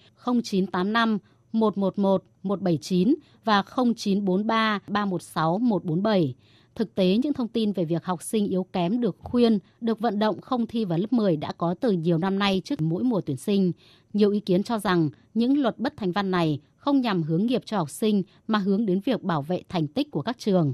0985 0.44 1.18
111 1.54 2.24
179 2.44 3.16
và 3.44 3.64
0943 3.76 4.80
316 4.88 5.60
147. 5.60 6.36
Thực 6.76 6.96
tế, 6.96 7.18
những 7.18 7.34
thông 7.34 7.48
tin 7.48 7.72
về 7.72 7.86
việc 7.86 8.06
học 8.06 8.24
sinh 8.24 8.48
yếu 8.48 8.64
kém 8.64 9.02
được 9.02 9.18
khuyên, 9.20 9.60
được 9.82 10.00
vận 10.00 10.20
động 10.20 10.42
không 10.42 10.68
thi 10.68 10.86
vào 10.86 11.00
lớp 11.00 11.14
10 11.14 11.38
đã 11.38 11.52
có 11.52 11.76
từ 11.82 11.92
nhiều 11.92 12.18
năm 12.18 12.40
nay 12.40 12.62
trước 12.66 12.82
mỗi 12.82 13.04
mùa 13.04 13.22
tuyển 13.22 13.38
sinh. 13.38 13.72
Nhiều 14.14 14.32
ý 14.32 14.40
kiến 14.40 14.64
cho 14.64 14.80
rằng 14.80 15.10
những 15.34 15.62
luật 15.62 15.80
bất 15.80 15.98
thành 15.98 16.12
văn 16.12 16.32
này 16.32 16.60
không 16.78 17.02
nhằm 17.02 17.24
hướng 17.24 17.46
nghiệp 17.46 17.62
cho 17.66 17.78
học 17.78 17.90
sinh 17.90 18.24
mà 18.48 18.60
hướng 18.60 18.86
đến 18.86 19.00
việc 19.06 19.24
bảo 19.24 19.42
vệ 19.42 19.64
thành 19.70 19.88
tích 19.88 20.12
của 20.12 20.22
các 20.22 20.40
trường. 20.40 20.74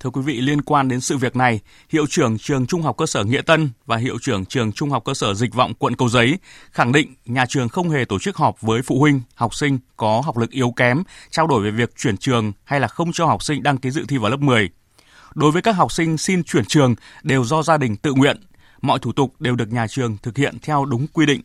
Thưa 0.00 0.10
quý 0.10 0.20
vị, 0.22 0.40
liên 0.40 0.62
quan 0.62 0.88
đến 0.88 1.00
sự 1.00 1.16
việc 1.16 1.36
này, 1.36 1.60
hiệu 1.88 2.06
trưởng 2.06 2.38
trường 2.38 2.66
Trung 2.66 2.82
học 2.82 2.96
cơ 2.96 3.06
sở 3.06 3.24
Nghĩa 3.24 3.42
Tân 3.42 3.70
và 3.86 3.96
hiệu 3.96 4.18
trưởng 4.22 4.44
trường 4.44 4.72
Trung 4.72 4.90
học 4.90 5.04
cơ 5.04 5.14
sở 5.14 5.34
Dịch 5.34 5.54
vọng 5.54 5.74
quận 5.74 5.96
Cầu 5.96 6.08
Giấy 6.08 6.38
khẳng 6.70 6.92
định 6.92 7.14
nhà 7.26 7.46
trường 7.48 7.68
không 7.68 7.90
hề 7.90 8.04
tổ 8.04 8.18
chức 8.18 8.36
họp 8.36 8.60
với 8.60 8.82
phụ 8.82 9.00
huynh, 9.00 9.20
học 9.34 9.54
sinh 9.54 9.78
có 9.96 10.22
học 10.24 10.36
lực 10.36 10.50
yếu 10.50 10.70
kém, 10.70 11.02
trao 11.30 11.46
đổi 11.46 11.62
về 11.64 11.70
việc 11.70 11.96
chuyển 11.96 12.16
trường 12.16 12.52
hay 12.64 12.80
là 12.80 12.88
không 12.88 13.12
cho 13.12 13.26
học 13.26 13.42
sinh 13.42 13.62
đăng 13.62 13.78
ký 13.78 13.90
dự 13.90 14.04
thi 14.08 14.18
vào 14.18 14.30
lớp 14.30 14.40
10. 14.40 14.70
Đối 15.34 15.50
với 15.50 15.62
các 15.62 15.72
học 15.72 15.92
sinh 15.92 16.18
xin 16.18 16.44
chuyển 16.44 16.64
trường 16.64 16.94
đều 17.22 17.44
do 17.44 17.62
gia 17.62 17.76
đình 17.76 17.96
tự 17.96 18.12
nguyện, 18.12 18.36
mọi 18.82 18.98
thủ 18.98 19.12
tục 19.12 19.34
đều 19.38 19.56
được 19.56 19.72
nhà 19.72 19.86
trường 19.86 20.16
thực 20.22 20.36
hiện 20.36 20.56
theo 20.62 20.84
đúng 20.84 21.06
quy 21.06 21.26
định 21.26 21.40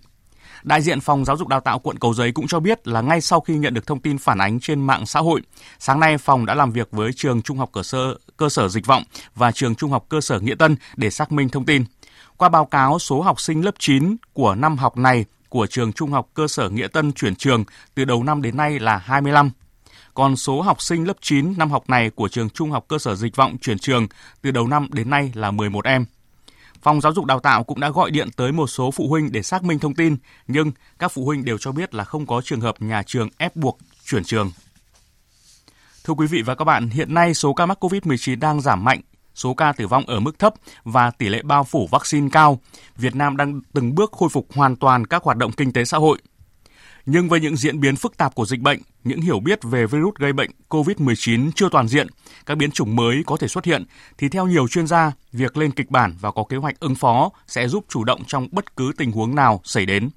Đại 0.63 0.81
diện 0.81 1.01
Phòng 1.01 1.25
Giáo 1.25 1.37
dục 1.37 1.47
Đào 1.47 1.59
tạo 1.59 1.79
quận 1.79 1.99
Cầu 1.99 2.13
Giấy 2.13 2.31
cũng 2.31 2.47
cho 2.47 2.59
biết 2.59 2.87
là 2.87 3.01
ngay 3.01 3.21
sau 3.21 3.41
khi 3.41 3.57
nhận 3.57 3.73
được 3.73 3.87
thông 3.87 3.99
tin 3.99 4.17
phản 4.17 4.37
ánh 4.37 4.59
trên 4.59 4.81
mạng 4.81 5.05
xã 5.05 5.19
hội, 5.19 5.41
sáng 5.79 5.99
nay 5.99 6.17
phòng 6.17 6.45
đã 6.45 6.55
làm 6.55 6.71
việc 6.71 6.91
với 6.91 7.11
trường 7.15 7.41
Trung 7.41 7.57
học 7.57 7.69
cơ 7.73 7.83
sở 7.83 8.15
cơ 8.37 8.49
sở 8.49 8.67
Dịch 8.67 8.85
vọng 8.85 9.03
và 9.35 9.51
trường 9.51 9.75
Trung 9.75 9.91
học 9.91 10.05
cơ 10.09 10.21
sở 10.21 10.39
Nghĩa 10.39 10.55
Tân 10.55 10.75
để 10.95 11.09
xác 11.09 11.31
minh 11.31 11.49
thông 11.49 11.65
tin. 11.65 11.83
Qua 12.37 12.49
báo 12.49 12.65
cáo, 12.65 12.99
số 12.99 13.21
học 13.21 13.41
sinh 13.41 13.65
lớp 13.65 13.75
9 13.79 14.15
của 14.33 14.55
năm 14.55 14.77
học 14.77 14.97
này 14.97 15.25
của 15.49 15.67
trường 15.67 15.93
Trung 15.93 16.11
học 16.11 16.29
cơ 16.33 16.47
sở 16.47 16.69
Nghĩa 16.69 16.87
Tân 16.87 17.11
chuyển 17.11 17.35
trường 17.35 17.63
từ 17.95 18.05
đầu 18.05 18.23
năm 18.23 18.41
đến 18.41 18.57
nay 18.57 18.79
là 18.79 18.97
25. 18.97 19.51
Còn 20.13 20.35
số 20.35 20.61
học 20.61 20.81
sinh 20.81 21.07
lớp 21.07 21.17
9 21.21 21.53
năm 21.57 21.71
học 21.71 21.89
này 21.89 22.09
của 22.09 22.27
trường 22.27 22.49
Trung 22.49 22.71
học 22.71 22.85
cơ 22.87 22.97
sở 22.97 23.15
Dịch 23.15 23.35
vọng 23.35 23.57
chuyển 23.61 23.79
trường 23.79 24.07
từ 24.41 24.51
đầu 24.51 24.67
năm 24.67 24.87
đến 24.91 25.09
nay 25.09 25.31
là 25.35 25.51
11 25.51 25.85
em. 25.85 26.05
Phòng 26.81 27.01
Giáo 27.01 27.13
dục 27.13 27.25
Đào 27.25 27.39
tạo 27.39 27.63
cũng 27.63 27.79
đã 27.79 27.89
gọi 27.89 28.11
điện 28.11 28.29
tới 28.35 28.51
một 28.51 28.67
số 28.67 28.91
phụ 28.91 29.07
huynh 29.07 29.31
để 29.31 29.41
xác 29.41 29.63
minh 29.63 29.79
thông 29.79 29.95
tin, 29.95 30.17
nhưng 30.47 30.71
các 30.99 31.11
phụ 31.11 31.25
huynh 31.25 31.45
đều 31.45 31.57
cho 31.57 31.71
biết 31.71 31.95
là 31.95 32.03
không 32.03 32.25
có 32.25 32.41
trường 32.41 32.61
hợp 32.61 32.81
nhà 32.81 33.03
trường 33.03 33.29
ép 33.37 33.55
buộc 33.55 33.77
chuyển 34.05 34.23
trường. 34.23 34.51
Thưa 36.03 36.13
quý 36.13 36.27
vị 36.27 36.41
và 36.41 36.55
các 36.55 36.65
bạn, 36.65 36.89
hiện 36.89 37.13
nay 37.13 37.33
số 37.33 37.53
ca 37.53 37.65
mắc 37.65 37.83
COVID-19 37.83 38.39
đang 38.39 38.61
giảm 38.61 38.83
mạnh, 38.83 39.01
số 39.35 39.53
ca 39.53 39.71
tử 39.71 39.87
vong 39.87 40.05
ở 40.05 40.19
mức 40.19 40.39
thấp 40.39 40.53
và 40.83 41.11
tỷ 41.11 41.29
lệ 41.29 41.41
bao 41.41 41.63
phủ 41.63 41.87
vaccine 41.91 42.29
cao. 42.31 42.59
Việt 42.97 43.15
Nam 43.15 43.37
đang 43.37 43.61
từng 43.73 43.95
bước 43.95 44.11
khôi 44.11 44.29
phục 44.29 44.47
hoàn 44.55 44.75
toàn 44.75 45.07
các 45.07 45.23
hoạt 45.23 45.37
động 45.37 45.51
kinh 45.51 45.73
tế 45.73 45.85
xã 45.85 45.97
hội. 45.97 46.17
Nhưng 47.05 47.29
với 47.29 47.39
những 47.39 47.55
diễn 47.55 47.79
biến 47.79 47.95
phức 47.95 48.17
tạp 48.17 48.35
của 48.35 48.45
dịch 48.45 48.59
bệnh, 48.59 48.79
những 49.03 49.21
hiểu 49.21 49.39
biết 49.39 49.63
về 49.63 49.85
virus 49.85 50.15
gây 50.15 50.33
bệnh 50.33 50.51
COVID-19 50.69 51.51
chưa 51.55 51.69
toàn 51.71 51.87
diện, 51.87 52.07
các 52.45 52.57
biến 52.57 52.71
chủng 52.71 52.95
mới 52.95 53.23
có 53.25 53.37
thể 53.37 53.47
xuất 53.47 53.65
hiện, 53.65 53.83
thì 54.17 54.29
theo 54.29 54.47
nhiều 54.47 54.67
chuyên 54.67 54.87
gia, 54.87 55.11
việc 55.31 55.57
lên 55.57 55.71
kịch 55.71 55.91
bản 55.91 56.15
và 56.19 56.31
có 56.31 56.43
kế 56.49 56.57
hoạch 56.57 56.79
ứng 56.79 56.95
phó 56.95 57.29
sẽ 57.47 57.67
giúp 57.67 57.85
chủ 57.89 58.03
động 58.03 58.23
trong 58.27 58.47
bất 58.51 58.75
cứ 58.75 58.91
tình 58.97 59.11
huống 59.11 59.35
nào 59.35 59.61
xảy 59.63 59.85
đến. 59.85 60.09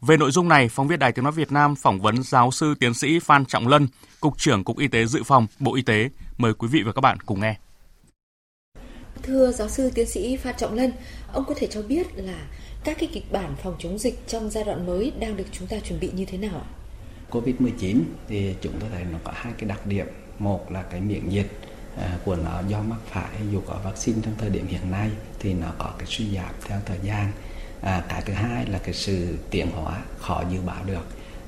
Về 0.00 0.16
nội 0.16 0.30
dung 0.30 0.48
này, 0.48 0.68
phóng 0.68 0.88
viên 0.88 0.98
Đài 0.98 1.12
Tiếng 1.12 1.24
Nói 1.24 1.32
Việt 1.32 1.52
Nam 1.52 1.76
phỏng 1.76 2.00
vấn 2.00 2.22
giáo 2.22 2.50
sư 2.50 2.74
tiến 2.80 2.94
sĩ 2.94 3.18
Phan 3.18 3.46
Trọng 3.46 3.68
Lân, 3.68 3.88
Cục 4.20 4.38
trưởng 4.38 4.64
Cục 4.64 4.78
Y 4.78 4.88
tế 4.88 5.06
Dự 5.06 5.22
phòng, 5.22 5.46
Bộ 5.58 5.74
Y 5.74 5.82
tế. 5.82 6.08
Mời 6.38 6.54
quý 6.54 6.68
vị 6.68 6.82
và 6.82 6.92
các 6.92 7.00
bạn 7.00 7.20
cùng 7.20 7.40
nghe. 7.40 7.54
Thưa 9.22 9.52
giáo 9.52 9.68
sư 9.68 9.90
tiến 9.94 10.06
sĩ 10.06 10.36
Phan 10.36 10.54
Trọng 10.58 10.74
Lân, 10.74 10.92
ông 11.32 11.44
có 11.44 11.54
thể 11.56 11.66
cho 11.66 11.82
biết 11.82 12.06
là 12.14 12.46
các 12.84 12.96
cái 13.00 13.08
kịch 13.12 13.32
bản 13.32 13.54
phòng 13.62 13.76
chống 13.78 13.98
dịch 13.98 14.18
trong 14.26 14.50
giai 14.50 14.64
đoạn 14.64 14.86
mới 14.86 15.12
đang 15.18 15.36
được 15.36 15.46
chúng 15.52 15.68
ta 15.68 15.76
chuẩn 15.78 16.00
bị 16.00 16.10
như 16.14 16.24
thế 16.24 16.38
nào 16.38 16.54
ạ? 16.54 16.66
Covid-19 17.30 18.02
thì 18.28 18.54
chúng 18.60 18.80
ta 18.80 18.86
thấy 18.92 19.04
nó 19.12 19.18
có 19.24 19.32
hai 19.34 19.52
cái 19.58 19.68
đặc 19.68 19.86
điểm. 19.86 20.06
Một 20.38 20.72
là 20.72 20.82
cái 20.82 21.00
miễn 21.00 21.28
dịch 21.28 21.50
à, 21.96 22.18
của 22.24 22.36
nó 22.36 22.62
do 22.68 22.82
mắc 22.82 22.98
phải 23.06 23.30
dù 23.52 23.60
có 23.66 23.80
vaccine 23.84 24.18
trong 24.24 24.34
thời 24.38 24.50
điểm 24.50 24.66
hiện 24.66 24.90
nay 24.90 25.10
thì 25.38 25.54
nó 25.54 25.72
có 25.78 25.92
cái 25.98 26.06
suy 26.06 26.34
giảm 26.34 26.54
theo 26.68 26.78
thời 26.86 26.98
gian. 27.02 27.32
À, 27.82 28.04
cái 28.08 28.22
thứ 28.26 28.32
hai 28.32 28.66
là 28.66 28.78
cái 28.78 28.94
sự 28.94 29.38
tiến 29.50 29.70
hóa 29.70 30.02
khó 30.18 30.42
dự 30.50 30.60
báo 30.66 30.84
được. 30.86 31.06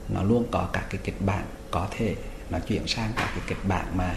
Nó 0.09 0.23
luôn 0.23 0.45
có 0.51 0.69
các 0.73 0.87
cái 0.91 1.01
kịch 1.05 1.21
bản 1.27 1.45
có 1.71 1.89
thể 1.91 2.15
nó 2.51 2.59
chuyển 2.59 2.87
sang 2.87 3.13
các 3.17 3.31
cái 3.35 3.45
kịch 3.49 3.69
bản 3.69 3.87
mà 3.95 4.17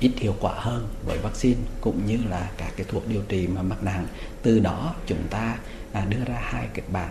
ít 0.00 0.12
hiệu 0.16 0.34
quả 0.40 0.52
hơn 0.56 0.88
với 1.06 1.18
vaccine 1.18 1.60
cũng 1.80 2.06
như 2.06 2.18
là 2.30 2.50
các 2.56 2.72
cái 2.76 2.86
thuốc 2.90 3.08
điều 3.08 3.22
trị 3.28 3.46
mà 3.46 3.62
mắc 3.62 3.82
nặng. 3.82 4.06
Từ 4.42 4.60
đó 4.60 4.94
chúng 5.06 5.22
ta 5.30 5.58
à, 5.92 6.06
đưa 6.08 6.24
ra 6.24 6.38
hai 6.42 6.68
kịch 6.74 6.92
bản. 6.92 7.10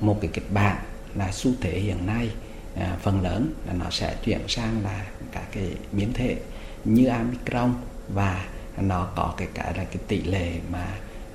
Một 0.00 0.18
cái 0.20 0.30
kịch 0.32 0.52
bản 0.52 0.76
là 1.14 1.32
xu 1.32 1.50
thế 1.60 1.70
hiện 1.70 2.06
nay 2.06 2.30
à, 2.76 2.96
phần 3.02 3.22
lớn 3.22 3.54
là 3.66 3.72
nó 3.72 3.90
sẽ 3.90 4.16
chuyển 4.24 4.40
sang 4.48 4.84
là 4.84 5.06
các 5.32 5.44
cái 5.52 5.70
biến 5.92 6.12
thể 6.12 6.36
như 6.84 7.06
omicron 7.06 7.74
và 8.08 8.44
nó 8.76 9.08
có 9.16 9.34
cái 9.36 9.48
cái 9.54 9.74
là 9.76 9.84
cái 9.84 9.98
tỷ 10.08 10.22
lệ 10.22 10.52
mà 10.70 10.86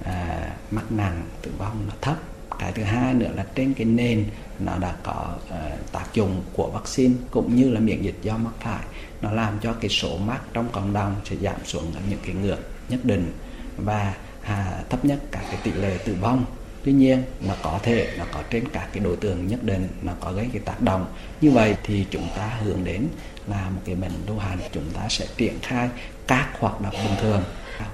à, 0.04 0.50
mắc 0.72 0.92
nặng 0.92 1.26
tử 1.42 1.52
vong 1.58 1.84
nó 1.88 1.94
thấp. 2.02 2.16
Cái 2.60 2.72
thứ 2.72 2.84
hai 2.84 3.14
nữa 3.14 3.32
là 3.36 3.46
trên 3.56 3.74
cái 3.74 3.86
nền 3.86 4.26
nó 4.60 4.78
đã 4.78 4.96
có 5.04 5.36
uh, 5.48 5.92
tác 5.92 6.14
dụng 6.14 6.44
của 6.54 6.70
vaccine 6.74 7.14
cũng 7.32 7.56
như 7.56 7.70
là 7.70 7.80
miễn 7.80 8.02
dịch 8.02 8.20
do 8.22 8.38
mắc 8.38 8.54
phải. 8.60 8.84
Nó 9.22 9.32
làm 9.32 9.60
cho 9.62 9.74
cái 9.74 9.90
số 9.90 10.18
mắc 10.18 10.42
trong 10.54 10.70
cộng 10.72 10.94
đồng 10.94 11.16
sẽ 11.26 11.36
giảm 11.36 11.66
xuống 11.66 11.94
ở 11.96 12.02
những 12.10 12.20
cái 12.26 12.36
ngưỡng 12.36 12.60
nhất 12.90 13.00
định 13.04 13.34
và 13.78 14.14
à, 14.44 14.84
thấp 14.90 15.06
nhất 15.06 15.20
cả 15.32 15.44
cái 15.48 15.58
tỷ 15.64 15.72
lệ 15.72 15.98
tử 16.06 16.16
vong 16.22 16.46
tuy 16.88 16.94
nhiên 16.94 17.24
nó 17.48 17.54
có 17.64 17.80
thể 17.84 18.10
nó 18.18 18.26
có 18.32 18.44
trên 18.50 18.64
các 18.74 18.90
cái 18.94 19.04
đối 19.04 19.16
tượng 19.16 19.48
nhất 19.48 19.64
định 19.64 19.88
nó 20.02 20.14
có 20.20 20.32
gây 20.32 20.50
cái 20.54 20.62
tác 20.66 20.82
động. 20.82 21.06
Như 21.42 21.52
vậy 21.52 21.76
thì 21.84 22.06
chúng 22.10 22.28
ta 22.36 22.48
hướng 22.64 22.84
đến 22.84 23.08
là 23.48 23.70
một 23.70 23.82
cái 23.86 23.96
bệnh 23.96 24.12
lưu 24.28 24.38
hành 24.38 24.58
chúng 24.72 24.84
ta 24.94 25.02
sẽ 25.10 25.26
triển 25.38 25.54
khai 25.62 25.90
các 26.28 26.50
hoạt 26.60 26.82
động 26.82 26.94
bình 26.94 27.16
thường. 27.22 27.44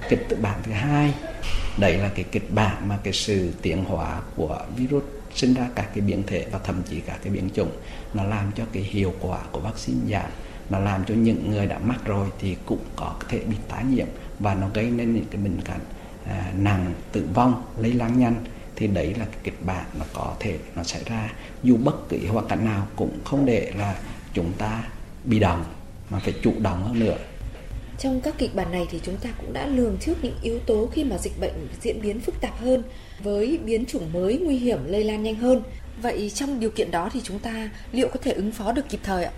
Kịch 0.08 0.26
bản 0.42 0.60
thứ 0.62 0.72
hai 0.72 1.14
đấy 1.78 1.98
là 1.98 2.08
cái 2.14 2.24
kịch 2.32 2.50
bản 2.50 2.88
mà 2.88 2.98
cái 3.04 3.12
sự 3.12 3.52
tiến 3.62 3.84
hóa 3.84 4.20
của 4.36 4.60
virus 4.76 5.04
sinh 5.34 5.54
ra 5.54 5.68
các 5.74 5.88
cái 5.94 6.00
biến 6.00 6.22
thể 6.26 6.46
và 6.52 6.58
thậm 6.64 6.82
chí 6.90 7.00
các 7.00 7.18
cái 7.22 7.32
biến 7.32 7.48
chủng 7.54 7.70
nó 8.14 8.24
làm 8.24 8.52
cho 8.56 8.64
cái 8.72 8.82
hiệu 8.82 9.14
quả 9.20 9.38
của 9.52 9.60
vaccine 9.60 10.00
giảm. 10.10 10.30
Nó 10.70 10.78
làm 10.78 11.04
cho 11.04 11.14
những 11.14 11.50
người 11.50 11.66
đã 11.66 11.78
mắc 11.78 12.04
rồi 12.04 12.28
thì 12.40 12.56
cũng 12.66 12.84
có 12.96 13.14
thể 13.28 13.38
bị 13.38 13.56
tái 13.68 13.84
nhiễm 13.84 14.06
và 14.38 14.54
nó 14.54 14.68
gây 14.74 14.86
nên 14.90 15.14
những 15.14 15.26
cái 15.30 15.40
bệnh 15.42 15.60
cảnh 15.60 15.80
à, 16.28 16.52
nặng 16.56 16.94
tử 17.12 17.28
vong 17.34 17.62
lây 17.78 17.92
lan 17.92 18.18
nhanh 18.18 18.34
thì 18.76 18.86
đấy 18.86 19.14
là 19.18 19.24
cái 19.24 19.38
kịch 19.44 19.66
bản 19.66 19.84
nó 19.98 20.04
có 20.12 20.34
thể 20.40 20.58
nó 20.76 20.82
xảy 20.82 21.02
ra 21.04 21.32
dù 21.62 21.76
bất 21.76 22.08
kỳ 22.08 22.26
hoàn 22.26 22.48
cảnh 22.48 22.64
nào 22.64 22.86
cũng 22.96 23.18
không 23.24 23.46
để 23.46 23.72
là 23.76 23.96
chúng 24.34 24.52
ta 24.58 24.84
bị 25.24 25.38
động 25.38 25.64
mà 26.10 26.18
phải 26.18 26.34
chủ 26.42 26.52
động 26.60 26.84
hơn 26.84 26.98
nữa 26.98 27.16
trong 27.98 28.20
các 28.20 28.34
kịch 28.38 28.54
bản 28.54 28.72
này 28.72 28.86
thì 28.90 29.00
chúng 29.02 29.16
ta 29.16 29.30
cũng 29.38 29.52
đã 29.52 29.66
lường 29.66 29.96
trước 30.00 30.14
những 30.22 30.36
yếu 30.42 30.58
tố 30.58 30.88
khi 30.92 31.04
mà 31.04 31.18
dịch 31.18 31.40
bệnh 31.40 31.68
diễn 31.80 32.02
biến 32.02 32.20
phức 32.20 32.40
tạp 32.40 32.60
hơn 32.60 32.82
với 33.22 33.58
biến 33.64 33.84
chủng 33.86 34.12
mới 34.12 34.38
nguy 34.38 34.56
hiểm 34.56 34.78
lây 34.86 35.04
lan 35.04 35.22
nhanh 35.22 35.34
hơn. 35.34 35.62
Vậy 36.02 36.30
trong 36.34 36.60
điều 36.60 36.70
kiện 36.70 36.90
đó 36.90 37.10
thì 37.12 37.20
chúng 37.24 37.38
ta 37.38 37.70
liệu 37.92 38.08
có 38.08 38.20
thể 38.22 38.32
ứng 38.32 38.52
phó 38.52 38.72
được 38.72 38.88
kịp 38.88 39.00
thời 39.02 39.24
ạ? 39.24 39.32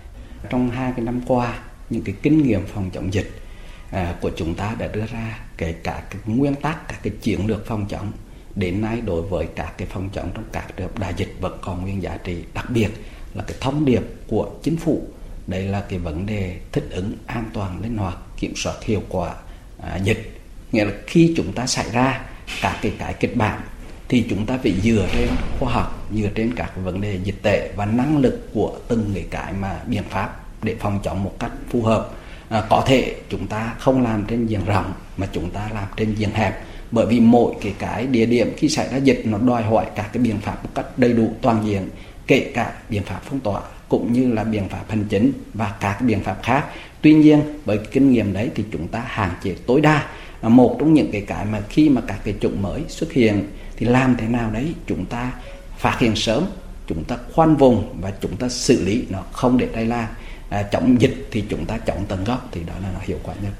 Trong 0.49 0.69
hai 0.69 0.91
cái 0.95 1.05
năm 1.05 1.21
qua, 1.27 1.59
những 1.89 2.01
cái 2.01 2.15
kinh 2.21 2.43
nghiệm 2.43 2.65
phòng 2.65 2.89
chống 2.93 3.13
dịch 3.13 3.31
à, 3.91 4.15
của 4.21 4.31
chúng 4.35 4.55
ta 4.55 4.75
đã 4.79 4.87
đưa 4.87 5.05
ra 5.05 5.39
kể 5.57 5.73
cả 5.83 6.03
cái 6.09 6.21
nguyên 6.25 6.55
tắc, 6.55 6.87
các 6.87 6.99
cái 7.03 7.13
chiến 7.21 7.47
lược 7.47 7.65
phòng 7.65 7.85
chống 7.89 8.11
đến 8.57 8.81
nay 8.81 9.01
đối 9.01 9.21
với 9.21 9.47
các 9.55 9.73
cái 9.77 9.87
phòng 9.91 10.09
chống 10.13 10.29
trong 10.33 10.43
các 10.51 10.77
trường 10.77 10.89
đại 10.99 11.13
dịch 11.17 11.35
vẫn 11.41 11.57
còn 11.61 11.81
nguyên 11.81 12.03
giá 12.03 12.17
trị 12.23 12.43
đặc 12.53 12.69
biệt 12.69 12.89
là 13.33 13.43
cái 13.47 13.57
thông 13.61 13.85
điệp 13.85 14.01
của 14.27 14.49
chính 14.63 14.77
phủ 14.77 15.01
đây 15.47 15.63
là 15.63 15.81
cái 15.89 15.99
vấn 15.99 16.25
đề 16.25 16.57
thích 16.71 16.87
ứng 16.91 17.13
an 17.25 17.49
toàn 17.53 17.81
linh 17.81 17.97
hoạt 17.97 18.17
kiểm 18.37 18.53
soát 18.55 18.83
hiệu 18.83 19.03
quả 19.09 19.35
à, 19.81 19.97
dịch 20.03 20.39
nghĩa 20.71 20.85
là 20.85 20.91
khi 21.07 21.33
chúng 21.37 21.53
ta 21.53 21.67
xảy 21.67 21.91
ra 21.91 22.21
các 22.61 22.79
cái 22.81 22.93
cái 22.99 23.13
kịch 23.13 23.35
bản 23.35 23.61
thì 24.09 24.25
chúng 24.29 24.45
ta 24.45 24.57
phải 24.63 24.73
dựa 24.83 25.07
trên 25.13 25.29
khoa 25.59 25.73
học, 25.73 26.07
dựa 26.15 26.29
trên 26.35 26.55
các 26.55 26.71
vấn 26.83 27.01
đề 27.01 27.19
dịch 27.23 27.43
tễ 27.43 27.71
và 27.75 27.85
năng 27.85 28.17
lực 28.17 28.49
của 28.53 28.77
từng 28.87 29.11
cái 29.13 29.25
cái 29.31 29.53
mà 29.53 29.79
biện 29.87 30.03
pháp 30.09 30.39
để 30.63 30.75
phòng 30.79 30.99
chống 31.03 31.23
một 31.23 31.33
cách 31.39 31.51
phù 31.69 31.81
hợp. 31.81 32.09
À, 32.49 32.63
có 32.69 32.83
thể 32.87 33.15
chúng 33.29 33.47
ta 33.47 33.75
không 33.79 34.03
làm 34.03 34.25
trên 34.25 34.47
diện 34.47 34.65
rộng 34.65 34.93
mà 35.17 35.27
chúng 35.31 35.49
ta 35.49 35.69
làm 35.73 35.87
trên 35.97 36.13
diện 36.13 36.29
hẹp 36.33 36.63
bởi 36.91 37.05
vì 37.05 37.19
mỗi 37.19 37.53
cái 37.61 37.73
cái 37.79 38.07
địa 38.07 38.25
điểm 38.25 38.53
khi 38.57 38.69
xảy 38.69 38.89
ra 38.91 38.97
dịch 38.97 39.21
nó 39.25 39.37
đòi 39.37 39.63
hỏi 39.63 39.85
các 39.95 40.09
cái 40.13 40.23
biện 40.23 40.37
pháp 40.37 40.63
một 40.63 40.69
cách 40.75 40.85
đầy 40.97 41.13
đủ 41.13 41.31
toàn 41.41 41.65
diện 41.65 41.89
kể 42.27 42.51
cả 42.53 42.73
biện 42.89 43.03
pháp 43.03 43.21
phong 43.23 43.39
tỏa 43.39 43.61
cũng 43.89 44.13
như 44.13 44.33
là 44.33 44.43
biện 44.43 44.69
pháp 44.69 44.83
hành 44.89 45.05
chính 45.09 45.31
và 45.53 45.73
các 45.79 46.01
biện 46.01 46.23
pháp 46.23 46.37
khác. 46.43 46.65
Tuy 47.01 47.13
nhiên 47.13 47.41
với 47.65 47.79
kinh 47.91 48.11
nghiệm 48.11 48.33
đấy 48.33 48.49
thì 48.55 48.63
chúng 48.71 48.87
ta 48.87 49.03
hạn 49.07 49.31
chế 49.43 49.55
tối 49.65 49.81
đa. 49.81 50.05
Một 50.41 50.75
trong 50.79 50.93
những 50.93 51.11
cái 51.11 51.21
cái 51.21 51.45
mà 51.45 51.61
khi 51.69 51.89
mà 51.89 52.01
các 52.07 52.19
cái 52.23 52.33
chủng 52.39 52.61
mới 52.61 52.81
xuất 52.87 53.11
hiện 53.11 53.43
thì 53.77 53.85
làm 53.85 54.15
thế 54.17 54.27
nào 54.27 54.51
đấy 54.51 54.73
chúng 54.87 55.05
ta 55.05 55.31
phát 55.77 55.97
hiện 55.99 56.15
sớm 56.15 56.45
chúng 56.87 57.03
ta 57.03 57.17
khoanh 57.33 57.55
vùng 57.55 58.01
và 58.01 58.11
chúng 58.21 58.35
ta 58.35 58.49
xử 58.49 58.85
lý 58.85 59.05
nó 59.09 59.23
không 59.31 59.57
để 59.57 59.67
lây 59.73 59.85
lan. 59.85 60.07
À, 60.49 60.63
chống 60.63 61.01
dịch 61.01 61.27
thì 61.31 61.43
chúng 61.49 61.65
ta 61.65 61.77
chống 61.77 62.05
tận 62.07 62.23
gốc 62.23 62.49
thì 62.51 62.61
đó 62.67 62.73
là 62.81 62.89
nó 62.93 62.99
hiệu 63.03 63.17
quả 63.23 63.35
nhất. 63.43 63.51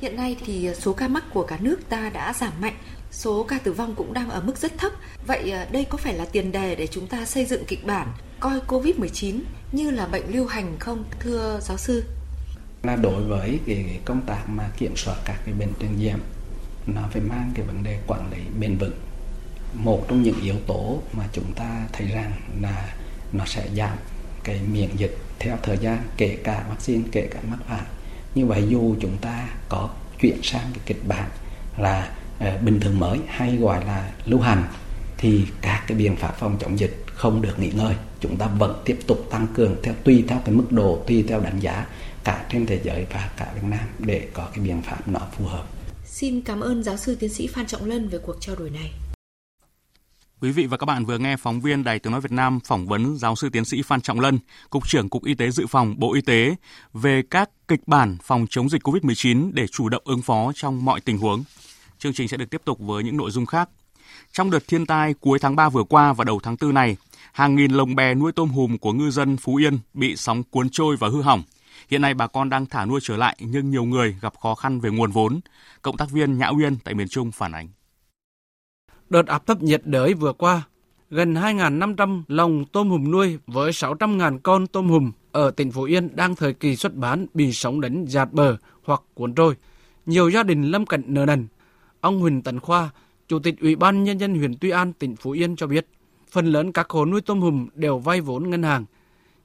Hiện 0.00 0.16
nay 0.16 0.36
thì 0.46 0.68
số 0.78 0.92
ca 0.92 1.08
mắc 1.08 1.24
của 1.32 1.42
cả 1.42 1.58
nước 1.60 1.78
ta 1.88 2.10
đã 2.14 2.32
giảm 2.32 2.52
mạnh, 2.60 2.76
số 3.10 3.42
ca 3.42 3.58
tử 3.58 3.72
vong 3.72 3.94
cũng 3.94 4.12
đang 4.12 4.30
ở 4.30 4.40
mức 4.40 4.58
rất 4.58 4.78
thấp. 4.78 4.92
Vậy 5.26 5.50
ờ, 5.50 5.66
đây 5.72 5.84
có 5.84 5.98
phải 5.98 6.14
là 6.14 6.24
tiền 6.32 6.52
đề 6.52 6.74
để 6.74 6.86
chúng 6.86 7.06
ta 7.06 7.24
xây 7.24 7.44
dựng 7.44 7.64
kịch 7.64 7.86
bản 7.86 8.08
coi 8.40 8.60
Covid-19 8.68 9.40
như 9.72 9.90
là 9.90 10.06
bệnh 10.06 10.32
lưu 10.32 10.46
hành 10.46 10.76
không 10.78 11.04
thưa 11.20 11.60
giáo 11.62 11.76
sư? 11.76 12.04
Là 12.82 12.96
đối 12.96 13.22
với 13.22 13.58
cái 13.66 14.00
công 14.04 14.20
tác 14.26 14.48
mà 14.48 14.70
kiểm 14.78 14.96
soát 14.96 15.16
các 15.24 15.36
cái 15.44 15.54
bệnh 15.54 15.72
truyền 15.80 15.96
nhiễm 15.96 16.18
nó 16.86 17.02
phải 17.12 17.22
mang 17.22 17.50
cái 17.54 17.66
vấn 17.66 17.82
đề 17.82 17.98
quản 18.06 18.30
lý 18.30 18.38
bền 18.60 18.78
vững. 18.78 18.98
Một 19.74 20.04
trong 20.08 20.22
những 20.22 20.40
yếu 20.40 20.56
tố 20.66 21.02
mà 21.12 21.24
chúng 21.32 21.52
ta 21.56 21.86
thấy 21.92 22.06
rằng 22.06 22.32
là 22.62 22.94
nó 23.32 23.44
sẽ 23.46 23.68
giảm 23.76 23.98
cái 24.44 24.60
miễn 24.72 24.88
dịch 24.96 25.18
theo 25.38 25.58
thời 25.62 25.78
gian 25.78 25.98
kể 26.16 26.38
cả 26.44 26.64
vaccine 26.68 27.04
kể 27.12 27.28
cả 27.30 27.40
mắc 27.50 27.58
phải 27.68 27.86
như 28.34 28.46
vậy 28.46 28.64
dù 28.68 28.96
chúng 29.00 29.16
ta 29.20 29.48
có 29.68 29.88
chuyển 30.20 30.42
sang 30.42 30.66
cái 30.72 30.80
kịch 30.86 31.08
bản 31.08 31.28
là 31.78 32.10
uh, 32.38 32.62
bình 32.62 32.80
thường 32.80 32.98
mới 32.98 33.18
hay 33.26 33.56
gọi 33.56 33.84
là 33.84 34.10
lưu 34.24 34.40
hành 34.40 34.64
thì 35.18 35.44
các 35.60 35.84
cái 35.86 35.98
biện 35.98 36.16
pháp 36.16 36.34
phòng 36.38 36.56
chống 36.60 36.78
dịch 36.78 37.04
không 37.06 37.42
được 37.42 37.58
nghỉ 37.58 37.70
ngơi 37.70 37.94
chúng 38.20 38.36
ta 38.36 38.46
vẫn 38.46 38.82
tiếp 38.84 38.98
tục 39.06 39.26
tăng 39.30 39.46
cường 39.54 39.76
theo 39.82 39.94
tùy 40.04 40.24
theo 40.28 40.38
cái 40.44 40.54
mức 40.54 40.72
độ 40.72 41.02
tùy 41.06 41.24
theo 41.28 41.40
đánh 41.40 41.60
giá 41.60 41.86
cả 42.24 42.46
trên 42.52 42.66
thế 42.66 42.80
giới 42.84 43.06
và 43.12 43.30
cả 43.36 43.52
Việt 43.54 43.64
Nam 43.64 43.86
để 43.98 44.28
có 44.32 44.48
cái 44.54 44.64
biện 44.64 44.82
pháp 44.82 45.08
nó 45.08 45.20
phù 45.38 45.44
hợp. 45.44 45.64
Xin 46.04 46.40
cảm 46.40 46.60
ơn 46.60 46.82
giáo 46.82 46.96
sư 46.96 47.16
tiến 47.20 47.34
sĩ 47.34 47.46
Phan 47.46 47.66
Trọng 47.66 47.84
Lân 47.84 48.08
về 48.08 48.18
cuộc 48.18 48.36
trao 48.40 48.56
đổi 48.56 48.70
này. 48.70 48.90
Quý 50.40 50.50
vị 50.50 50.66
và 50.66 50.76
các 50.76 50.84
bạn 50.84 51.04
vừa 51.04 51.18
nghe 51.18 51.36
phóng 51.36 51.60
viên 51.60 51.84
Đài 51.84 51.98
Tiếng 51.98 52.12
Nói 52.12 52.20
Việt 52.20 52.32
Nam 52.32 52.60
phỏng 52.64 52.86
vấn 52.86 53.16
giáo 53.16 53.36
sư 53.36 53.48
tiến 53.48 53.64
sĩ 53.64 53.82
Phan 53.82 54.00
Trọng 54.00 54.20
Lân, 54.20 54.38
Cục 54.70 54.88
trưởng 54.88 55.08
Cục 55.08 55.24
Y 55.24 55.34
tế 55.34 55.50
Dự 55.50 55.66
phòng 55.66 55.94
Bộ 55.98 56.14
Y 56.14 56.20
tế 56.20 56.54
về 56.92 57.22
các 57.30 57.50
kịch 57.68 57.80
bản 57.86 58.16
phòng 58.22 58.46
chống 58.50 58.68
dịch 58.68 58.82
COVID-19 58.82 59.50
để 59.54 59.66
chủ 59.66 59.88
động 59.88 60.02
ứng 60.04 60.22
phó 60.22 60.52
trong 60.54 60.84
mọi 60.84 61.00
tình 61.00 61.18
huống. 61.18 61.44
Chương 61.98 62.12
trình 62.12 62.28
sẽ 62.28 62.36
được 62.36 62.50
tiếp 62.50 62.60
tục 62.64 62.78
với 62.80 63.04
những 63.04 63.16
nội 63.16 63.30
dung 63.30 63.46
khác. 63.46 63.68
Trong 64.32 64.50
đợt 64.50 64.68
thiên 64.68 64.86
tai 64.86 65.14
cuối 65.20 65.38
tháng 65.38 65.56
3 65.56 65.68
vừa 65.68 65.84
qua 65.84 66.12
và 66.12 66.24
đầu 66.24 66.40
tháng 66.42 66.56
4 66.60 66.74
này, 66.74 66.96
hàng 67.32 67.56
nghìn 67.56 67.70
lồng 67.70 67.94
bè 67.94 68.14
nuôi 68.14 68.32
tôm 68.32 68.48
hùm 68.48 68.76
của 68.76 68.92
ngư 68.92 69.10
dân 69.10 69.36
Phú 69.36 69.56
Yên 69.56 69.78
bị 69.94 70.16
sóng 70.16 70.42
cuốn 70.42 70.70
trôi 70.70 70.96
và 70.96 71.08
hư 71.08 71.22
hỏng. 71.22 71.42
Hiện 71.90 72.02
nay 72.02 72.14
bà 72.14 72.26
con 72.26 72.48
đang 72.48 72.66
thả 72.66 72.84
nuôi 72.84 73.00
trở 73.02 73.16
lại 73.16 73.36
nhưng 73.40 73.70
nhiều 73.70 73.84
người 73.84 74.16
gặp 74.20 74.32
khó 74.42 74.54
khăn 74.54 74.80
về 74.80 74.90
nguồn 74.90 75.10
vốn. 75.10 75.40
Cộng 75.82 75.96
tác 75.96 76.10
viên 76.10 76.38
Nhã 76.38 76.48
Uyên 76.48 76.76
tại 76.84 76.94
miền 76.94 77.08
Trung 77.08 77.32
phản 77.32 77.52
ánh. 77.52 77.68
Đợt 79.10 79.26
áp 79.26 79.46
thấp 79.46 79.62
nhiệt 79.62 79.82
đới 79.84 80.14
vừa 80.14 80.32
qua, 80.32 80.62
gần 81.10 81.34
2.500 81.34 82.22
lồng 82.28 82.64
tôm 82.64 82.90
hùm 82.90 83.10
nuôi 83.10 83.38
với 83.46 83.70
600.000 83.70 84.38
con 84.42 84.66
tôm 84.66 84.88
hùm 84.88 85.12
ở 85.32 85.50
tỉnh 85.50 85.70
Phú 85.70 85.82
Yên 85.82 86.16
đang 86.16 86.34
thời 86.34 86.52
kỳ 86.52 86.76
xuất 86.76 86.94
bán 86.94 87.26
bị 87.34 87.52
sóng 87.52 87.80
đánh 87.80 88.04
giạt 88.08 88.32
bờ 88.32 88.56
hoặc 88.84 89.02
cuốn 89.14 89.34
trôi. 89.34 89.54
Nhiều 90.06 90.28
gia 90.28 90.42
đình 90.42 90.62
lâm 90.62 90.86
cảnh 90.86 91.02
nợ 91.06 91.26
nần. 91.26 91.46
Ông 92.00 92.20
Huỳnh 92.20 92.42
Tấn 92.42 92.60
Khoa, 92.60 92.90
Chủ 93.28 93.38
tịch 93.38 93.60
Ủy 93.60 93.76
ban 93.76 94.04
Nhân 94.04 94.18
dân 94.18 94.34
huyện 94.34 94.54
Tuy 94.60 94.70
An, 94.70 94.92
tỉnh 94.92 95.16
Phú 95.16 95.30
Yên 95.30 95.56
cho 95.56 95.66
biết, 95.66 95.86
phần 96.30 96.46
lớn 96.46 96.72
các 96.72 96.90
hộ 96.90 97.04
nuôi 97.06 97.20
tôm 97.20 97.40
hùm 97.40 97.68
đều 97.74 97.98
vay 97.98 98.20
vốn 98.20 98.50
ngân 98.50 98.62
hàng. 98.62 98.84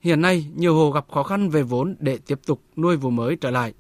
Hiện 0.02 0.22
nay, 0.22 0.46
nhiều 0.56 0.76
hộ 0.76 0.92
gặp 0.92 1.06
khó 1.12 1.24
khăn 1.24 1.50
về 1.50 1.64
vốn 1.64 1.96
để 2.00 2.18
tiếp 2.28 2.40
tục 2.46 2.62
nuôi 2.78 2.98
vụ 2.98 3.10
mới 3.10 3.36
trở 3.36 3.52
lại 3.52 3.74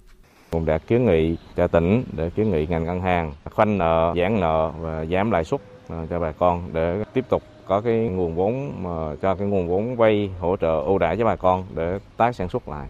cũng 0.53 0.65
đã 0.65 0.77
kiến 0.77 1.05
nghị 1.05 1.37
cho 1.55 1.67
tỉnh 1.67 2.03
để 2.17 2.29
kiến 2.29 2.51
nghị 2.51 2.65
ngành 2.65 2.83
ngân 2.83 3.01
hàng 3.01 3.31
khoanh 3.51 3.77
nợ, 3.77 4.13
giãn 4.17 4.39
nợ 4.39 4.71
và 4.79 5.05
giảm 5.05 5.31
lãi 5.31 5.43
suất 5.43 5.61
À, 5.87 6.05
cho 6.09 6.19
bà 6.19 6.31
con 6.31 6.69
để 6.73 7.03
tiếp 7.13 7.25
tục 7.29 7.43
có 7.67 7.81
cái 7.81 7.93
nguồn 7.93 8.35
vốn 8.35 8.83
mà 8.83 9.15
cho 9.21 9.35
cái 9.35 9.47
nguồn 9.47 9.67
vốn 9.67 9.95
vay 9.95 10.29
hỗ 10.39 10.57
trợ 10.61 10.81
ưu 10.85 10.97
đãi 10.97 11.17
cho 11.17 11.25
bà 11.25 11.35
con 11.35 11.65
để 11.75 11.99
tái 12.17 12.33
sản 12.33 12.49
xuất 12.49 12.67
lại. 12.67 12.87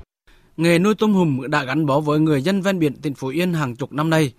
Nghề 0.58 0.80
nuôi 0.80 0.96
tôm 0.96 1.14
hùm 1.14 1.42
đã 1.48 1.64
gắn 1.64 1.86
bó 1.86 2.00
với 2.00 2.20
người 2.20 2.42
dân 2.42 2.62
ven 2.62 2.80
biển 2.80 2.94
tỉnh 3.02 3.14
Phú 3.14 3.28
Yên 3.28 3.54
hàng 3.54 3.76
chục 3.76 3.94
năm 3.94 4.10
nay. 4.10 4.34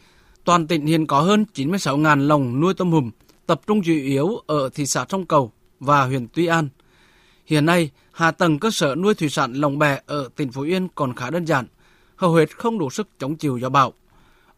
Toàn 0.44 0.66
tỉnh 0.66 0.86
hiện 0.86 1.06
có 1.06 1.20
hơn 1.20 1.44
96.000 1.54 2.26
lồng 2.26 2.60
nuôi 2.60 2.74
tôm 2.74 2.90
hùm, 2.90 3.10
tập 3.46 3.60
trung 3.66 3.82
chủ 3.82 3.92
yếu 3.92 4.36
ở 4.46 4.68
thị 4.74 4.86
xã 4.86 5.06
Sông 5.08 5.26
Cầu 5.26 5.52
và 5.80 6.04
huyện 6.04 6.26
Tuy 6.34 6.46
An. 6.46 6.68
Hiện 7.46 7.66
nay, 7.66 7.90
hạ 8.12 8.30
tầng 8.30 8.58
cơ 8.58 8.70
sở 8.70 8.94
nuôi 8.94 9.14
thủy 9.14 9.28
sản 9.28 9.52
lồng 9.52 9.78
bè 9.78 9.98
ở 10.06 10.28
tỉnh 10.36 10.52
Phú 10.52 10.62
Yên 10.62 10.88
còn 10.94 11.14
khá 11.14 11.30
đơn 11.30 11.44
giản, 11.44 11.66
hầu 12.16 12.34
hết 12.34 12.56
không 12.56 12.78
đủ 12.78 12.90
sức 12.90 13.08
chống 13.18 13.36
chịu 13.36 13.58
gió 13.58 13.68
bão. 13.68 13.92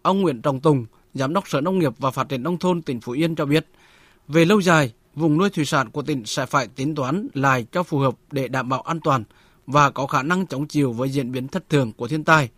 Ông 0.03 0.21
Nguyễn 0.21 0.43
Trọng 0.43 0.61
Tùng, 0.61 0.87
Giám 1.15 1.33
đốc 1.33 1.49
Sở 1.49 1.61
Nông 1.61 1.79
nghiệp 1.79 1.93
và 1.99 2.11
Phát 2.11 2.29
triển 2.29 2.43
Nông 2.43 2.59
thôn 2.59 2.83
tỉnh 2.83 3.01
Phú 3.01 3.13
Yên 3.13 3.35
cho 3.35 3.45
biết, 3.45 3.67
về 4.29 4.45
lâu 4.45 4.61
dài, 4.61 4.93
vùng 5.15 5.39
nuôi 5.39 5.51
thủy 5.51 5.65
sản 5.65 5.91
của 5.91 6.03
tỉnh 6.03 6.25
sẽ 6.25 6.47
phải 6.47 6.69
tính 6.69 6.95
toán 6.95 7.29
lại 7.35 7.67
cho 7.73 7.83
phù 7.83 7.99
hợp 7.99 8.15
để 8.31 8.49
đảm 8.49 8.69
bảo 8.69 8.81
an 8.81 9.01
toàn 9.01 9.25
và 9.67 9.91
có 9.91 10.07
khả 10.07 10.23
năng 10.23 10.47
chống 10.47 10.67
chịu 10.67 10.93
với 10.93 11.09
diễn 11.09 11.33
biến 11.33 11.49
thất 11.49 11.69
thường 11.69 11.93
của 11.93 12.09
thiên 12.09 12.25
tai. 12.25 12.49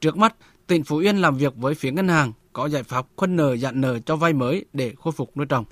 Trước 0.00 0.16
mắt, 0.16 0.34
tỉnh 0.66 0.84
Phú 0.84 0.96
Yên 0.96 1.16
làm 1.16 1.36
việc 1.36 1.56
với 1.56 1.74
phía 1.74 1.90
ngân 1.90 2.08
hàng 2.08 2.32
có 2.52 2.66
giải 2.66 2.82
pháp 2.82 3.06
khoanh 3.16 3.36
nợ 3.36 3.56
dặn 3.56 3.80
nợ 3.80 3.98
cho 3.98 4.16
vay 4.16 4.32
mới 4.32 4.64
để 4.72 4.92
khôi 4.98 5.12
phục 5.12 5.36
nuôi 5.36 5.46
trồng. 5.46 5.64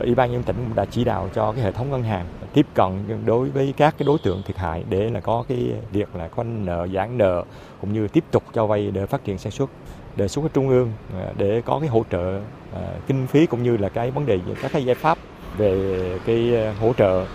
Ủy 0.00 0.14
ban 0.14 0.32
nhân 0.32 0.42
tỉnh 0.42 0.56
đã 0.74 0.84
chỉ 0.84 1.04
đạo 1.04 1.30
cho 1.34 1.52
cái 1.52 1.64
hệ 1.64 1.72
thống 1.72 1.90
ngân 1.90 2.02
hàng 2.02 2.28
tiếp 2.54 2.66
cận 2.74 3.22
đối 3.26 3.50
với 3.50 3.74
các 3.76 3.94
cái 3.98 4.06
đối 4.06 4.18
tượng 4.18 4.42
thiệt 4.46 4.56
hại 4.56 4.84
để 4.90 5.10
là 5.10 5.20
có 5.20 5.44
cái 5.48 5.72
việc 5.92 6.16
là 6.16 6.28
khoanh 6.28 6.64
nợ 6.64 6.86
giãn 6.94 7.18
nợ 7.18 7.44
cũng 7.80 7.92
như 7.92 8.08
tiếp 8.08 8.24
tục 8.30 8.44
cho 8.54 8.66
vay 8.66 8.90
để 8.90 9.06
phát 9.06 9.24
triển 9.24 9.38
sản 9.38 9.52
xuất 9.52 9.70
đề 10.16 10.28
xuất 10.28 10.42
với 10.42 10.50
trung 10.54 10.68
ương 10.68 10.92
à, 11.14 11.32
để 11.36 11.62
có 11.64 11.78
cái 11.80 11.88
hỗ 11.88 12.04
trợ 12.10 12.40
Ờ, 12.76 13.00
kinh 13.06 13.26
phí 13.26 13.46
cũng 13.46 13.62
như 13.62 13.76
là 13.76 13.88
cái 13.88 14.10
vấn 14.10 14.26
đề 14.26 14.38
các 14.62 14.72
cái 14.72 14.84
giải 14.84 14.94
pháp 14.94 15.18
về 15.58 16.18
cái 16.26 16.54
ờ, 16.54 16.72
hỗ 16.72 16.92
trợ 16.92 17.26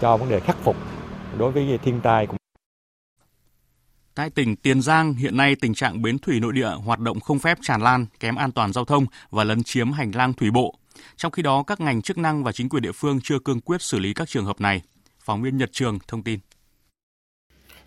cho 0.00 0.16
vấn 0.16 0.28
đề 0.28 0.40
khắc 0.40 0.56
phục 0.56 0.76
đối 1.38 1.52
với 1.52 1.78
thiên 1.82 2.00
tai 2.00 2.26
cũng 2.26 2.36
Tại 4.14 4.30
tỉnh 4.30 4.56
Tiền 4.56 4.82
Giang, 4.82 5.14
hiện 5.14 5.36
nay 5.36 5.56
tình 5.60 5.74
trạng 5.74 6.02
bến 6.02 6.18
thủy 6.18 6.40
nội 6.40 6.52
địa 6.52 6.68
hoạt 6.68 6.98
động 6.98 7.20
không 7.20 7.38
phép 7.38 7.58
tràn 7.62 7.82
lan, 7.82 8.06
kém 8.20 8.36
an 8.36 8.52
toàn 8.52 8.72
giao 8.72 8.84
thông 8.84 9.06
và 9.30 9.44
lấn 9.44 9.62
chiếm 9.62 9.92
hành 9.92 10.10
lang 10.14 10.32
thủy 10.32 10.50
bộ. 10.50 10.74
Trong 11.16 11.32
khi 11.32 11.42
đó, 11.42 11.62
các 11.66 11.80
ngành 11.80 12.02
chức 12.02 12.18
năng 12.18 12.44
và 12.44 12.52
chính 12.52 12.68
quyền 12.68 12.82
địa 12.82 12.92
phương 12.92 13.20
chưa 13.22 13.38
cương 13.38 13.60
quyết 13.60 13.82
xử 13.82 13.98
lý 13.98 14.14
các 14.14 14.28
trường 14.28 14.44
hợp 14.44 14.60
này. 14.60 14.82
Phóng 15.20 15.42
viên 15.42 15.56
Nhật 15.56 15.72
Trường 15.72 15.98
thông 16.08 16.22
tin. 16.22 16.40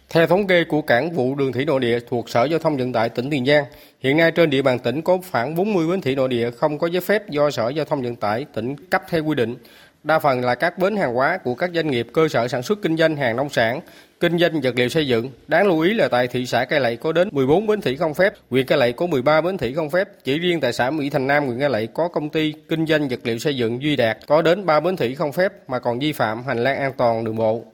Theo 0.10 0.28
thống 0.28 0.48
kê 0.48 0.64
của 0.64 0.82
cảng 0.82 1.12
vụ 1.12 1.36
đường 1.36 1.54
thủy 1.54 1.66
nội 1.66 1.80
địa 1.80 2.00
thuộc 2.10 2.30
Sở 2.30 2.44
Giao 2.44 2.60
thông 2.60 2.78
Vận 2.78 2.94
tải 2.94 3.10
tỉnh 3.10 3.30
Tiền 3.30 3.46
Giang, 3.46 3.66
hiện 4.00 4.18
nay 4.18 4.32
trên 4.32 4.50
địa 4.50 4.62
bàn 4.62 4.80
tỉnh 4.80 5.02
có 5.02 5.18
khoảng 5.32 5.56
40 5.56 5.88
bến 5.88 6.02
thủy 6.02 6.16
nội 6.16 6.30
địa 6.30 6.52
không 6.52 6.78
có 6.78 6.88
giấy 6.88 7.02
phép 7.02 7.30
do 7.30 7.52
Sở 7.52 7.70
Giao 7.70 7.86
thông 7.86 8.02
Vận 8.02 8.16
tải 8.16 8.46
tỉnh 8.54 8.76
cấp 8.90 9.04
theo 9.10 9.24
quy 9.24 9.36
định. 9.36 9.56
Đa 10.04 10.20
phần 10.20 10.42
là 10.42 10.56
các 10.56 10.78
bến 10.78 10.96
hàng 10.96 11.14
hóa 11.14 11.38
của 11.38 11.56
các 11.56 11.72
doanh 11.74 11.92
nghiệp 11.92 12.08
cơ 12.14 12.28
sở 12.28 12.48
sản 12.48 12.64
xuất 12.64 12.82
kinh 12.82 12.98
doanh 12.98 13.16
hàng 13.16 13.36
nông 13.36 13.50
sản, 13.50 13.80
kinh 14.20 14.38
doanh 14.38 14.62
vật 14.62 14.76
liệu 14.76 14.90
xây 14.90 15.08
dựng. 15.08 15.30
Đáng 15.48 15.68
lưu 15.68 15.80
ý 15.80 15.94
là 15.94 16.08
tại 16.08 16.28
thị 16.28 16.46
xã 16.46 16.66
Cai 16.66 16.80
Lậy 16.80 16.98
có 16.98 17.12
đến 17.12 17.30
14 17.32 17.68
bến 17.68 17.82
thủy 17.82 17.98
không 17.98 18.14
phép, 18.14 18.34
huyện 18.50 18.66
Cai 18.66 18.78
Lậy 18.78 18.94
có 18.94 19.08
13 19.08 19.42
bến 19.42 19.58
thủy 19.58 19.74
không 19.74 19.90
phép. 19.90 20.10
Chỉ 20.24 20.40
riêng 20.40 20.60
tại 20.60 20.74
xã 20.74 20.92
Mỹ 20.92 21.10
Thành 21.10 21.28
Nam, 21.28 21.46
huyện 21.46 21.60
Cai 21.60 21.70
Lậy 21.70 21.88
có 21.94 22.08
công 22.08 22.30
ty 22.30 22.54
kinh 22.70 22.86
doanh 22.86 23.08
vật 23.08 23.20
liệu 23.24 23.38
xây 23.38 23.58
dựng 23.58 23.82
Duy 23.82 23.96
Đạt 23.96 24.18
có 24.28 24.42
đến 24.42 24.66
3 24.66 24.80
bến 24.80 24.98
thủy 24.98 25.16
không 25.16 25.32
phép 25.32 25.70
mà 25.70 25.80
còn 25.80 26.00
vi 26.00 26.14
phạm 26.14 26.44
hành 26.44 26.64
lang 26.64 26.78
an 26.78 26.92
toàn 26.98 27.24
đường 27.24 27.36
bộ. 27.36 27.66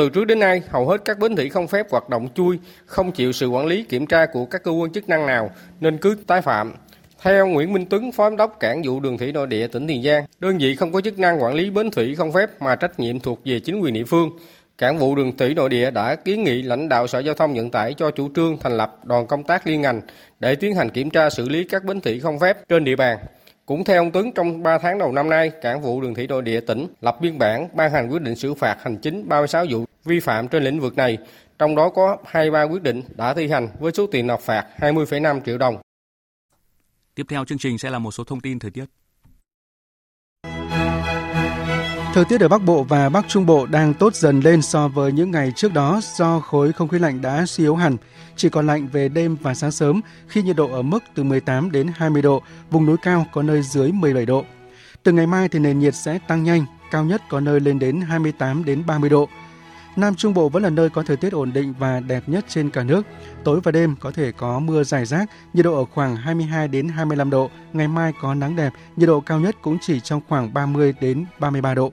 Từ 0.00 0.08
trước 0.08 0.24
đến 0.24 0.38
nay, 0.38 0.62
hầu 0.68 0.88
hết 0.88 1.00
các 1.04 1.18
bến 1.18 1.36
thủy 1.36 1.48
không 1.48 1.68
phép 1.68 1.90
hoạt 1.90 2.08
động 2.08 2.28
chui, 2.34 2.58
không 2.86 3.12
chịu 3.12 3.32
sự 3.32 3.48
quản 3.48 3.66
lý 3.66 3.82
kiểm 3.82 4.06
tra 4.06 4.26
của 4.26 4.44
các 4.44 4.62
cơ 4.62 4.70
quan 4.70 4.92
chức 4.92 5.08
năng 5.08 5.26
nào 5.26 5.50
nên 5.80 5.98
cứ 5.98 6.16
tái 6.26 6.42
phạm. 6.42 6.74
Theo 7.22 7.46
Nguyễn 7.46 7.72
Minh 7.72 7.86
Tuấn, 7.90 8.12
Phó 8.12 8.24
Giám 8.24 8.36
đốc 8.36 8.60
Cảng 8.60 8.82
vụ 8.84 9.00
Đường 9.00 9.18
thủy 9.18 9.32
nội 9.32 9.46
địa 9.46 9.66
tỉnh 9.66 9.86
Tiền 9.86 10.02
Giang, 10.02 10.24
đơn 10.38 10.58
vị 10.58 10.76
không 10.76 10.92
có 10.92 11.00
chức 11.00 11.18
năng 11.18 11.42
quản 11.42 11.54
lý 11.54 11.70
bến 11.70 11.90
thủy 11.90 12.14
không 12.14 12.32
phép 12.32 12.62
mà 12.62 12.76
trách 12.76 13.00
nhiệm 13.00 13.20
thuộc 13.20 13.40
về 13.44 13.60
chính 13.60 13.80
quyền 13.80 13.94
địa 13.94 14.04
phương. 14.04 14.30
Cảng 14.78 14.98
vụ 14.98 15.14
Đường 15.14 15.36
thủy 15.36 15.54
nội 15.54 15.68
địa 15.68 15.90
đã 15.90 16.14
kiến 16.14 16.44
nghị 16.44 16.62
lãnh 16.62 16.88
đạo 16.88 17.06
Sở 17.06 17.18
Giao 17.18 17.34
thông 17.34 17.54
Vận 17.54 17.70
tải 17.70 17.94
cho 17.94 18.10
chủ 18.10 18.28
trương 18.36 18.58
thành 18.60 18.76
lập 18.76 18.98
đoàn 19.04 19.26
công 19.26 19.44
tác 19.44 19.66
liên 19.66 19.80
ngành 19.80 20.00
để 20.40 20.54
tiến 20.54 20.74
hành 20.74 20.90
kiểm 20.90 21.10
tra 21.10 21.30
xử 21.30 21.48
lý 21.48 21.64
các 21.64 21.84
bến 21.84 22.00
thủy 22.00 22.20
không 22.20 22.38
phép 22.38 22.68
trên 22.68 22.84
địa 22.84 22.96
bàn. 22.96 23.18
Cũng 23.66 23.84
theo 23.84 24.02
ông 24.02 24.10
Tuấn, 24.10 24.32
trong 24.32 24.62
3 24.62 24.78
tháng 24.78 24.98
đầu 24.98 25.12
năm 25.12 25.30
nay, 25.30 25.50
Cảng 25.62 25.82
vụ 25.82 26.00
Đường 26.00 26.14
thủy 26.14 26.26
nội 26.26 26.42
địa 26.42 26.60
tỉnh 26.60 26.86
lập 27.00 27.16
biên 27.20 27.38
bản 27.38 27.68
ban 27.72 27.90
hành 27.90 28.08
quyết 28.08 28.22
định 28.22 28.36
xử 28.36 28.54
phạt 28.54 28.76
hành 28.82 28.96
chính 28.96 29.28
36 29.28 29.66
vụ 29.70 29.84
vi 30.04 30.20
phạm 30.20 30.48
trên 30.48 30.62
lĩnh 30.62 30.80
vực 30.80 30.96
này, 30.96 31.18
trong 31.58 31.74
đó 31.74 31.88
có 31.88 32.16
23 32.26 32.62
quyết 32.62 32.82
định 32.82 33.02
đã 33.16 33.34
thi 33.34 33.48
hành 33.48 33.68
với 33.78 33.92
số 33.92 34.06
tiền 34.06 34.26
nộp 34.26 34.40
phạt 34.40 34.66
20,5 34.78 35.40
triệu 35.40 35.58
đồng. 35.58 35.76
Tiếp 37.14 37.26
theo 37.28 37.44
chương 37.44 37.58
trình 37.58 37.78
sẽ 37.78 37.90
là 37.90 37.98
một 37.98 38.10
số 38.10 38.24
thông 38.24 38.40
tin 38.40 38.58
thời 38.58 38.70
tiết. 38.70 38.84
Thời 42.14 42.24
tiết 42.24 42.40
ở 42.40 42.48
Bắc 42.48 42.62
Bộ 42.62 42.82
và 42.82 43.08
Bắc 43.08 43.28
Trung 43.28 43.46
Bộ 43.46 43.66
đang 43.66 43.94
tốt 43.94 44.14
dần 44.14 44.40
lên 44.40 44.62
so 44.62 44.88
với 44.88 45.12
những 45.12 45.30
ngày 45.30 45.52
trước 45.56 45.72
đó 45.72 46.00
do 46.16 46.40
khối 46.40 46.72
không 46.72 46.88
khí 46.88 46.98
lạnh 46.98 47.22
đã 47.22 47.46
suy 47.46 47.64
yếu 47.64 47.76
hẳn, 47.76 47.96
chỉ 48.36 48.48
còn 48.48 48.66
lạnh 48.66 48.88
về 48.92 49.08
đêm 49.08 49.36
và 49.42 49.54
sáng 49.54 49.72
sớm 49.72 50.00
khi 50.28 50.42
nhiệt 50.42 50.56
độ 50.56 50.70
ở 50.72 50.82
mức 50.82 51.04
từ 51.14 51.22
18 51.22 51.70
đến 51.70 51.90
20 51.94 52.22
độ, 52.22 52.42
vùng 52.70 52.86
núi 52.86 52.96
cao 53.02 53.26
có 53.32 53.42
nơi 53.42 53.62
dưới 53.62 53.92
17 53.92 54.26
độ. 54.26 54.44
Từ 55.02 55.12
ngày 55.12 55.26
mai 55.26 55.48
thì 55.48 55.58
nền 55.58 55.78
nhiệt 55.78 55.94
sẽ 55.94 56.18
tăng 56.28 56.44
nhanh, 56.44 56.64
cao 56.90 57.04
nhất 57.04 57.22
có 57.28 57.40
nơi 57.40 57.60
lên 57.60 57.78
đến 57.78 58.00
28 58.00 58.64
đến 58.64 58.82
30 58.86 59.10
độ. 59.10 59.28
Nam 59.96 60.14
Trung 60.14 60.34
Bộ 60.34 60.48
vẫn 60.48 60.62
là 60.62 60.70
nơi 60.70 60.90
có 60.90 61.02
thời 61.02 61.16
tiết 61.16 61.32
ổn 61.32 61.52
định 61.52 61.74
và 61.78 62.00
đẹp 62.00 62.22
nhất 62.26 62.44
trên 62.48 62.70
cả 62.70 62.82
nước. 62.82 63.06
Tối 63.44 63.60
và 63.64 63.72
đêm 63.72 63.96
có 64.00 64.10
thể 64.10 64.32
có 64.32 64.58
mưa 64.58 64.84
rải 64.84 65.04
rác, 65.04 65.30
nhiệt 65.52 65.64
độ 65.64 65.78
ở 65.78 65.84
khoảng 65.84 66.16
22 66.16 66.68
đến 66.68 66.88
25 66.88 67.30
độ. 67.30 67.50
Ngày 67.72 67.88
mai 67.88 68.12
có 68.22 68.34
nắng 68.34 68.56
đẹp, 68.56 68.72
nhiệt 68.96 69.08
độ 69.08 69.20
cao 69.20 69.40
nhất 69.40 69.56
cũng 69.62 69.78
chỉ 69.80 70.00
trong 70.00 70.20
khoảng 70.28 70.54
30 70.54 70.94
đến 71.00 71.24
33 71.38 71.74
độ. 71.74 71.92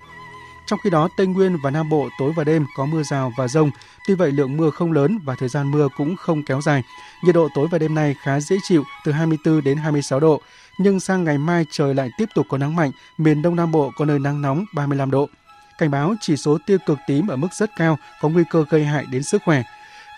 Trong 0.67 0.79
khi 0.83 0.89
đó, 0.89 1.09
Tây 1.17 1.27
Nguyên 1.27 1.57
và 1.63 1.71
Nam 1.71 1.89
Bộ 1.89 2.09
tối 2.19 2.31
và 2.35 2.43
đêm 2.43 2.65
có 2.77 2.85
mưa 2.85 3.03
rào 3.03 3.31
và 3.37 3.47
rông. 3.47 3.71
Tuy 4.07 4.15
vậy, 4.15 4.31
lượng 4.31 4.57
mưa 4.57 4.69
không 4.69 4.91
lớn 4.91 5.19
và 5.25 5.35
thời 5.39 5.49
gian 5.49 5.71
mưa 5.71 5.87
cũng 5.97 6.15
không 6.15 6.43
kéo 6.43 6.61
dài. 6.61 6.83
Nhiệt 7.23 7.35
độ 7.35 7.47
tối 7.55 7.67
và 7.71 7.77
đêm 7.77 7.95
nay 7.95 8.15
khá 8.23 8.39
dễ 8.39 8.55
chịu, 8.63 8.83
từ 9.05 9.11
24 9.11 9.63
đến 9.63 9.77
26 9.77 10.19
độ. 10.19 10.41
Nhưng 10.79 10.99
sang 10.99 11.23
ngày 11.23 11.37
mai 11.37 11.65
trời 11.71 11.95
lại 11.95 12.09
tiếp 12.17 12.25
tục 12.35 12.45
có 12.49 12.57
nắng 12.57 12.75
mạnh, 12.75 12.91
miền 13.17 13.41
Đông 13.41 13.55
Nam 13.55 13.71
Bộ 13.71 13.91
có 13.95 14.05
nơi 14.05 14.19
nắng 14.19 14.41
nóng 14.41 14.65
35 14.73 15.11
độ. 15.11 15.29
Cảnh 15.77 15.91
báo 15.91 16.15
chỉ 16.21 16.37
số 16.37 16.57
tiêu 16.65 16.77
cực 16.85 16.99
tím 17.07 17.27
ở 17.27 17.35
mức 17.35 17.53
rất 17.53 17.75
cao, 17.75 17.97
có 18.21 18.29
nguy 18.29 18.43
cơ 18.49 18.65
gây 18.69 18.85
hại 18.85 19.05
đến 19.11 19.23
sức 19.23 19.41
khỏe. 19.45 19.63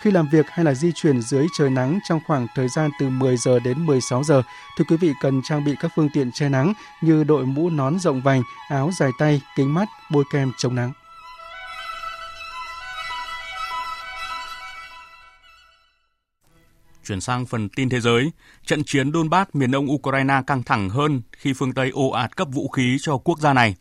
Khi 0.02 0.10
làm 0.10 0.28
việc 0.28 0.46
hay 0.50 0.64
là 0.64 0.74
di 0.74 0.92
chuyển 0.92 1.22
dưới 1.22 1.46
trời 1.58 1.70
nắng 1.70 1.98
trong 2.08 2.20
khoảng 2.26 2.46
thời 2.54 2.68
gian 2.68 2.90
từ 3.00 3.08
10 3.08 3.36
giờ 3.36 3.58
đến 3.58 3.86
16 3.86 4.24
giờ, 4.24 4.42
thì 4.78 4.84
quý 4.88 4.96
vị 4.96 5.12
cần 5.20 5.40
trang 5.44 5.64
bị 5.64 5.74
các 5.80 5.92
phương 5.96 6.08
tiện 6.12 6.32
che 6.32 6.48
nắng 6.48 6.72
như 7.02 7.24
đội 7.24 7.46
mũ 7.46 7.70
nón 7.70 7.98
rộng 7.98 8.20
vành, 8.20 8.42
áo 8.68 8.90
dài 8.98 9.10
tay, 9.18 9.40
kính 9.56 9.74
mắt, 9.74 9.88
bôi 10.10 10.24
kem 10.32 10.52
chống 10.58 10.74
nắng. 10.74 10.92
Chuyển 17.04 17.20
sang 17.20 17.46
phần 17.46 17.68
tin 17.68 17.88
thế 17.88 18.00
giới, 18.00 18.32
trận 18.66 18.84
chiến 18.84 19.12
Donbass 19.12 19.50
miền 19.52 19.70
đông 19.70 19.92
Ukraine 19.92 20.42
căng 20.46 20.62
thẳng 20.62 20.88
hơn 20.88 21.22
khi 21.32 21.52
phương 21.52 21.74
Tây 21.74 21.90
ồ 21.90 22.10
ạt 22.10 22.36
cấp 22.36 22.48
vũ 22.52 22.68
khí 22.68 22.96
cho 23.00 23.16
quốc 23.16 23.38
gia 23.38 23.52
này. 23.52 23.74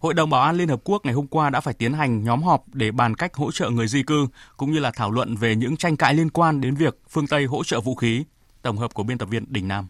Hội 0.00 0.14
đồng 0.14 0.30
Bảo 0.30 0.42
an 0.42 0.56
Liên 0.56 0.68
Hợp 0.68 0.80
Quốc 0.84 1.04
ngày 1.04 1.14
hôm 1.14 1.26
qua 1.26 1.50
đã 1.50 1.60
phải 1.60 1.74
tiến 1.74 1.92
hành 1.92 2.24
nhóm 2.24 2.42
họp 2.42 2.64
để 2.74 2.90
bàn 2.90 3.14
cách 3.14 3.34
hỗ 3.34 3.52
trợ 3.52 3.70
người 3.70 3.88
di 3.88 4.02
cư, 4.02 4.26
cũng 4.56 4.72
như 4.72 4.78
là 4.78 4.90
thảo 4.90 5.10
luận 5.10 5.36
về 5.36 5.56
những 5.56 5.76
tranh 5.76 5.96
cãi 5.96 6.14
liên 6.14 6.30
quan 6.30 6.60
đến 6.60 6.74
việc 6.74 6.98
phương 7.08 7.26
Tây 7.26 7.44
hỗ 7.44 7.64
trợ 7.64 7.80
vũ 7.80 7.94
khí. 7.94 8.24
Tổng 8.62 8.76
hợp 8.76 8.94
của 8.94 9.02
biên 9.02 9.18
tập 9.18 9.28
viên 9.30 9.44
Đình 9.48 9.68
Nam. 9.68 9.86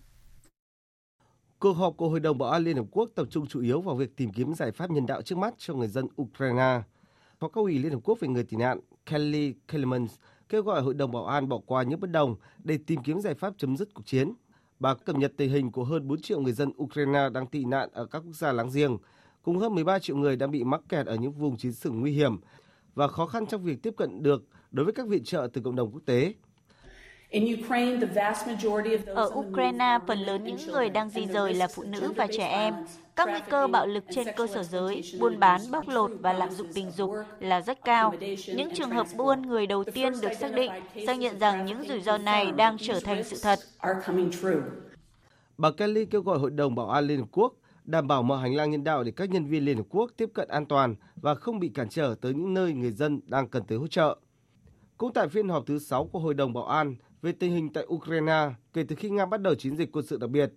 Cuộc 1.59 1.73
họp 1.73 1.97
của 1.97 2.09
Hội 2.09 2.21
đồng 2.21 2.39
Bảo 2.39 2.51
an 2.51 2.65
Liên 2.65 2.77
Hợp 2.77 2.87
Quốc 2.91 3.11
tập 3.15 3.27
trung 3.31 3.47
chủ 3.47 3.61
yếu 3.61 3.81
vào 3.81 3.95
việc 3.95 4.17
tìm 4.17 4.31
kiếm 4.33 4.55
giải 4.55 4.73
pháp 4.73 4.91
nhân 4.91 5.07
đạo 5.07 5.23
trước 5.23 5.39
mắt 5.39 5.55
cho 5.59 5.75
người 5.75 5.89
dân 5.89 6.09
Ukraine. 6.23 6.83
Phó 7.41 7.49
cao 7.49 7.65
ủy 7.65 7.79
Liên 7.79 7.93
Hợp 7.93 8.01
Quốc 8.05 8.19
về 8.21 8.29
người 8.29 8.45
tị 8.45 8.57
nạn 8.57 8.81
Kelly 9.11 9.55
Kellerman 9.69 10.07
kêu 10.49 10.63
gọi 10.63 10.83
Hội 10.83 10.95
đồng 10.95 11.13
Bảo 11.13 11.27
an 11.27 11.49
bỏ 11.49 11.59
qua 11.67 11.83
những 11.83 12.01
bất 12.01 12.11
đồng 12.11 12.37
để 12.65 12.79
tìm 12.87 13.03
kiếm 13.03 13.21
giải 13.21 13.35
pháp 13.35 13.55
chấm 13.59 13.77
dứt 13.77 13.95
cuộc 13.95 14.07
chiến. 14.07 14.33
Bà 14.81 14.95
cập 14.95 15.17
nhật 15.17 15.33
tình 15.37 15.51
hình 15.51 15.73
của 15.73 15.85
hơn 15.85 16.09
4 16.09 16.23
triệu 16.23 16.41
người 16.41 16.53
dân 16.53 16.73
Ukraine 16.83 17.29
đang 17.33 17.47
tị 17.47 17.65
nạn 17.65 17.89
ở 17.93 18.07
các 18.07 18.19
quốc 18.19 18.35
gia 18.35 18.53
láng 18.53 18.71
giềng, 18.75 18.97
cùng 19.47 19.59
hơn 19.59 19.75
13 19.75 19.99
triệu 19.99 20.17
người 20.17 20.37
đang 20.37 20.51
bị 20.51 20.65
mắc 20.65 20.81
kẹt 20.89 21.07
ở 21.07 21.15
những 21.15 21.33
vùng 21.33 21.57
chiến 21.57 21.73
sự 21.73 21.91
nguy 21.91 22.13
hiểm 22.13 22.39
và 22.95 23.09
khó 23.09 23.27
khăn 23.27 23.47
trong 23.47 23.63
việc 23.63 23.83
tiếp 23.83 23.95
cận 23.97 24.23
được 24.23 24.45
đối 24.71 24.85
với 24.85 24.95
các 24.95 25.07
viện 25.07 25.25
trợ 25.25 25.49
từ 25.53 25.61
cộng 25.61 25.77
đồng 25.77 25.91
quốc 25.93 26.01
tế. 26.07 26.35
Ở 29.07 29.31
Ukraine, 29.35 29.99
phần 30.07 30.19
lớn 30.19 30.45
những 30.45 30.73
người 30.73 30.91
đang 30.91 31.11
di 31.11 31.27
rời 31.27 31.55
là 31.55 31.69
phụ 31.75 31.83
nữ 31.83 32.13
và 32.17 32.27
trẻ 32.37 32.49
em. 32.49 32.75
Các 33.17 33.29
nguy 33.29 33.41
cơ 33.51 33.67
bạo 33.67 33.87
lực 33.87 34.05
trên 34.11 34.27
cơ 34.37 34.47
sở 34.47 34.63
giới, 34.63 35.03
buôn 35.21 35.39
bán, 35.41 35.61
bóc 35.71 35.89
lột 35.89 36.11
và 36.21 36.33
lạm 36.33 36.51
dụng 36.51 36.73
tình 36.75 36.91
dục 36.91 37.11
là 37.41 37.61
rất 37.61 37.85
cao. 37.85 38.15
Những 38.55 38.75
trường 38.75 38.91
hợp 38.91 39.07
buôn 39.17 39.43
người 39.43 39.67
đầu 39.67 39.85
tiên 39.85 40.13
được 40.23 40.33
xác 40.41 40.53
định 40.55 40.73
xác 41.07 41.19
nhận 41.19 41.39
rằng 41.39 41.67
những 41.67 41.85
rủi 41.89 42.01
ro 42.01 42.19
này 42.19 42.53
đang 42.53 42.77
trở 42.79 43.01
thành 43.01 43.25
sự 43.25 43.37
thật. 43.43 43.59
Bà 45.59 45.71
Kelly 45.71 46.05
kêu 46.05 46.23
gọi 46.23 46.39
Hội 46.39 46.51
đồng 46.51 46.75
Bảo 46.75 46.91
an 46.91 47.05
Liên 47.05 47.19
Hợp 47.19 47.29
Quốc 47.33 47.55
đảm 47.87 48.09
bảo 48.09 48.23
mở 48.23 48.37
hành 48.37 48.55
lang 48.55 48.71
nhân 48.71 48.85
đạo 48.85 49.05
để 49.05 49.11
các 49.11 49.31
nhân 49.31 49.47
viên 49.47 49.65
Liên 49.65 49.77
Hợp 49.77 49.87
Quốc 49.89 50.11
tiếp 50.17 50.31
cận 50.35 50.49
an 50.49 50.67
toàn 50.67 50.95
và 51.17 51.35
không 51.35 51.59
bị 51.59 51.69
cản 51.69 51.89
trở 51.89 52.15
tới 52.21 52.35
những 52.35 52.55
nơi 52.55 52.73
người 52.73 52.91
dân 52.91 53.21
đang 53.27 53.49
cần 53.49 53.63
tới 53.65 53.79
hỗ 53.79 53.87
trợ. 53.87 54.19
Cũng 54.97 55.13
tại 55.13 55.29
phiên 55.29 55.49
họp 55.49 55.67
thứ 55.67 55.79
6 55.79 56.07
của 56.07 56.19
Hội 56.19 56.35
đồng 56.35 56.53
Bảo 56.53 56.67
an 56.67 56.97
về 57.23 57.33
tình 57.33 57.53
hình 57.53 57.73
tại 57.73 57.85
Ukraine 57.87 58.51
kể 58.73 58.85
từ 58.89 58.97
khi 58.97 59.11
Nga 59.11 59.27
bắt 59.27 59.43
đầu 59.43 59.55
chiến 59.55 59.77
dịch 59.77 59.93
quân 59.93 60.07
sự 60.07 60.17
đặc 60.17 60.31
biệt, 60.31 60.53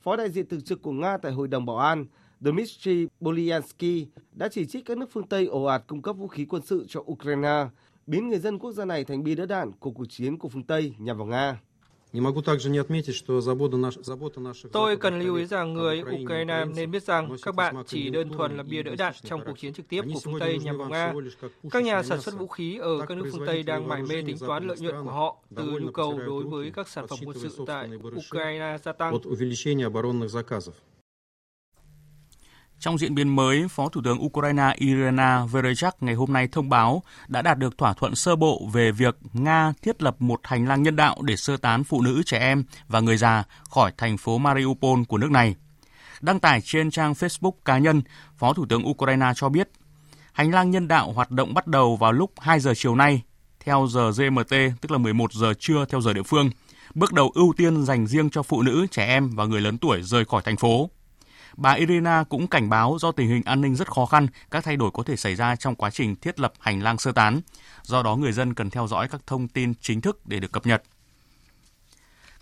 Phó 0.00 0.16
đại 0.16 0.30
diện 0.30 0.48
thường 0.48 0.60
trực 0.60 0.82
của 0.82 0.92
Nga 0.92 1.16
tại 1.16 1.32
Hội 1.32 1.48
đồng 1.48 1.66
Bảo 1.66 1.78
an 1.78 2.06
Dmitry 2.40 3.06
Bolyansky 3.20 4.06
đã 4.32 4.48
chỉ 4.48 4.66
trích 4.66 4.84
các 4.86 4.98
nước 4.98 5.10
phương 5.12 5.28
Tây 5.28 5.46
ồ 5.46 5.64
ạt 5.64 5.84
cung 5.86 6.02
cấp 6.02 6.16
vũ 6.16 6.28
khí 6.28 6.44
quân 6.44 6.62
sự 6.62 6.86
cho 6.88 7.00
Ukraine, 7.00 7.66
biến 8.06 8.28
người 8.28 8.38
dân 8.38 8.58
quốc 8.58 8.72
gia 8.72 8.84
này 8.84 9.04
thành 9.04 9.24
bia 9.24 9.34
đỡ 9.34 9.46
đạn 9.46 9.72
của 9.72 9.90
cuộc 9.90 10.04
chiến 10.08 10.38
của 10.38 10.48
phương 10.48 10.62
Tây 10.62 10.94
nhằm 10.98 11.18
vào 11.18 11.26
Nga. 11.26 11.60
Tôi 14.72 14.96
cần 14.96 15.20
lưu 15.20 15.36
ý 15.36 15.46
rằng 15.46 15.74
người 15.74 16.02
Ukraine 16.22 16.64
nên 16.64 16.90
biết 16.90 17.02
rằng 17.02 17.36
các 17.42 17.54
bạn 17.54 17.76
chỉ 17.86 18.10
đơn 18.10 18.28
thuần 18.28 18.56
là 18.56 18.62
bia 18.62 18.82
đỡ 18.82 18.94
đạn 18.98 19.14
trong 19.24 19.40
cuộc 19.46 19.58
chiến 19.58 19.72
trực 19.72 19.88
tiếp 19.88 20.02
của 20.14 20.20
phương 20.24 20.40
Tây 20.40 20.58
nhằm 20.58 20.78
vào 20.78 20.88
Nga. 20.88 21.12
Các 21.70 21.84
nhà 21.84 22.02
sản 22.02 22.20
xuất 22.20 22.38
vũ 22.38 22.46
khí 22.46 22.78
ở 22.78 23.06
các 23.08 23.18
nước 23.18 23.28
phương 23.32 23.46
Tây 23.46 23.62
đang 23.62 23.88
mải 23.88 24.02
mê 24.02 24.22
tính 24.26 24.36
toán 24.38 24.66
lợi 24.66 24.76
nhuận 24.80 25.04
của 25.04 25.10
họ 25.10 25.36
từ 25.56 25.64
nhu 25.64 25.90
cầu 25.90 26.18
đối 26.26 26.44
với 26.44 26.70
các 26.70 26.88
sản 26.88 27.06
phẩm 27.06 27.18
quân 27.24 27.36
sự 27.38 27.64
tại 27.66 27.88
Ukraine 28.16 28.76
gia 28.82 28.92
tăng. 28.92 29.14
Trong 32.84 32.98
diễn 32.98 33.14
biến 33.14 33.36
mới, 33.36 33.68
Phó 33.68 33.88
Thủ 33.88 34.00
tướng 34.04 34.24
Ukraine 34.24 34.74
Irina 34.76 35.44
Vereshchuk 35.44 36.02
ngày 36.02 36.14
hôm 36.14 36.32
nay 36.32 36.48
thông 36.52 36.68
báo 36.68 37.02
đã 37.28 37.42
đạt 37.42 37.58
được 37.58 37.78
thỏa 37.78 37.92
thuận 37.92 38.14
sơ 38.14 38.36
bộ 38.36 38.68
về 38.72 38.92
việc 38.92 39.16
Nga 39.32 39.72
thiết 39.82 40.02
lập 40.02 40.16
một 40.18 40.40
hành 40.42 40.68
lang 40.68 40.82
nhân 40.82 40.96
đạo 40.96 41.16
để 41.22 41.36
sơ 41.36 41.56
tán 41.56 41.84
phụ 41.84 42.02
nữ, 42.02 42.22
trẻ 42.26 42.38
em 42.38 42.64
và 42.88 43.00
người 43.00 43.16
già 43.16 43.44
khỏi 43.70 43.92
thành 43.98 44.16
phố 44.16 44.38
Mariupol 44.38 45.02
của 45.08 45.18
nước 45.18 45.30
này. 45.30 45.54
Đăng 46.20 46.40
tải 46.40 46.60
trên 46.60 46.90
trang 46.90 47.12
Facebook 47.12 47.52
cá 47.64 47.78
nhân, 47.78 48.02
Phó 48.36 48.52
Thủ 48.52 48.66
tướng 48.68 48.88
Ukraine 48.88 49.32
cho 49.36 49.48
biết, 49.48 49.68
hành 50.32 50.50
lang 50.50 50.70
nhân 50.70 50.88
đạo 50.88 51.12
hoạt 51.12 51.30
động 51.30 51.54
bắt 51.54 51.66
đầu 51.66 51.96
vào 51.96 52.12
lúc 52.12 52.32
2 52.40 52.60
giờ 52.60 52.72
chiều 52.76 52.94
nay, 52.94 53.22
theo 53.60 53.86
giờ 53.90 54.10
GMT, 54.10 54.50
tức 54.80 54.90
là 54.90 54.98
11 54.98 55.32
giờ 55.32 55.54
trưa 55.58 55.84
theo 55.88 56.00
giờ 56.00 56.12
địa 56.12 56.22
phương. 56.22 56.50
Bước 56.94 57.12
đầu 57.12 57.30
ưu 57.34 57.54
tiên 57.56 57.84
dành 57.84 58.06
riêng 58.06 58.30
cho 58.30 58.42
phụ 58.42 58.62
nữ, 58.62 58.86
trẻ 58.90 59.06
em 59.06 59.30
và 59.30 59.44
người 59.44 59.60
lớn 59.60 59.78
tuổi 59.78 60.02
rời 60.02 60.24
khỏi 60.24 60.42
thành 60.44 60.56
phố. 60.56 60.90
Bà 61.56 61.72
Irina 61.72 62.24
cũng 62.28 62.46
cảnh 62.46 62.68
báo 62.68 62.96
do 63.00 63.12
tình 63.12 63.28
hình 63.28 63.42
an 63.44 63.60
ninh 63.60 63.74
rất 63.76 63.90
khó 63.90 64.06
khăn, 64.06 64.26
các 64.50 64.64
thay 64.64 64.76
đổi 64.76 64.90
có 64.90 65.02
thể 65.02 65.16
xảy 65.16 65.34
ra 65.34 65.56
trong 65.56 65.74
quá 65.74 65.90
trình 65.90 66.16
thiết 66.16 66.40
lập 66.40 66.52
hành 66.58 66.82
lang 66.82 66.98
sơ 66.98 67.12
tán. 67.12 67.40
Do 67.82 68.02
đó 68.02 68.16
người 68.16 68.32
dân 68.32 68.54
cần 68.54 68.70
theo 68.70 68.86
dõi 68.86 69.08
các 69.08 69.20
thông 69.26 69.48
tin 69.48 69.74
chính 69.80 70.00
thức 70.00 70.26
để 70.26 70.40
được 70.40 70.52
cập 70.52 70.66
nhật. 70.66 70.82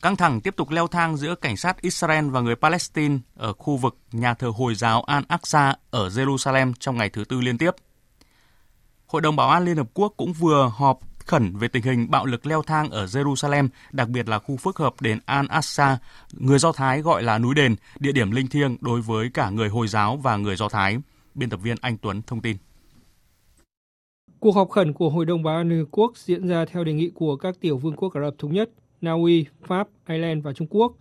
Căng 0.03 0.17
thẳng 0.17 0.41
tiếp 0.41 0.55
tục 0.57 0.71
leo 0.71 0.87
thang 0.87 1.17
giữa 1.17 1.35
cảnh 1.35 1.57
sát 1.57 1.81
Israel 1.81 2.31
và 2.31 2.41
người 2.41 2.57
Palestine 2.57 3.19
ở 3.37 3.53
khu 3.53 3.77
vực 3.77 3.97
nhà 4.13 4.35
thờ 4.35 4.53
Hồi 4.57 4.75
giáo 4.75 5.05
Al-Aqsa 5.07 5.75
ở 5.91 6.09
Jerusalem 6.09 6.73
trong 6.81 6.97
ngày 6.97 7.09
thứ 7.09 7.25
tư 7.25 7.41
liên 7.41 7.59
tiếp. 7.59 7.71
Hội 9.07 9.23
đồng 9.23 9.37
Bảo 9.37 9.51
an 9.51 9.65
Liên 9.65 9.77
Hợp 9.77 9.89
Quốc 9.95 10.15
cũng 10.17 10.33
vừa 10.33 10.73
họp 10.75 10.99
khẩn 11.27 11.57
về 11.57 11.69
tình 11.69 11.83
hình 11.83 12.11
bạo 12.11 12.27
lực 12.27 12.47
leo 12.47 12.63
thang 12.63 12.91
ở 12.91 13.05
Jerusalem, 13.05 13.69
đặc 13.93 14.09
biệt 14.09 14.29
là 14.29 14.39
khu 14.39 14.57
phức 14.57 14.77
hợp 14.77 14.95
đền 15.01 15.19
Al-Aqsa, 15.27 15.97
người 16.33 16.59
Do 16.59 16.73
Thái 16.73 17.01
gọi 17.01 17.23
là 17.23 17.39
núi 17.39 17.55
đền, 17.55 17.75
địa 17.99 18.13
điểm 18.13 18.31
linh 18.31 18.47
thiêng 18.47 18.77
đối 18.81 19.01
với 19.01 19.31
cả 19.35 19.51
người 19.51 19.69
Hồi 19.69 19.89
giáo 19.89 20.17
và 20.17 20.37
người 20.37 20.57
Do 20.57 20.69
Thái. 20.69 20.99
Biên 21.35 21.51
tập 21.51 21.61
viên 21.63 21.77
Anh 21.81 21.97
Tuấn 21.97 22.23
thông 22.27 22.41
tin. 22.41 22.57
Cuộc 24.41 24.55
họp 24.55 24.71
khẩn 24.71 24.93
của 24.93 25.11
Hội 25.11 25.27
đồng 25.27 25.43
Bảo 25.43 25.57
an 25.57 25.69
Liên 25.69 25.79
Hợp 25.79 25.89
Quốc 25.91 26.13
diễn 26.17 26.49
ra 26.49 26.65
theo 26.65 26.85
đề 26.85 26.93
nghị 26.93 27.11
của 27.15 27.37
các 27.37 27.61
tiểu 27.61 27.79
vương 27.79 27.97
quốc 27.97 28.15
Ả 28.15 28.21
Rập 28.21 28.35
Thống 28.39 28.53
Nhất, 28.53 28.71
Na 29.01 29.13
Uy, 29.13 29.47
Pháp, 29.67 29.89
Ireland 30.09 30.45
và 30.45 30.53
Trung 30.53 30.69
Quốc. 30.71 30.93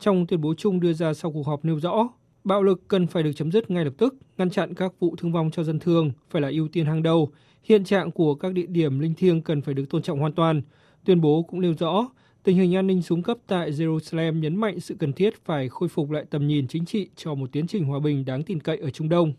Trong 0.00 0.26
tuyên 0.26 0.40
bố 0.40 0.54
chung 0.58 0.80
đưa 0.80 0.92
ra 0.92 1.14
sau 1.14 1.32
cuộc 1.32 1.46
họp 1.46 1.64
nêu 1.64 1.80
rõ, 1.80 2.08
bạo 2.44 2.62
lực 2.62 2.88
cần 2.88 3.06
phải 3.06 3.22
được 3.22 3.32
chấm 3.36 3.52
dứt 3.52 3.70
ngay 3.70 3.84
lập 3.84 3.92
tức, 3.98 4.14
ngăn 4.38 4.50
chặn 4.50 4.74
các 4.74 4.92
vụ 5.00 5.16
thương 5.16 5.32
vong 5.32 5.50
cho 5.50 5.64
dân 5.64 5.78
thường 5.78 6.12
phải 6.30 6.42
là 6.42 6.48
ưu 6.48 6.68
tiên 6.68 6.86
hàng 6.86 7.02
đầu, 7.02 7.30
Hiện 7.68 7.84
trạng 7.84 8.10
của 8.10 8.34
các 8.34 8.52
địa 8.52 8.66
điểm 8.68 8.98
linh 8.98 9.14
thiêng 9.14 9.42
cần 9.42 9.62
phải 9.62 9.74
được 9.74 9.84
tôn 9.90 10.02
trọng 10.02 10.18
hoàn 10.18 10.32
toàn. 10.32 10.62
Tuyên 11.04 11.20
bố 11.20 11.42
cũng 11.42 11.60
nêu 11.60 11.74
rõ, 11.78 12.08
tình 12.42 12.56
hình 12.56 12.74
an 12.76 12.86
ninh 12.86 13.02
xuống 13.02 13.22
cấp 13.22 13.36
tại 13.46 13.70
Jerusalem 13.70 14.38
nhấn 14.40 14.56
mạnh 14.56 14.80
sự 14.80 14.96
cần 14.98 15.12
thiết 15.12 15.44
phải 15.44 15.68
khôi 15.68 15.88
phục 15.88 16.10
lại 16.10 16.24
tầm 16.30 16.46
nhìn 16.46 16.68
chính 16.68 16.84
trị 16.84 17.08
cho 17.16 17.34
một 17.34 17.52
tiến 17.52 17.66
trình 17.66 17.84
hòa 17.84 17.98
bình 17.98 18.24
đáng 18.24 18.42
tin 18.42 18.60
cậy 18.60 18.78
ở 18.78 18.90
Trung 18.90 19.08
Đông. 19.08 19.32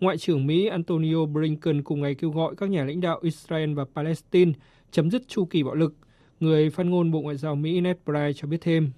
Ngoại 0.00 0.18
trưởng 0.18 0.46
Mỹ 0.46 0.66
Antonio 0.66 1.26
Blinken 1.26 1.82
cùng 1.82 2.00
ngày 2.00 2.14
kêu 2.14 2.30
gọi 2.30 2.54
các 2.56 2.70
nhà 2.70 2.84
lãnh 2.84 3.00
đạo 3.00 3.18
Israel 3.22 3.74
và 3.74 3.84
Palestine 3.94 4.52
chấm 4.90 5.10
dứt 5.10 5.28
chu 5.28 5.44
kỳ 5.44 5.62
bạo 5.62 5.74
lực. 5.74 5.94
Người 6.40 6.70
phát 6.70 6.86
ngôn 6.86 7.10
Bộ 7.10 7.20
Ngoại 7.20 7.36
giao 7.36 7.54
Mỹ 7.54 7.80
Ned 7.80 7.96
Price 8.04 8.32
cho 8.32 8.48
biết 8.48 8.58
thêm. 8.60 8.90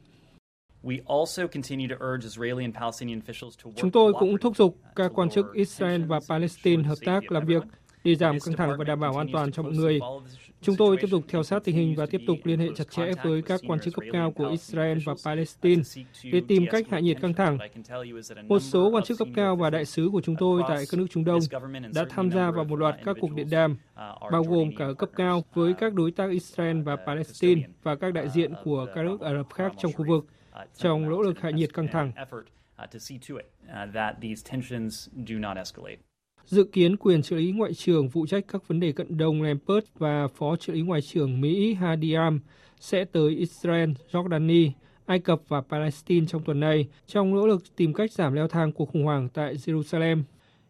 Chúng 3.76 3.91
tôi 3.93 4.12
cũng 4.12 4.39
thúc 4.39 4.57
giục 4.57 4.76
các 4.97 5.12
quan 5.14 5.30
chức 5.30 5.47
Israel 5.55 6.05
và 6.05 6.20
Palestine 6.28 6.82
hợp 6.82 6.99
tác 7.05 7.32
làm 7.32 7.47
việc 7.47 7.62
để 8.07 8.14
giảm 8.14 8.40
căng 8.40 8.57
thẳng 8.57 8.78
và 8.78 8.84
đảm 8.84 9.00
bảo 9.00 9.16
an 9.16 9.26
toàn 9.32 9.52
cho 9.52 9.62
mọi 9.62 9.72
người. 9.72 10.00
Chúng 10.61 10.76
tôi 10.76 10.96
tiếp 10.96 11.09
tục 11.11 11.24
theo 11.28 11.42
sát 11.42 11.64
tình 11.64 11.76
hình 11.76 11.94
và 11.96 12.07
tiếp 12.07 12.20
tục 12.26 12.38
liên 12.44 12.59
hệ 12.59 12.68
chặt 12.76 12.90
chẽ 12.90 13.11
với 13.24 13.42
các 13.42 13.61
quan 13.66 13.80
chức 13.80 13.94
cấp 13.94 14.04
cao 14.12 14.30
của 14.30 14.48
Israel 14.48 14.98
và 15.07 15.14
Palestine 15.24 15.82
để 16.32 16.42
tìm 16.48 16.66
cách 16.70 16.86
hạ 16.90 16.98
nhiệt 16.98 17.16
căng 17.20 17.34
thẳng. 17.34 17.59
Một 18.48 18.59
số 18.59 18.90
quan 18.90 19.04
chức 19.04 19.18
cấp 19.18 19.28
cao 19.34 19.57
và 19.57 19.70
đại 19.70 19.84
sứ 19.84 20.09
của 20.12 20.20
chúng 20.20 20.36
tôi 20.36 20.62
tại 20.68 20.84
các 20.90 20.98
nước 20.98 21.07
Trung 21.11 21.24
Đông 21.24 21.40
đã 21.94 22.04
tham 22.09 22.30
gia 22.30 22.50
vào 22.50 22.64
một 22.64 22.76
loạt 22.76 22.94
các 23.04 23.16
cuộc 23.20 23.34
điện 23.34 23.46
đàm, 23.50 23.76
bao 24.32 24.42
gồm 24.42 24.76
cả 24.76 24.86
cấp 24.98 25.11
cao 25.16 25.44
với 25.54 25.74
các 25.74 25.94
đối 25.94 26.11
tác 26.11 26.30
Israel 26.30 26.82
và 26.82 26.96
Palestine 26.96 27.62
và 27.82 27.96
các 27.96 28.14
đại 28.14 28.28
diện 28.28 28.52
của 28.64 28.86
các 28.94 29.04
nước 29.04 29.20
Ả 29.20 29.34
Rập 29.34 29.52
khác 29.52 29.72
trong 29.78 29.92
khu 29.92 30.04
vực 30.09 30.26
trong 30.76 31.11
nỗ 31.11 31.22
lực 31.22 31.40
hạ 31.40 31.50
nhiệt 31.50 31.74
căng 31.74 31.88
thẳng. 31.92 32.12
Dự 36.47 36.64
kiến 36.64 36.97
quyền 36.97 37.22
trợ 37.22 37.36
lý 37.36 37.53
ngoại 37.53 37.74
trưởng 37.74 38.11
phụ 38.11 38.26
trách 38.26 38.44
các 38.49 38.68
vấn 38.68 38.80
đề 38.80 38.92
cận 38.92 39.18
đông 39.18 39.42
Lampert 39.42 39.84
và 39.99 40.28
phó 40.28 40.57
trợ 40.57 40.72
lý 40.72 40.80
ngoại 40.82 41.01
trưởng 41.01 41.40
Mỹ 41.40 41.74
Hadiam 41.74 42.40
sẽ 42.80 43.05
tới 43.05 43.30
Israel, 43.30 43.90
Jordani, 44.12 44.70
Ai 45.07 45.18
Cập 45.18 45.40
và 45.49 45.61
Palestine 45.61 46.26
trong 46.26 46.42
tuần 46.42 46.61
này 46.61 46.86
trong 47.07 47.34
nỗ 47.34 47.47
lực 47.47 47.76
tìm 47.76 47.94
cách 47.94 48.12
giảm 48.12 48.32
leo 48.32 48.49
thang 48.49 48.72
cuộc 48.72 48.88
khủng 48.92 49.05
hoảng 49.05 49.28
tại 49.28 49.55
Jerusalem. 49.55 50.22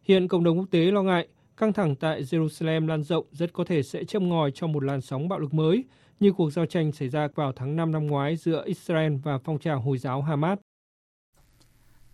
Hiện 0.03 0.29
cộng 0.29 0.45
đồng 0.45 0.59
quốc 0.59 0.67
tế 0.71 0.91
lo 0.91 1.03
ngại 1.03 1.29
căng 1.57 1.73
thẳng 1.73 1.95
tại 1.97 2.23
Jerusalem 2.23 2.87
lan 2.87 3.03
rộng 3.03 3.27
rất 3.33 3.53
có 3.53 3.65
thể 3.65 3.83
sẽ 3.83 4.05
châm 4.05 4.29
ngòi 4.29 4.51
cho 4.51 4.67
một 4.67 4.85
làn 4.85 5.01
sóng 5.01 5.29
bạo 5.29 5.39
lực 5.39 5.55
mới 5.55 5.85
như 6.21 6.33
cuộc 6.33 6.51
giao 6.51 6.67
tranh 6.67 6.93
xảy 6.93 7.09
ra 7.09 7.29
vào 7.35 7.53
tháng 7.53 7.77
5 7.77 7.93
năm 7.93 8.07
ngoái 8.07 8.37
giữa 8.37 8.63
Israel 8.67 9.13
và 9.25 9.39
phong 9.39 9.59
trào 9.59 9.81
Hồi 9.81 9.99
giáo 9.99 10.23
Hamas. 10.23 10.59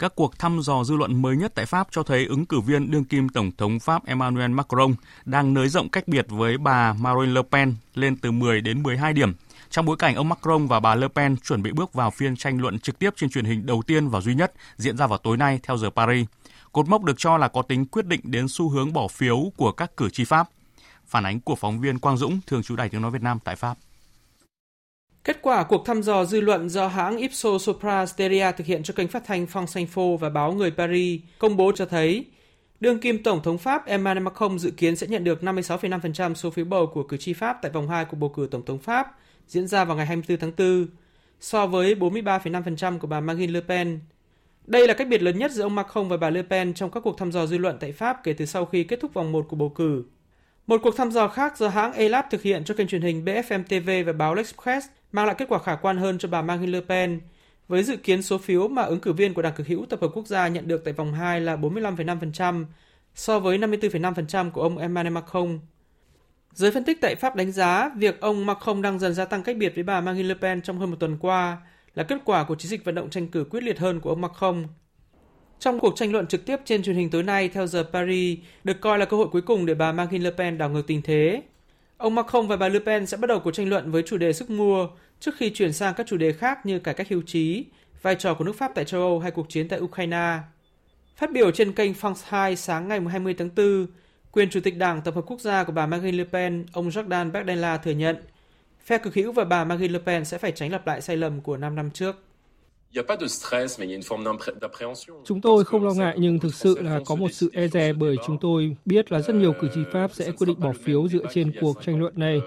Các 0.03 0.13
cuộc 0.15 0.39
thăm 0.39 0.61
dò 0.61 0.85
dư 0.85 0.97
luận 0.97 1.23
mới 1.23 1.37
nhất 1.37 1.53
tại 1.55 1.67
Pháp 1.67 1.89
cho 1.91 2.03
thấy 2.03 2.27
ứng 2.27 2.47
cử 2.47 2.61
viên 2.61 2.91
đương 2.91 3.05
kim 3.05 3.29
Tổng 3.29 3.51
thống 3.59 3.81
Pháp 3.81 4.07
Emmanuel 4.07 4.51
Macron 4.51 4.95
đang 5.25 5.55
nới 5.55 5.69
rộng 5.69 5.89
cách 5.89 6.09
biệt 6.09 6.27
với 6.29 6.59
bà 6.59 6.93
Marine 6.93 7.33
Le 7.33 7.43
Pen 7.53 7.75
lên 7.95 8.17
từ 8.17 8.31
10 8.31 8.61
đến 8.61 8.83
12 8.83 9.13
điểm. 9.13 9.33
Trong 9.71 9.87
bối 9.87 9.97
cảnh 9.97 10.15
ông 10.15 10.29
Macron 10.29 10.67
và 10.67 10.81
bà 10.81 10.95
Le 10.95 11.09
Pen 11.09 11.37
chuẩn 11.37 11.63
bị 11.63 11.73
bước 11.73 11.95
vào 11.95 12.11
phiên 12.11 12.37
tranh 12.37 12.61
luận 12.61 12.79
trực 12.79 12.99
tiếp 12.99 13.11
trên 13.17 13.31
truyền 13.31 13.45
hình 13.45 13.67
đầu 13.67 13.83
tiên 13.87 14.09
và 14.09 14.21
duy 14.21 14.35
nhất 14.35 14.53
diễn 14.77 14.97
ra 14.97 15.07
vào 15.07 15.19
tối 15.19 15.37
nay 15.37 15.61
theo 15.63 15.77
giờ 15.77 15.91
Paris. 15.91 16.27
Cột 16.73 16.89
mốc 16.89 17.05
được 17.05 17.19
cho 17.19 17.37
là 17.39 17.49
có 17.49 17.63
tính 17.63 17.87
quyết 17.87 18.07
định 18.07 18.21
đến 18.25 18.49
xu 18.49 18.69
hướng 18.69 18.93
bỏ 18.93 19.09
phiếu 19.09 19.53
của 19.57 19.73
các 19.73 19.97
cử 19.97 20.09
tri 20.11 20.25
Pháp. 20.25 20.49
Phản 21.07 21.27
ánh 21.27 21.41
của 21.41 21.55
phóng 21.55 21.81
viên 21.81 21.99
Quang 21.99 22.17
Dũng, 22.17 22.41
thường 22.47 22.63
trú 22.63 22.77
Đài 22.77 22.89
Tiếng 22.89 23.03
Nói 23.03 23.11
Việt 23.11 23.23
Nam 23.23 23.39
tại 23.45 23.57
Pháp. 23.57 23.79
Kết 25.25 25.43
quả 25.43 25.65
cuộc 25.65 25.87
thăm 25.87 26.03
dò 26.03 26.25
dư 26.25 26.41
luận 26.41 26.69
do 26.69 26.89
hãng 26.89 27.17
Ipsos 27.17 27.67
Sopra 27.67 28.07
Steria 28.07 28.53
thực 28.57 28.67
hiện 28.67 28.83
cho 28.83 28.95
kênh 28.95 29.09
phát 29.09 29.25
thanh 29.27 29.47
France 29.53 29.87
Info 29.87 30.17
và 30.17 30.31
báo 30.31 30.53
Người 30.53 30.71
Paris 30.71 31.21
công 31.39 31.57
bố 31.57 31.73
cho 31.73 31.87
thấy, 31.87 32.25
đương 32.81 32.99
kim 32.99 33.23
Tổng 33.23 33.43
thống 33.43 33.59
Pháp 33.59 33.87
Emmanuel 33.87 34.25
Macron 34.25 34.59
dự 34.59 34.71
kiến 34.71 34.97
sẽ 34.97 35.07
nhận 35.07 35.25
được 35.25 35.43
56,5% 35.43 36.35
số 36.35 36.51
phiếu 36.51 36.65
bầu 36.65 36.87
của 36.87 37.03
cử 37.03 37.17
tri 37.17 37.33
Pháp 37.33 37.59
tại 37.63 37.71
vòng 37.71 37.89
2 37.89 38.05
của 38.05 38.17
bầu 38.17 38.31
cử 38.31 38.49
Tổng 38.51 38.65
thống 38.65 38.79
Pháp 38.79 39.07
diễn 39.49 39.67
ra 39.67 39.85
vào 39.85 39.97
ngày 39.97 40.07
24 40.07 40.39
tháng 40.39 40.53
4, 40.59 40.87
so 41.41 41.67
với 41.67 41.95
43,5% 41.95 42.99
của 42.99 43.07
bà 43.07 43.21
Marine 43.21 43.53
Le 43.53 43.61
Pen. 43.61 44.01
Đây 44.67 44.89
là 44.89 44.95
cách 44.95 45.09
biệt 45.09 45.23
lớn 45.23 45.39
nhất 45.39 45.51
giữa 45.51 45.63
ông 45.63 45.75
Macron 45.75 46.09
và 46.09 46.17
bà 46.17 46.31
Le 46.31 46.43
Pen 46.43 46.75
trong 46.75 46.91
các 46.91 47.01
cuộc 47.01 47.19
thăm 47.19 47.33
dò 47.33 47.47
dư 47.47 47.59
luận 47.59 47.77
tại 47.81 47.93
Pháp 47.93 48.25
kể 48.25 48.33
từ 48.33 48.47
sau 48.47 48.65
khi 48.65 48.85
kết 48.85 49.01
thúc 49.01 49.15
vòng 49.15 49.33
1 49.33 49.47
của 49.49 49.57
bầu 49.57 49.69
cử. 49.69 50.05
Một 50.67 50.81
cuộc 50.83 50.97
thăm 50.97 51.11
dò 51.11 51.29
khác 51.29 51.59
do 51.59 51.69
hãng 51.69 51.93
Elab 51.93 52.25
thực 52.31 52.43
hiện 52.43 52.65
cho 52.65 52.75
kênh 52.75 52.89
truyền 52.89 53.03
hình 53.03 53.25
BFM 53.25 53.63
TV 53.65 54.07
và 54.07 54.13
báo 54.13 54.35
L'Express 54.35 54.81
mang 55.13 55.27
lại 55.27 55.35
kết 55.39 55.49
quả 55.49 55.59
khả 55.59 55.75
quan 55.75 55.97
hơn 55.97 56.19
cho 56.19 56.29
bà 56.29 56.43
Marine 56.43 56.73
Le 56.73 56.81
Pen, 56.81 57.21
với 57.69 57.83
dự 57.83 57.97
kiến 57.97 58.23
số 58.23 58.39
phiếu 58.39 58.69
mà 58.69 58.83
ứng 58.83 59.01
cử 59.01 59.13
viên 59.13 59.35
của 59.35 59.43
Đảng 59.43 59.55
Cực 59.55 59.67
hữu 59.67 59.87
Tập 59.87 60.01
hợp 60.01 60.11
Quốc 60.15 60.27
gia 60.27 60.49
nhận 60.49 60.69
được 60.69 60.85
tại 60.85 60.95
vòng 60.95 61.13
2 61.13 61.41
là 61.41 61.57
45,5% 61.57 62.65
so 63.15 63.41
với 63.41 63.59
54,5% 63.59 64.51
của 64.51 64.63
ông 64.63 64.79
Emmanuel 64.79 65.13
Macron. 65.13 65.59
Giới 66.53 66.71
phân 66.71 66.85
tích 66.85 66.99
tại 67.01 67.15
Pháp 67.15 67.37
đánh 67.37 67.53
giá 67.53 67.91
việc 67.97 68.21
ông 68.21 68.47
Macron 68.47 68.83
đang 68.83 68.99
dần 68.99 69.15
gia 69.15 69.25
tăng 69.25 69.43
cách 69.43 69.57
biệt 69.57 69.75
với 69.75 69.85
bà 69.85 70.01
Marine 70.01 70.29
Le 70.29 70.35
Pen 70.35 70.63
trong 70.63 70.79
hơn 70.79 70.91
một 70.91 70.97
tuần 71.01 71.19
qua 71.21 71.57
là 71.95 72.03
kết 72.03 72.19
quả 72.25 72.45
của 72.45 72.55
chiến 72.55 72.71
dịch 72.71 72.85
vận 72.85 72.95
động 72.95 73.11
tranh 73.11 73.29
cử 73.29 73.45
quyết 73.51 73.63
liệt 73.63 73.79
hơn 73.79 74.01
của 74.01 74.11
ông 74.11 74.21
Macron. 74.21 74.65
Trong 75.59 75.81
cuộc 75.81 75.97
tranh 75.97 76.13
luận 76.13 76.27
trực 76.27 76.47
tiếp 76.47 76.57
trên 76.65 76.83
truyền 76.83 76.97
hình 76.97 77.11
tối 77.11 77.23
nay 77.23 77.49
theo 77.49 77.67
giờ 77.67 77.85
Paris, 77.93 78.39
được 78.65 78.81
coi 78.81 78.99
là 78.99 79.05
cơ 79.05 79.17
hội 79.17 79.29
cuối 79.33 79.43
cùng 79.43 79.67
để 79.67 79.75
bà 79.75 79.93
Marine 79.93 80.25
Le 80.25 80.31
Pen 80.31 80.59
đảo 80.59 80.71
ngược 80.71 80.87
tình 80.87 81.03
thế. 81.03 81.43
Ông 81.97 82.15
Macron 82.15 82.47
và 82.47 82.57
bà 82.57 82.69
Le 82.69 82.79
Pen 82.87 83.07
sẽ 83.07 83.17
bắt 83.17 83.27
đầu 83.27 83.41
cuộc 83.41 83.51
tranh 83.51 83.69
luận 83.69 83.91
với 83.91 84.03
chủ 84.07 84.17
đề 84.17 84.33
sức 84.33 84.51
mua 84.51 84.89
trước 85.23 85.37
khi 85.37 85.51
chuyển 85.51 85.73
sang 85.73 85.95
các 85.95 86.07
chủ 86.07 86.17
đề 86.17 86.33
khác 86.33 86.67
như 86.67 86.79
cải 86.79 86.95
cách 86.95 87.09
hưu 87.09 87.23
trí, 87.23 87.65
vai 88.03 88.15
trò 88.15 88.35
của 88.35 88.45
nước 88.45 88.57
Pháp 88.57 88.73
tại 88.75 88.85
châu 88.85 89.01
Âu 89.01 89.19
hay 89.19 89.31
cuộc 89.31 89.49
chiến 89.49 89.69
tại 89.69 89.81
Ukraine. 89.81 90.39
Phát 91.17 91.33
biểu 91.33 91.51
trên 91.51 91.73
kênh 91.73 91.93
France 91.93 92.23
2 92.25 92.57
sáng 92.57 92.89
ngày 92.89 93.01
20 93.11 93.35
tháng 93.39 93.51
4, 93.57 93.87
quyền 94.33 94.51
chủ 94.51 94.61
tịch 94.61 94.77
Đảng 94.77 95.03
Tập 95.03 95.15
hợp 95.15 95.25
Quốc 95.27 95.41
gia 95.41 95.65
của 95.65 95.73
bà 95.73 95.87
Marine 95.87 96.19
Le 96.19 96.25
Pen, 96.25 96.67
ông 96.73 96.89
Jordan 96.89 97.33
Bardella 97.33 97.77
thừa 97.77 97.91
nhận 97.91 98.17
phe 98.85 98.99
cực 98.99 99.15
hữu 99.15 99.33
và 99.33 99.45
bà 99.45 99.65
Marine 99.65 99.93
Le 99.93 99.99
Pen 99.99 100.25
sẽ 100.25 100.39
phải 100.39 100.53
tránh 100.53 100.73
lặp 100.73 100.87
lại 100.87 101.01
sai 101.01 101.17
lầm 101.17 101.41
của 101.41 101.57
5 101.57 101.77
năm 101.77 101.91
trước. 101.91 102.25
Chúng 105.25 105.41
tôi 105.41 105.65
không 105.65 105.85
lo 105.85 105.93
ngại 105.93 106.17
nhưng 106.19 106.39
thực 106.39 106.55
sự 106.55 106.83
là 106.83 107.01
có 107.07 107.15
một 107.15 107.33
sự 107.33 107.51
e 107.53 107.69
dè 107.69 107.93
bởi 107.93 108.17
chúng 108.27 108.39
tôi 108.41 108.77
biết 108.85 109.13
là 109.13 109.21
rất 109.21 109.35
nhiều 109.35 109.53
cử 109.61 109.69
tri 109.75 109.81
Pháp 109.93 110.11
sẽ 110.13 110.31
quyết 110.31 110.47
định 110.47 110.61
bỏ 110.61 110.73
phiếu 110.85 111.09
dựa 111.09 111.25
trên 111.35 111.53
cuộc 111.61 111.83
tranh 111.85 112.01
luận 112.01 112.13
này. 112.17 112.41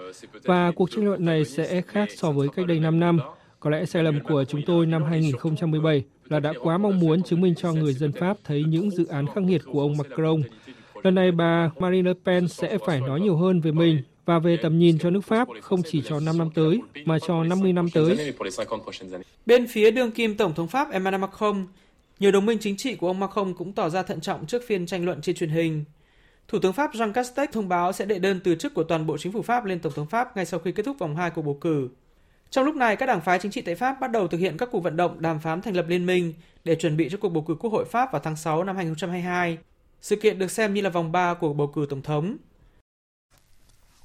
Và 0.44 0.72
cuộc 0.76 0.92
tranh 0.92 1.06
luận 1.06 1.26
này 1.26 1.46
sẽ 1.46 1.82
khác 1.82 2.10
so 2.18 2.32
với 2.32 2.48
cách 2.56 2.66
đây 2.68 2.80
5 2.80 3.00
năm. 3.00 3.20
Có 3.60 3.70
lẽ 3.70 3.86
sai 3.86 4.04
lầm 4.04 4.20
của 4.24 4.44
chúng 4.44 4.62
tôi 4.66 4.86
năm 4.86 5.04
2017 5.04 6.04
là 6.30 6.40
đã 6.40 6.54
quá 6.64 6.78
mong 6.78 7.00
muốn 7.00 7.24
chứng 7.24 7.42
minh 7.42 7.56
cho 7.56 7.74
người 7.74 7.94
dân 7.94 8.12
Pháp 8.12 8.38
thấy 8.44 8.64
những 8.68 8.92
dự 8.92 9.06
án 9.06 9.26
khắc 9.28 9.44
nghiệt 9.44 9.62
của 9.72 9.82
ông 9.82 9.98
Macron. 9.98 10.42
Lần 11.04 11.16
này 11.16 11.32
bà 11.32 11.70
Marine 11.80 12.10
Le 12.10 12.14
Pen 12.26 12.48
sẽ 12.48 12.78
phải 12.86 13.00
nói 13.00 13.22
nhiều 13.22 13.38
hơn 13.38 13.62
về 13.62 13.72
mình 13.72 14.02
và 14.26 14.40
về 14.40 14.58
tầm 14.58 14.80
nhìn 14.80 15.00
cho 15.00 15.10
nước 15.10 15.22
Pháp 15.22 15.48
không 15.62 15.82
chỉ 15.84 16.04
cho 16.06 16.20
5 16.20 16.38
năm 16.38 16.50
tới 16.56 16.82
mà 17.06 17.18
cho 17.28 17.44
50 17.44 17.74
năm 17.74 17.90
tới. 17.94 18.34
Bên 19.46 19.68
phía 19.68 19.92
đương 19.92 20.12
kim 20.12 20.38
Tổng 20.38 20.54
thống 20.54 20.68
Pháp 20.68 20.92
Emmanuel 20.92 21.22
Macron, 21.22 21.68
nhiều 22.20 22.32
đồng 22.32 22.46
minh 22.46 22.58
chính 22.62 22.78
trị 22.78 22.96
của 22.96 23.08
ông 23.08 23.20
Macron 23.20 23.54
cũng 23.54 23.74
tỏ 23.74 23.90
ra 23.90 24.04
thận 24.04 24.22
trọng 24.22 24.46
trước 24.46 24.64
phiên 24.68 24.86
tranh 24.86 25.06
luận 25.06 25.22
trên 25.22 25.36
truyền 25.36 25.50
hình. 25.50 25.84
Thủ 26.48 26.60
tướng 26.60 26.74
Pháp 26.74 26.94
Jean 26.94 27.14
Castex 27.14 27.50
thông 27.52 27.70
báo 27.70 27.92
sẽ 27.92 28.06
đệ 28.06 28.20
đơn 28.20 28.40
từ 28.44 28.56
chức 28.56 28.74
của 28.74 28.84
toàn 28.84 29.06
bộ 29.06 29.18
chính 29.18 29.32
phủ 29.32 29.42
Pháp 29.42 29.66
lên 29.66 29.80
Tổng 29.80 29.94
thống 29.94 30.08
Pháp 30.08 30.36
ngay 30.36 30.46
sau 30.46 30.60
khi 30.60 30.72
kết 30.72 30.84
thúc 30.84 31.00
vòng 31.00 31.16
2 31.16 31.30
của 31.30 31.42
bầu 31.42 31.58
cử. 31.62 31.90
Trong 32.50 32.66
lúc 32.66 32.76
này, 32.76 32.96
các 32.96 33.06
đảng 33.06 33.22
phái 33.22 33.40
chính 33.40 33.52
trị 33.52 33.62
tại 33.62 33.76
Pháp 33.76 34.00
bắt 34.00 34.12
đầu 34.12 34.28
thực 34.28 34.38
hiện 34.38 34.58
các 34.58 34.70
cuộc 34.72 34.80
vận 34.80 34.98
động 34.98 35.22
đàm 35.22 35.40
phán 35.40 35.62
thành 35.62 35.76
lập 35.76 35.86
liên 35.88 36.06
minh 36.06 36.34
để 36.64 36.76
chuẩn 36.76 36.98
bị 36.98 37.10
cho 37.12 37.18
cuộc 37.22 37.30
bầu 37.30 37.44
cử 37.48 37.56
Quốc 37.60 37.70
hội 37.70 37.86
Pháp 37.86 38.12
vào 38.12 38.22
tháng 38.24 38.36
6 38.36 38.64
năm 38.64 38.76
2022. 38.76 39.58
Sự 40.02 40.16
kiện 40.16 40.40
được 40.40 40.52
xem 40.52 40.74
như 40.74 40.82
là 40.82 40.90
vòng 40.90 41.12
3 41.12 41.34
của 41.34 41.54
bầu 41.54 41.68
cử 41.68 41.86
Tổng 41.90 42.02
thống. 42.02 42.38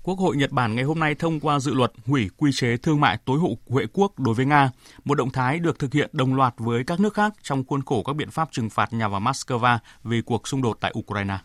Quốc 0.03 0.19
hội 0.19 0.37
Nhật 0.37 0.53
Bản 0.53 0.75
ngày 0.75 0.85
hôm 0.85 0.99
nay 0.99 1.15
thông 1.15 1.41
qua 1.41 1.61
dự 1.61 1.75
luật 1.75 1.93
hủy 2.07 2.31
quy 2.37 2.51
chế 2.53 2.77
thương 2.77 3.01
mại 3.01 3.19
tối 3.25 3.39
hậu 3.39 3.59
Huệ 3.69 3.85
quốc 3.93 4.19
đối 4.19 4.35
với 4.35 4.47
Nga, 4.47 4.71
một 5.05 5.15
động 5.15 5.31
thái 5.31 5.59
được 5.59 5.79
thực 5.79 5.95
hiện 5.95 6.11
đồng 6.13 6.35
loạt 6.35 6.55
với 6.59 6.85
các 6.85 7.01
nước 7.01 7.15
khác 7.15 7.33
trong 7.43 7.65
khuôn 7.65 7.83
khổ 7.83 8.03
các 8.03 8.17
biện 8.17 8.31
pháp 8.31 8.49
trừng 8.53 8.71
phạt 8.71 8.93
nhằm 8.93 9.11
vào 9.11 9.21
Moscow 9.21 9.79
vì 10.05 10.23
cuộc 10.23 10.49
xung 10.49 10.63
đột 10.63 10.79
tại 10.81 10.93
Ukraine. 10.99 11.39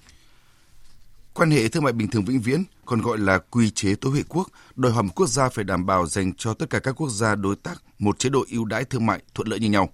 Quan 1.34 1.52
hệ 1.52 1.68
thương 1.68 1.84
mại 1.84 1.94
bình 1.94 2.08
thường 2.08 2.26
vĩnh 2.26 2.42
viễn, 2.42 2.64
còn 2.86 3.02
gọi 3.02 3.18
là 3.18 3.38
quy 3.38 3.70
chế 3.70 3.96
tối 3.96 4.12
huệ 4.12 4.24
quốc, 4.30 4.48
đòi 4.76 4.92
hỏi 4.92 5.04
một 5.04 5.12
quốc 5.16 5.28
gia 5.28 5.50
phải 5.50 5.64
đảm 5.64 5.86
bảo 5.86 6.06
dành 6.06 6.34
cho 6.34 6.54
tất 6.54 6.70
cả 6.70 6.80
các 6.80 6.92
quốc 6.92 7.10
gia 7.10 7.36
đối 7.36 7.56
tác 7.56 7.84
một 8.00 8.20
chế 8.20 8.30
độ 8.30 8.46
ưu 8.52 8.66
đãi 8.66 8.86
thương 8.86 9.06
mại 9.06 9.20
thuận 9.34 9.48
lợi 9.48 9.60
như 9.60 9.70
nhau. 9.70 9.90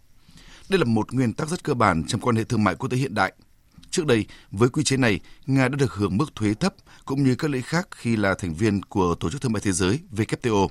Đây 0.70 0.80
là 0.80 0.86
một 0.86 1.14
nguyên 1.14 1.34
tắc 1.34 1.50
rất 1.50 1.64
cơ 1.64 1.74
bản 1.74 2.04
trong 2.08 2.22
quan 2.22 2.36
hệ 2.36 2.44
thương 2.44 2.64
mại 2.64 2.76
quốc 2.76 2.90
tế 2.90 2.98
hiện 2.98 3.14
đại– 3.14 3.34
Trước 3.92 4.06
đây, 4.06 4.26
với 4.52 4.70
quy 4.70 4.84
chế 4.84 4.98
này, 4.98 5.20
Nga 5.46 5.68
đã 5.68 5.76
được 5.76 5.94
hưởng 5.94 6.18
mức 6.18 6.36
thuế 6.36 6.54
thấp 6.54 6.74
cũng 7.06 7.24
như 7.24 7.36
các 7.36 7.52
lợi 7.52 7.62
khác 7.62 7.88
khi 7.92 8.16
là 8.16 8.34
thành 8.34 8.54
viên 8.54 8.84
của 8.84 9.16
Tổ 9.16 9.30
chức 9.30 9.42
Thương 9.42 9.54
mại 9.54 9.62
Thế 9.62 9.72
giới 9.72 10.00
WTO. 10.16 10.68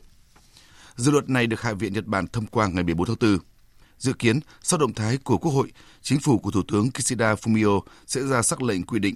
Dự 0.96 1.10
luật 1.10 1.30
này 1.30 1.46
được 1.46 1.60
Hạ 1.60 1.72
viện 1.72 1.92
Nhật 1.92 2.06
Bản 2.06 2.26
thông 2.26 2.46
qua 2.46 2.66
ngày 2.66 2.84
14 2.84 3.06
tháng 3.06 3.16
4. 3.20 3.38
Dự 3.98 4.12
kiến, 4.12 4.40
sau 4.62 4.78
động 4.78 4.94
thái 4.94 5.16
của 5.16 5.38
Quốc 5.38 5.52
hội, 5.52 5.72
chính 6.02 6.20
phủ 6.20 6.38
của 6.38 6.50
Thủ 6.50 6.62
tướng 6.68 6.90
Kishida 6.90 7.34
Fumio 7.34 7.80
sẽ 8.06 8.20
ra 8.20 8.42
sắc 8.42 8.62
lệnh 8.62 8.82
quy 8.82 8.98
định 8.98 9.14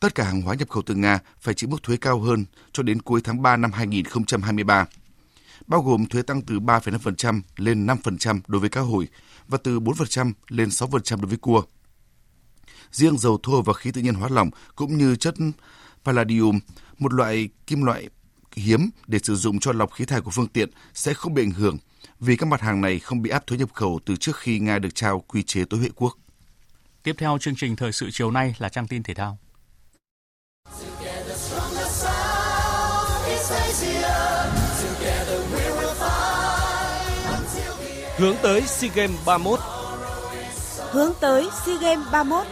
tất 0.00 0.14
cả 0.14 0.24
hàng 0.24 0.42
hóa 0.42 0.54
nhập 0.54 0.68
khẩu 0.68 0.82
từ 0.86 0.94
Nga 0.94 1.18
phải 1.40 1.54
chịu 1.54 1.70
mức 1.70 1.82
thuế 1.82 1.96
cao 1.96 2.20
hơn 2.20 2.44
cho 2.72 2.82
đến 2.82 3.02
cuối 3.02 3.20
tháng 3.24 3.42
3 3.42 3.56
năm 3.56 3.72
2023, 3.72 4.86
bao 5.66 5.82
gồm 5.82 6.06
thuế 6.06 6.22
tăng 6.22 6.42
từ 6.42 6.60
3,5% 6.60 7.40
lên 7.56 7.86
5% 7.86 8.40
đối 8.46 8.60
với 8.60 8.70
cá 8.70 8.80
hồi 8.80 9.08
và 9.48 9.58
từ 9.62 9.80
4% 9.80 10.32
lên 10.48 10.68
6% 10.68 11.20
đối 11.20 11.28
với 11.28 11.38
cua 11.38 11.62
riêng 12.94 13.18
dầu 13.18 13.38
thô 13.42 13.62
và 13.62 13.72
khí 13.72 13.90
tự 13.92 14.00
nhiên 14.00 14.14
hóa 14.14 14.28
lỏng 14.32 14.50
cũng 14.76 14.98
như 14.98 15.16
chất 15.16 15.34
palladium, 16.04 16.60
một 16.98 17.12
loại 17.12 17.48
kim 17.66 17.82
loại 17.82 18.08
hiếm 18.56 18.90
để 19.06 19.18
sử 19.22 19.36
dụng 19.36 19.58
cho 19.60 19.72
lọc 19.72 19.92
khí 19.92 20.04
thải 20.04 20.20
của 20.20 20.30
phương 20.30 20.48
tiện 20.48 20.70
sẽ 20.94 21.14
không 21.14 21.34
bị 21.34 21.42
ảnh 21.42 21.50
hưởng 21.50 21.78
vì 22.20 22.36
các 22.36 22.46
mặt 22.46 22.60
hàng 22.60 22.80
này 22.80 22.98
không 22.98 23.22
bị 23.22 23.30
áp 23.30 23.46
thuế 23.46 23.58
nhập 23.58 23.68
khẩu 23.72 24.00
từ 24.04 24.16
trước 24.16 24.36
khi 24.36 24.58
Nga 24.58 24.78
được 24.78 24.94
trao 24.94 25.20
quy 25.28 25.42
chế 25.42 25.64
tối 25.64 25.80
huệ 25.80 25.88
quốc. 25.96 26.18
Tiếp 27.02 27.14
theo 27.18 27.38
chương 27.40 27.54
trình 27.56 27.76
thời 27.76 27.92
sự 27.92 28.10
chiều 28.12 28.30
nay 28.30 28.54
là 28.58 28.68
trang 28.68 28.86
tin 28.86 29.02
thể 29.02 29.14
thao. 29.14 29.38
Hướng 38.16 38.36
tới 38.42 38.60
SEA 38.66 38.90
Games 38.94 39.16
31 39.26 39.60
Hướng 40.90 41.12
tới 41.20 41.48
SEA 41.64 41.76
Games 41.80 42.06
31 42.12 42.46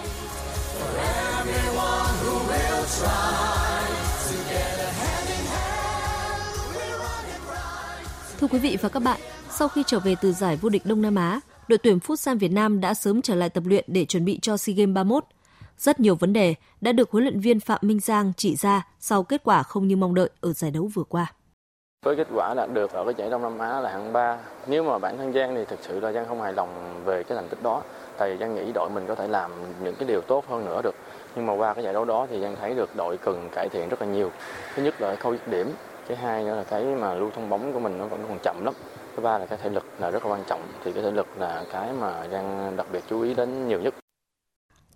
Thưa 8.42 8.48
quý 8.48 8.58
vị 8.58 8.76
và 8.80 8.88
các 8.88 9.00
bạn, 9.00 9.20
sau 9.50 9.68
khi 9.68 9.82
trở 9.86 9.98
về 9.98 10.14
từ 10.20 10.32
giải 10.32 10.56
vô 10.56 10.68
địch 10.68 10.86
Đông 10.86 11.02
Nam 11.02 11.14
Á, 11.14 11.40
đội 11.68 11.78
tuyển 11.78 11.98
Futsal 11.98 12.38
Việt 12.38 12.52
Nam 12.52 12.80
đã 12.80 12.94
sớm 12.94 13.22
trở 13.22 13.34
lại 13.34 13.48
tập 13.48 13.62
luyện 13.66 13.84
để 13.88 14.04
chuẩn 14.04 14.24
bị 14.24 14.38
cho 14.42 14.56
SEA 14.56 14.74
Games 14.74 14.94
31. 14.94 15.24
Rất 15.78 16.00
nhiều 16.00 16.14
vấn 16.14 16.32
đề 16.32 16.54
đã 16.80 16.92
được 16.92 17.10
huấn 17.10 17.24
luyện 17.24 17.40
viên 17.40 17.60
Phạm 17.60 17.78
Minh 17.82 18.00
Giang 18.00 18.32
chỉ 18.36 18.56
ra 18.56 18.86
sau 19.00 19.22
kết 19.22 19.42
quả 19.44 19.62
không 19.62 19.88
như 19.88 19.96
mong 19.96 20.14
đợi 20.14 20.30
ở 20.40 20.52
giải 20.52 20.70
đấu 20.70 20.90
vừa 20.94 21.04
qua. 21.04 21.32
Với 22.06 22.16
kết 22.16 22.28
quả 22.34 22.54
đạt 22.54 22.72
được 22.72 22.92
ở 22.92 23.04
cái 23.04 23.14
giải 23.16 23.30
Đông 23.30 23.42
Nam 23.42 23.58
Á 23.58 23.80
là 23.80 23.90
hạng 23.90 24.12
3, 24.12 24.38
nếu 24.66 24.84
mà 24.84 24.98
bản 24.98 25.18
thân 25.18 25.32
Giang 25.32 25.54
thì 25.54 25.64
thực 25.64 25.78
sự 25.82 26.00
là 26.00 26.12
Giang 26.12 26.28
không 26.28 26.40
hài 26.40 26.52
lòng 26.52 27.02
về 27.04 27.22
cái 27.22 27.36
thành 27.36 27.48
tích 27.48 27.62
đó. 27.62 27.82
Tại 28.18 28.30
vì 28.30 28.38
Giang 28.38 28.54
nghĩ 28.54 28.72
đội 28.72 28.90
mình 28.90 29.06
có 29.06 29.14
thể 29.14 29.28
làm 29.28 29.50
những 29.82 29.94
cái 29.98 30.08
điều 30.08 30.20
tốt 30.20 30.44
hơn 30.48 30.64
nữa 30.64 30.80
được. 30.84 30.94
Nhưng 31.36 31.46
mà 31.46 31.52
qua 31.52 31.74
cái 31.74 31.84
giải 31.84 31.92
đấu 31.92 32.04
đó 32.04 32.26
thì 32.30 32.40
Giang 32.40 32.56
thấy 32.56 32.74
được 32.74 32.96
đội 32.96 33.16
cần 33.16 33.48
cải 33.52 33.68
thiện 33.68 33.88
rất 33.88 34.02
là 34.02 34.08
nhiều. 34.08 34.30
Thứ 34.74 34.82
nhất 34.82 35.00
là 35.00 35.16
khâu 35.16 35.32
dứt 35.32 35.48
điểm, 35.48 35.70
cái 36.08 36.16
hai 36.16 36.44
nữa 36.44 36.56
là 36.56 36.64
cái 36.64 36.84
mà 36.84 37.14
lưu 37.14 37.30
thông 37.34 37.48
bóng 37.48 37.72
của 37.72 37.80
mình 37.80 37.98
nó 37.98 38.06
vẫn 38.06 38.24
còn 38.28 38.38
chậm 38.42 38.64
lắm. 38.64 38.74
Thứ 39.16 39.22
ba 39.22 39.38
là 39.38 39.46
cái 39.46 39.58
thể 39.62 39.70
lực 39.70 39.84
là 39.98 40.10
rất 40.10 40.24
là 40.24 40.32
quan 40.32 40.42
trọng. 40.48 40.62
Thì 40.84 40.92
cái 40.92 41.02
thể 41.02 41.10
lực 41.10 41.26
là 41.38 41.64
cái 41.72 41.92
mà 42.00 42.28
Giang 42.32 42.76
đặc 42.76 42.86
biệt 42.92 43.04
chú 43.10 43.22
ý 43.22 43.34
đến 43.34 43.68
nhiều 43.68 43.80
nhất. 43.80 43.94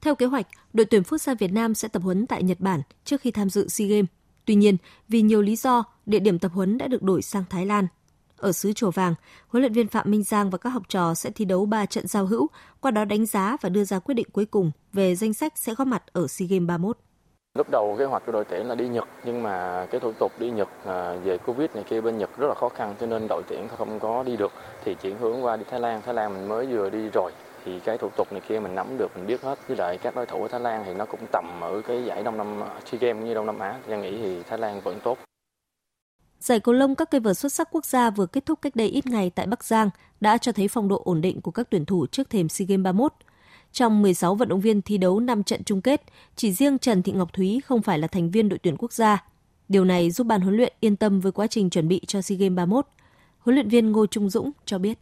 Theo 0.00 0.14
kế 0.14 0.26
hoạch, 0.26 0.46
đội 0.72 0.86
tuyển 0.86 1.02
Futsal 1.02 1.36
Việt 1.38 1.52
Nam 1.52 1.74
sẽ 1.74 1.88
tập 1.88 2.02
huấn 2.02 2.26
tại 2.26 2.42
Nhật 2.42 2.60
Bản 2.60 2.82
trước 3.04 3.20
khi 3.20 3.30
tham 3.30 3.50
dự 3.50 3.68
SEA 3.68 3.88
Games. 3.88 4.08
Tuy 4.44 4.54
nhiên, 4.54 4.76
vì 5.08 5.22
nhiều 5.22 5.42
lý 5.42 5.56
do, 5.56 5.84
địa 6.06 6.18
điểm 6.18 6.38
tập 6.38 6.50
huấn 6.54 6.78
đã 6.78 6.88
được 6.88 7.02
đổi 7.02 7.22
sang 7.22 7.44
Thái 7.50 7.66
Lan. 7.66 7.86
Ở 8.36 8.52
xứ 8.52 8.72
Chùa 8.72 8.90
Vàng, 8.90 9.14
huấn 9.48 9.62
luyện 9.62 9.72
viên 9.72 9.88
Phạm 9.88 10.10
Minh 10.10 10.22
Giang 10.22 10.50
và 10.50 10.58
các 10.58 10.70
học 10.70 10.82
trò 10.88 11.14
sẽ 11.14 11.30
thi 11.30 11.44
đấu 11.44 11.66
3 11.66 11.86
trận 11.86 12.06
giao 12.06 12.26
hữu, 12.26 12.48
qua 12.80 12.90
đó 12.90 13.04
đánh 13.04 13.26
giá 13.26 13.56
và 13.60 13.68
đưa 13.68 13.84
ra 13.84 13.98
quyết 13.98 14.14
định 14.14 14.26
cuối 14.32 14.46
cùng 14.46 14.70
về 14.92 15.14
danh 15.14 15.34
sách 15.34 15.52
sẽ 15.56 15.74
góp 15.74 15.86
mặt 15.86 16.02
ở 16.12 16.26
SEA 16.26 16.46
Games 16.50 16.68
31. 16.68 16.96
Lúc 17.58 17.70
đầu 17.70 17.96
kế 17.98 18.04
hoạch 18.04 18.26
của 18.26 18.32
đội 18.32 18.44
tuyển 18.44 18.66
là 18.66 18.74
đi 18.74 18.88
Nhật 18.88 19.08
nhưng 19.24 19.42
mà 19.42 19.86
cái 19.90 20.00
thủ 20.00 20.12
tục 20.12 20.32
đi 20.38 20.50
Nhật 20.50 20.68
à, 20.84 21.16
về 21.24 21.38
Covid 21.38 21.70
này 21.74 21.84
kia 21.88 22.00
bên 22.00 22.18
Nhật 22.18 22.30
rất 22.38 22.46
là 22.48 22.54
khó 22.54 22.68
khăn 22.68 22.94
cho 23.00 23.06
nên 23.06 23.28
đội 23.28 23.42
tuyển 23.48 23.68
không 23.78 24.00
có 24.00 24.22
đi 24.22 24.36
được 24.36 24.52
thì 24.84 24.94
chuyển 24.94 25.18
hướng 25.18 25.44
qua 25.44 25.56
đi 25.56 25.64
Thái 25.70 25.80
Lan. 25.80 26.02
Thái 26.02 26.14
Lan 26.14 26.34
mình 26.34 26.48
mới 26.48 26.66
vừa 26.66 26.90
đi 26.90 27.08
rồi 27.14 27.32
thì 27.64 27.80
cái 27.80 27.98
thủ 27.98 28.08
tục 28.16 28.32
này 28.32 28.42
kia 28.48 28.60
mình 28.60 28.74
nắm 28.74 28.98
được 28.98 29.16
mình 29.16 29.26
biết 29.26 29.42
hết 29.42 29.58
với 29.68 29.76
lại 29.76 29.98
các 29.98 30.16
đối 30.16 30.26
thủ 30.26 30.42
ở 30.42 30.48
Thái 30.48 30.60
Lan 30.60 30.82
thì 30.86 30.94
nó 30.94 31.04
cũng 31.04 31.20
tầm 31.32 31.60
ở 31.60 31.82
cái 31.86 32.04
giải 32.04 32.22
Đông 32.22 32.36
Nam 32.36 32.62
SEA 32.84 32.98
Games 33.00 33.24
như 33.24 33.34
Đông 33.34 33.46
Nam 33.46 33.58
Á 33.58 33.78
Giang 33.88 34.02
nghĩ 34.02 34.18
thì 34.22 34.42
Thái 34.42 34.58
Lan 34.58 34.80
vẫn 34.80 35.00
tốt. 35.04 35.18
Giải 36.40 36.60
cầu 36.60 36.74
lông 36.74 36.94
các 36.94 37.10
cây 37.10 37.20
vợt 37.20 37.38
xuất 37.38 37.52
sắc 37.52 37.68
quốc 37.70 37.84
gia 37.84 38.10
vừa 38.10 38.26
kết 38.26 38.46
thúc 38.46 38.58
cách 38.62 38.76
đây 38.76 38.88
ít 38.88 39.06
ngày 39.06 39.30
tại 39.30 39.46
Bắc 39.46 39.64
Giang 39.64 39.90
đã 40.20 40.38
cho 40.38 40.52
thấy 40.52 40.68
phong 40.68 40.88
độ 40.88 41.02
ổn 41.04 41.20
định 41.20 41.40
của 41.40 41.50
các 41.50 41.70
tuyển 41.70 41.84
thủ 41.84 42.06
trước 42.06 42.30
thềm 42.30 42.48
SEA 42.48 42.66
Games 42.66 42.84
31. 42.84 43.12
Trong 43.72 44.02
16 44.02 44.34
vận 44.34 44.48
động 44.48 44.60
viên 44.60 44.82
thi 44.82 44.98
đấu 44.98 45.20
5 45.20 45.42
trận 45.42 45.64
chung 45.64 45.80
kết, 45.80 46.02
chỉ 46.36 46.52
riêng 46.52 46.78
Trần 46.78 47.02
Thị 47.02 47.12
Ngọc 47.12 47.32
Thúy 47.32 47.60
không 47.64 47.82
phải 47.82 47.98
là 47.98 48.08
thành 48.08 48.30
viên 48.30 48.48
đội 48.48 48.58
tuyển 48.58 48.76
quốc 48.78 48.92
gia. 48.92 49.24
Điều 49.68 49.84
này 49.84 50.10
giúp 50.10 50.26
ban 50.26 50.40
huấn 50.40 50.56
luyện 50.56 50.72
yên 50.80 50.96
tâm 50.96 51.20
với 51.20 51.32
quá 51.32 51.46
trình 51.46 51.70
chuẩn 51.70 51.88
bị 51.88 52.00
cho 52.06 52.22
SEA 52.22 52.38
Games 52.38 52.56
31. 52.56 52.86
Huấn 53.38 53.54
luyện 53.54 53.68
viên 53.68 53.92
Ngô 53.92 54.06
Trung 54.06 54.30
Dũng 54.30 54.50
cho 54.64 54.78
biết 54.78 54.98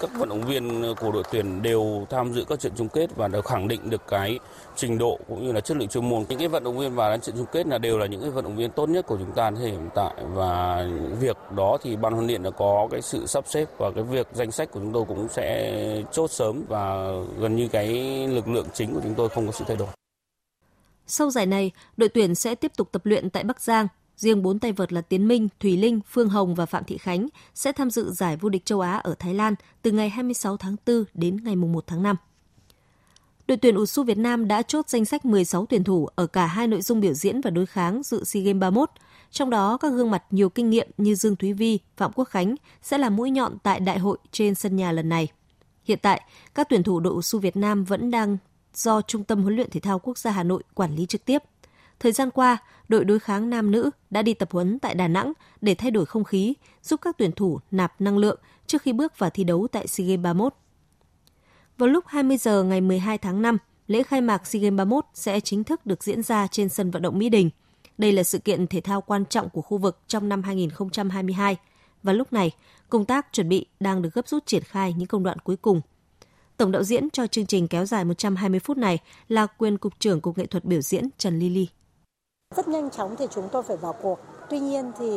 các 0.00 0.10
vận 0.18 0.28
động 0.28 0.42
viên 0.42 0.94
của 1.00 1.12
đội 1.12 1.22
tuyển 1.32 1.62
đều 1.62 2.06
tham 2.10 2.32
dự 2.32 2.44
các 2.48 2.60
trận 2.60 2.72
chung 2.76 2.88
kết 2.88 3.16
và 3.16 3.28
đều 3.28 3.42
khẳng 3.42 3.68
định 3.68 3.90
được 3.90 4.02
cái 4.08 4.38
trình 4.76 4.98
độ 4.98 5.18
cũng 5.28 5.46
như 5.46 5.52
là 5.52 5.60
chất 5.60 5.76
lượng 5.76 5.88
chuyên 5.88 6.08
môn. 6.08 6.24
Những 6.28 6.38
cái 6.38 6.48
vận 6.48 6.64
động 6.64 6.78
viên 6.78 6.94
vào 6.94 7.10
đến 7.10 7.20
trận 7.20 7.36
chung 7.36 7.46
kết 7.52 7.66
là 7.66 7.78
đều 7.78 7.98
là 7.98 8.06
những 8.06 8.20
cái 8.20 8.30
vận 8.30 8.44
động 8.44 8.56
viên 8.56 8.70
tốt 8.70 8.88
nhất 8.88 9.06
của 9.06 9.16
chúng 9.16 9.32
ta 9.32 9.50
thời 9.50 9.70
hiện 9.70 9.88
tại 9.94 10.14
và 10.34 10.84
việc 11.20 11.36
đó 11.56 11.78
thì 11.82 11.96
ban 11.96 12.12
huấn 12.12 12.26
luyện 12.26 12.42
đã 12.42 12.50
có 12.50 12.88
cái 12.90 13.02
sự 13.02 13.26
sắp 13.26 13.44
xếp 13.46 13.64
và 13.78 13.90
cái 13.90 14.04
việc 14.04 14.26
danh 14.32 14.52
sách 14.52 14.70
của 14.72 14.80
chúng 14.80 14.92
tôi 14.92 15.04
cũng 15.08 15.28
sẽ 15.28 16.02
chốt 16.12 16.30
sớm 16.30 16.62
và 16.68 17.08
gần 17.38 17.56
như 17.56 17.68
cái 17.68 17.88
lực 18.28 18.48
lượng 18.48 18.66
chính 18.74 18.94
của 18.94 19.00
chúng 19.02 19.14
tôi 19.14 19.28
không 19.28 19.46
có 19.46 19.52
sự 19.52 19.64
thay 19.68 19.76
đổi. 19.76 19.88
Sau 21.06 21.30
giải 21.30 21.46
này, 21.46 21.70
đội 21.96 22.08
tuyển 22.08 22.34
sẽ 22.34 22.54
tiếp 22.54 22.72
tục 22.76 22.88
tập 22.92 23.06
luyện 23.06 23.30
tại 23.30 23.44
Bắc 23.44 23.60
Giang 23.60 23.88
Riêng 24.16 24.42
bốn 24.42 24.58
tay 24.58 24.72
vợt 24.72 24.92
là 24.92 25.00
Tiến 25.00 25.28
Minh, 25.28 25.48
Thùy 25.60 25.76
Linh, 25.76 26.00
Phương 26.10 26.28
Hồng 26.28 26.54
và 26.54 26.66
Phạm 26.66 26.84
Thị 26.84 26.98
Khánh 26.98 27.28
sẽ 27.54 27.72
tham 27.72 27.90
dự 27.90 28.10
giải 28.10 28.36
vô 28.36 28.48
địch 28.48 28.64
châu 28.64 28.80
Á 28.80 28.96
ở 28.96 29.14
Thái 29.18 29.34
Lan 29.34 29.54
từ 29.82 29.92
ngày 29.92 30.08
26 30.08 30.56
tháng 30.56 30.76
4 30.86 31.04
đến 31.14 31.36
ngày 31.44 31.56
1 31.56 31.86
tháng 31.86 32.02
5. 32.02 32.16
Đội 33.48 33.56
tuyển 33.56 33.76
USU 33.76 34.02
Việt 34.02 34.18
Nam 34.18 34.48
đã 34.48 34.62
chốt 34.62 34.88
danh 34.88 35.04
sách 35.04 35.24
16 35.24 35.66
tuyển 35.66 35.84
thủ 35.84 36.08
ở 36.14 36.26
cả 36.26 36.46
hai 36.46 36.66
nội 36.66 36.82
dung 36.82 37.00
biểu 37.00 37.12
diễn 37.12 37.40
và 37.40 37.50
đối 37.50 37.66
kháng 37.66 38.02
dự 38.02 38.24
SEA 38.24 38.42
Games 38.42 38.60
31. 38.60 38.90
Trong 39.30 39.50
đó, 39.50 39.76
các 39.76 39.88
gương 39.88 40.10
mặt 40.10 40.24
nhiều 40.30 40.48
kinh 40.48 40.70
nghiệm 40.70 40.88
như 40.98 41.14
Dương 41.14 41.36
Thúy 41.36 41.52
Vi, 41.52 41.78
Phạm 41.96 42.12
Quốc 42.12 42.24
Khánh 42.24 42.54
sẽ 42.82 42.98
là 42.98 43.10
mũi 43.10 43.30
nhọn 43.30 43.58
tại 43.62 43.80
đại 43.80 43.98
hội 43.98 44.18
trên 44.32 44.54
sân 44.54 44.76
nhà 44.76 44.92
lần 44.92 45.08
này. 45.08 45.28
Hiện 45.84 45.98
tại, 46.02 46.20
các 46.54 46.68
tuyển 46.68 46.82
thủ 46.82 47.00
đội 47.00 47.14
USU 47.14 47.38
Việt 47.38 47.56
Nam 47.56 47.84
vẫn 47.84 48.10
đang 48.10 48.36
do 48.74 49.02
Trung 49.02 49.24
tâm 49.24 49.42
huấn 49.42 49.56
luyện 49.56 49.70
thể 49.70 49.80
thao 49.80 49.98
quốc 49.98 50.18
gia 50.18 50.30
Hà 50.30 50.42
Nội 50.42 50.62
quản 50.74 50.96
lý 50.96 51.06
trực 51.06 51.24
tiếp. 51.24 51.42
Thời 52.00 52.12
gian 52.12 52.30
qua, 52.30 52.58
đội 52.88 53.04
đối 53.04 53.18
kháng 53.18 53.50
nam 53.50 53.70
nữ 53.70 53.90
đã 54.10 54.22
đi 54.22 54.34
tập 54.34 54.48
huấn 54.52 54.78
tại 54.78 54.94
Đà 54.94 55.08
Nẵng 55.08 55.32
để 55.60 55.74
thay 55.74 55.90
đổi 55.90 56.06
không 56.06 56.24
khí, 56.24 56.54
giúp 56.82 57.00
các 57.02 57.18
tuyển 57.18 57.32
thủ 57.32 57.60
nạp 57.70 58.00
năng 58.00 58.18
lượng 58.18 58.40
trước 58.66 58.82
khi 58.82 58.92
bước 58.92 59.18
vào 59.18 59.30
thi 59.30 59.44
đấu 59.44 59.66
tại 59.72 59.86
SEA 59.86 60.06
Games 60.06 60.22
31. 60.22 60.54
Vào 61.78 61.88
lúc 61.88 62.04
20 62.06 62.36
giờ 62.36 62.62
ngày 62.62 62.80
12 62.80 63.18
tháng 63.18 63.42
5, 63.42 63.58
lễ 63.86 64.02
khai 64.02 64.20
mạc 64.20 64.46
SEA 64.46 64.60
Games 64.62 64.78
31 64.78 65.04
sẽ 65.14 65.40
chính 65.40 65.64
thức 65.64 65.86
được 65.86 66.04
diễn 66.04 66.22
ra 66.22 66.46
trên 66.46 66.68
sân 66.68 66.90
vận 66.90 67.02
động 67.02 67.18
Mỹ 67.18 67.28
Đình. 67.28 67.50
Đây 67.98 68.12
là 68.12 68.22
sự 68.22 68.38
kiện 68.38 68.66
thể 68.66 68.80
thao 68.80 69.00
quan 69.00 69.24
trọng 69.26 69.50
của 69.50 69.62
khu 69.62 69.78
vực 69.78 69.98
trong 70.06 70.28
năm 70.28 70.42
2022 70.42 71.56
và 72.02 72.12
lúc 72.12 72.32
này, 72.32 72.50
công 72.88 73.04
tác 73.04 73.26
chuẩn 73.32 73.48
bị 73.48 73.66
đang 73.80 74.02
được 74.02 74.14
gấp 74.14 74.28
rút 74.28 74.46
triển 74.46 74.62
khai 74.62 74.94
những 74.96 75.08
công 75.08 75.22
đoạn 75.22 75.38
cuối 75.38 75.56
cùng. 75.56 75.80
Tổng 76.56 76.72
đạo 76.72 76.82
diễn 76.82 77.10
cho 77.10 77.26
chương 77.26 77.46
trình 77.46 77.68
kéo 77.68 77.86
dài 77.86 78.04
120 78.04 78.60
phút 78.60 78.76
này 78.76 78.98
là 79.28 79.46
quyền 79.46 79.78
cục 79.78 80.00
trưởng 80.00 80.20
Cục 80.20 80.38
Nghệ 80.38 80.46
thuật 80.46 80.64
biểu 80.64 80.80
diễn 80.80 81.08
Trần 81.18 81.38
Lily. 81.38 81.68
Rất 82.54 82.68
nhanh 82.68 82.90
chóng 82.90 83.16
thì 83.18 83.26
chúng 83.30 83.48
tôi 83.52 83.62
phải 83.62 83.76
vào 83.76 83.92
cuộc. 83.92 84.18
Tuy 84.50 84.58
nhiên 84.58 84.92
thì 84.98 85.10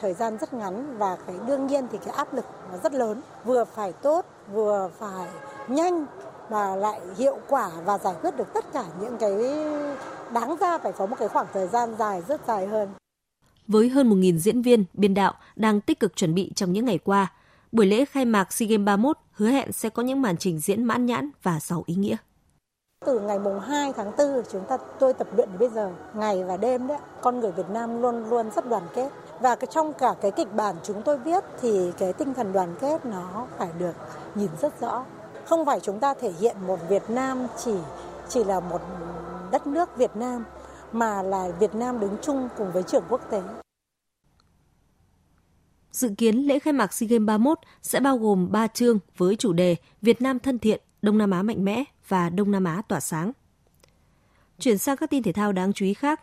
thời 0.00 0.14
gian 0.14 0.38
rất 0.38 0.54
ngắn 0.54 0.98
và 0.98 1.16
cái 1.26 1.36
đương 1.46 1.66
nhiên 1.66 1.86
thì 1.92 1.98
cái 2.04 2.14
áp 2.14 2.34
lực 2.34 2.44
nó 2.72 2.78
rất 2.78 2.94
lớn. 2.94 3.20
Vừa 3.44 3.64
phải 3.64 3.92
tốt, 3.92 4.24
vừa 4.52 4.90
phải 4.98 5.28
nhanh 5.68 6.06
mà 6.50 6.76
lại 6.76 7.00
hiệu 7.18 7.38
quả 7.48 7.70
và 7.84 7.98
giải 7.98 8.14
quyết 8.22 8.36
được 8.36 8.54
tất 8.54 8.72
cả 8.72 8.84
những 9.00 9.16
cái 9.20 9.32
đáng 10.32 10.56
ra 10.60 10.78
phải 10.78 10.92
có 10.92 11.06
một 11.06 11.16
cái 11.18 11.28
khoảng 11.28 11.46
thời 11.52 11.68
gian 11.68 11.94
dài 11.98 12.22
rất 12.28 12.40
dài 12.46 12.66
hơn. 12.66 12.88
Với 13.68 13.88
hơn 13.88 14.10
1.000 14.10 14.38
diễn 14.38 14.62
viên, 14.62 14.84
biên 14.94 15.14
đạo 15.14 15.34
đang 15.56 15.80
tích 15.80 16.00
cực 16.00 16.16
chuẩn 16.16 16.34
bị 16.34 16.52
trong 16.54 16.72
những 16.72 16.84
ngày 16.84 16.98
qua, 16.98 17.32
buổi 17.72 17.86
lễ 17.86 18.04
khai 18.04 18.24
mạc 18.24 18.52
SEA 18.52 18.68
Games 18.68 18.86
31 18.86 19.16
hứa 19.32 19.48
hẹn 19.48 19.72
sẽ 19.72 19.88
có 19.88 20.02
những 20.02 20.22
màn 20.22 20.36
trình 20.36 20.58
diễn 20.58 20.84
mãn 20.84 21.06
nhãn 21.06 21.30
và 21.42 21.58
giàu 21.60 21.82
ý 21.86 21.94
nghĩa. 21.94 22.16
Từ 23.06 23.20
ngày 23.20 23.38
mùng 23.38 23.60
2 23.60 23.92
tháng 23.92 24.12
4 24.18 24.42
chúng 24.52 24.64
ta 24.68 24.76
tôi 24.98 25.12
tập 25.14 25.28
luyện 25.36 25.48
đến 25.48 25.58
bây 25.58 25.68
giờ, 25.68 25.92
ngày 26.14 26.44
và 26.44 26.56
đêm 26.56 26.86
đấy, 26.86 26.98
con 27.22 27.40
người 27.40 27.52
Việt 27.52 27.70
Nam 27.70 28.02
luôn 28.02 28.30
luôn 28.30 28.50
rất 28.50 28.68
đoàn 28.68 28.82
kết. 28.94 29.10
Và 29.40 29.54
cái 29.54 29.68
trong 29.70 29.92
cả 29.92 30.14
cái 30.20 30.30
kịch 30.30 30.54
bản 30.54 30.76
chúng 30.82 31.02
tôi 31.02 31.18
viết 31.18 31.44
thì 31.60 31.92
cái 31.98 32.12
tinh 32.12 32.34
thần 32.34 32.52
đoàn 32.52 32.74
kết 32.80 33.06
nó 33.06 33.46
phải 33.58 33.68
được 33.78 33.94
nhìn 34.34 34.50
rất 34.60 34.80
rõ. 34.80 35.04
Không 35.44 35.66
phải 35.66 35.80
chúng 35.80 36.00
ta 36.00 36.14
thể 36.14 36.32
hiện 36.40 36.56
một 36.66 36.78
Việt 36.88 37.10
Nam 37.10 37.46
chỉ 37.64 37.74
chỉ 38.28 38.44
là 38.44 38.60
một 38.60 38.80
đất 39.50 39.66
nước 39.66 39.96
Việt 39.96 40.16
Nam 40.16 40.44
mà 40.92 41.22
là 41.22 41.48
Việt 41.60 41.74
Nam 41.74 42.00
đứng 42.00 42.16
chung 42.22 42.48
cùng 42.56 42.72
với 42.72 42.82
trường 42.82 43.04
quốc 43.08 43.20
tế. 43.30 43.42
Dự 45.92 46.10
kiến 46.18 46.36
lễ 46.36 46.58
khai 46.58 46.72
mạc 46.72 46.92
SEA 46.92 47.06
Games 47.10 47.26
31 47.26 47.58
sẽ 47.82 48.00
bao 48.00 48.18
gồm 48.18 48.52
3 48.52 48.66
chương 48.66 48.98
với 49.16 49.36
chủ 49.36 49.52
đề 49.52 49.76
Việt 50.02 50.22
Nam 50.22 50.38
thân 50.38 50.58
thiện, 50.58 50.80
Đông 51.02 51.18
Nam 51.18 51.30
Á 51.30 51.42
mạnh 51.42 51.64
mẽ 51.64 51.84
và 52.08 52.28
Đông 52.28 52.50
Nam 52.50 52.64
Á 52.64 52.82
tỏa 52.88 53.00
sáng. 53.00 53.32
Chuyển 54.58 54.78
sang 54.78 54.96
các 54.96 55.10
tin 55.10 55.22
thể 55.22 55.32
thao 55.32 55.52
đáng 55.52 55.72
chú 55.72 55.84
ý 55.84 55.94
khác. 55.94 56.20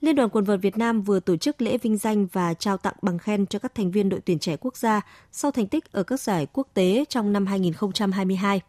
Liên 0.00 0.16
đoàn 0.16 0.28
quần 0.28 0.44
vợt 0.44 0.60
Việt 0.62 0.76
Nam 0.76 1.02
vừa 1.02 1.20
tổ 1.20 1.36
chức 1.36 1.62
lễ 1.62 1.78
vinh 1.78 1.96
danh 1.96 2.26
và 2.32 2.54
trao 2.54 2.76
tặng 2.76 2.94
bằng 3.02 3.18
khen 3.18 3.46
cho 3.46 3.58
các 3.58 3.74
thành 3.74 3.90
viên 3.90 4.08
đội 4.08 4.20
tuyển 4.20 4.38
trẻ 4.38 4.56
quốc 4.60 4.76
gia 4.76 5.00
sau 5.32 5.50
thành 5.50 5.66
tích 5.66 5.92
ở 5.92 6.02
các 6.02 6.20
giải 6.20 6.46
quốc 6.52 6.68
tế 6.74 7.04
trong 7.08 7.32
năm 7.32 7.46
2022. 7.46 8.60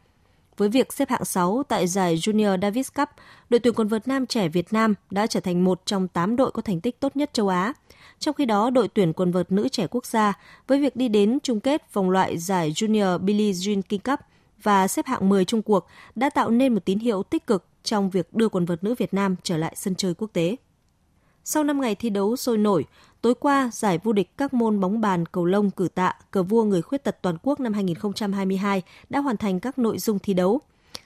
Với 0.57 0.69
việc 0.69 0.93
xếp 0.93 1.09
hạng 1.09 1.25
6 1.25 1.63
tại 1.67 1.87
giải 1.87 2.15
Junior 2.15 2.61
Davis 2.61 2.87
Cup, 2.95 3.09
đội 3.49 3.59
tuyển 3.59 3.73
quần 3.73 3.87
vợt 3.87 4.07
nam 4.07 4.25
trẻ 4.25 4.49
Việt 4.49 4.73
Nam 4.73 4.93
đã 5.11 5.27
trở 5.27 5.39
thành 5.39 5.63
một 5.63 5.81
trong 5.85 6.07
8 6.07 6.35
đội 6.35 6.51
có 6.51 6.61
thành 6.61 6.81
tích 6.81 6.99
tốt 6.99 7.15
nhất 7.15 7.33
châu 7.33 7.47
Á. 7.47 7.73
Trong 8.19 8.35
khi 8.35 8.45
đó, 8.45 8.69
đội 8.69 8.87
tuyển 8.87 9.13
quần 9.13 9.31
vợt 9.31 9.51
nữ 9.51 9.69
trẻ 9.69 9.87
quốc 9.91 10.05
gia 10.05 10.33
với 10.67 10.81
việc 10.81 10.95
đi 10.95 11.07
đến 11.07 11.37
chung 11.43 11.59
kết 11.59 11.93
vòng 11.93 12.09
loại 12.09 12.37
giải 12.37 12.71
Junior 12.71 13.17
Billie 13.17 13.51
Jean 13.51 13.81
King 13.81 14.01
Cup 14.01 14.19
và 14.63 14.87
xếp 14.87 15.05
hạng 15.05 15.29
10 15.29 15.45
chung 15.45 15.61
cuộc 15.61 15.87
đã 16.15 16.29
tạo 16.29 16.49
nên 16.49 16.73
một 16.73 16.85
tín 16.85 16.99
hiệu 16.99 17.23
tích 17.23 17.47
cực 17.47 17.65
trong 17.83 18.09
việc 18.09 18.33
đưa 18.33 18.49
quần 18.49 18.65
vợt 18.65 18.83
nữ 18.83 18.95
Việt 18.97 19.13
Nam 19.13 19.35
trở 19.43 19.57
lại 19.57 19.73
sân 19.75 19.95
chơi 19.95 20.13
quốc 20.13 20.29
tế. 20.33 20.55
Sau 21.43 21.63
5 21.63 21.81
ngày 21.81 21.95
thi 21.95 22.09
đấu 22.09 22.35
sôi 22.35 22.57
nổi, 22.57 22.85
tối 23.21 23.35
qua 23.35 23.69
giải 23.73 23.99
vô 24.03 24.13
địch 24.13 24.37
các 24.37 24.53
môn 24.53 24.79
bóng 24.79 25.01
bàn, 25.01 25.25
cầu 25.25 25.45
lông, 25.45 25.71
cử 25.71 25.87
tạ, 25.95 26.15
cờ 26.31 26.43
vua 26.43 26.63
người 26.63 26.81
khuyết 26.81 27.03
tật 27.03 27.21
toàn 27.21 27.37
quốc 27.43 27.59
năm 27.59 27.73
2022 27.73 28.81
đã 29.09 29.19
hoàn 29.19 29.37
thành 29.37 29.59
các 29.59 29.79
nội 29.79 29.97
dung 29.97 30.19
thi 30.19 30.33
đấu. 30.33 30.61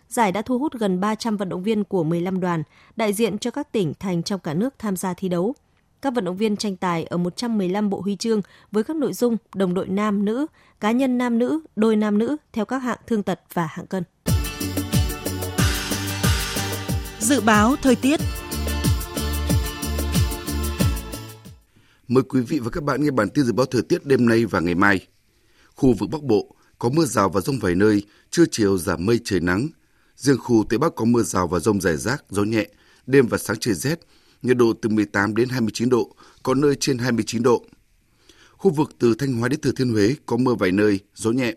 Giải 0.10 0.32
đã 0.32 0.42
thu 0.42 0.60
hút 0.60 0.74
gần 0.74 1.00
300 1.00 1.38
vận 1.38 1.50
động 1.50 1.64
viên 1.64 1.84
của 1.84 2.04
15 2.04 2.40
đoàn, 2.40 2.64
đại 2.96 3.14
diện 3.14 3.38
cho 3.38 3.52
các 3.52 3.72
tỉnh, 3.72 3.94
thành 4.00 4.24
trong 4.24 4.40
cả 4.40 4.54
nước 4.54 4.74
tham 4.80 4.96
gia 4.96 5.14
thi 5.14 5.30
đấu. 5.30 5.56
Các 6.04 6.14
vận 6.14 6.26
động 6.26 6.38
viên 6.38 6.58
tranh 6.58 6.76
tài 6.76 7.04
ở 7.04 7.18
115 7.18 7.90
bộ 7.90 8.02
huy 8.02 8.16
chương 8.16 8.42
với 8.72 8.84
các 8.84 8.96
nội 8.96 9.14
dung 9.14 9.38
đồng 9.56 9.74
đội 9.74 9.88
nam 9.88 10.26
nữ, 10.26 10.46
cá 10.80 10.92
nhân 10.92 11.18
nam 11.18 11.40
nữ, 11.40 11.60
đôi 11.76 11.96
nam 11.96 12.18
nữ 12.18 12.38
theo 12.54 12.66
các 12.66 12.78
hạng 12.78 12.98
thương 13.08 13.24
tật 13.24 13.40
và 13.54 13.66
hạng 13.66 13.88
cân. 13.88 14.04
Dự 17.20 17.42
báo 17.42 17.76
thời 17.82 17.96
tiết 17.96 18.20
Mời 22.08 22.24
quý 22.24 22.42
vị 22.42 22.60
và 22.60 22.70
các 22.70 22.84
bạn 22.84 23.04
nghe 23.04 23.12
bản 23.12 23.30
tin 23.30 23.46
dự 23.46 23.54
báo 23.54 23.66
thời 23.66 23.82
tiết 23.82 24.06
đêm 24.06 24.26
nay 24.30 24.46
và 24.46 24.60
ngày 24.60 24.76
mai. 24.76 25.08
Khu 25.76 25.94
vực 25.94 26.10
Bắc 26.12 26.24
Bộ 26.24 26.56
có 26.80 26.90
mưa 26.90 27.06
rào 27.06 27.30
và 27.30 27.42
rông 27.42 27.60
vài 27.60 27.76
nơi, 27.76 28.04
trưa 28.30 28.46
chiều 28.52 28.78
giảm 28.78 29.06
mây 29.06 29.20
trời 29.24 29.40
nắng. 29.40 29.68
Riêng 30.16 30.38
khu 30.38 30.64
Tây 30.70 30.80
Bắc 30.80 30.96
có 30.96 31.06
mưa 31.06 31.24
rào 31.24 31.48
và 31.48 31.60
rông 31.60 31.82
rải 31.82 31.98
rác, 31.98 32.24
gió 32.30 32.44
nhẹ, 32.44 32.68
đêm 33.08 33.28
và 33.28 33.38
sáng 33.38 33.58
trời 33.60 33.74
rét, 33.74 34.00
nhiệt 34.44 34.58
độ 34.58 34.74
từ 34.82 34.90
18 34.90 35.36
đến 35.36 35.50
29 35.50 35.90
độ, 35.90 36.16
có 36.44 36.54
nơi 36.54 36.76
trên 36.76 36.98
29 36.98 37.44
độ. 37.44 37.66
Khu 38.52 38.72
vực 38.72 38.90
từ 39.00 39.16
Thanh 39.16 39.34
Hóa 39.34 39.50
đến 39.50 39.62
Thừa 39.62 39.72
Thiên 39.72 39.90
Huế 39.90 40.16
có 40.26 40.38
mưa 40.38 40.56
vài 40.56 40.72
nơi, 40.72 41.00
gió 41.16 41.32
nhẹ. 41.32 41.54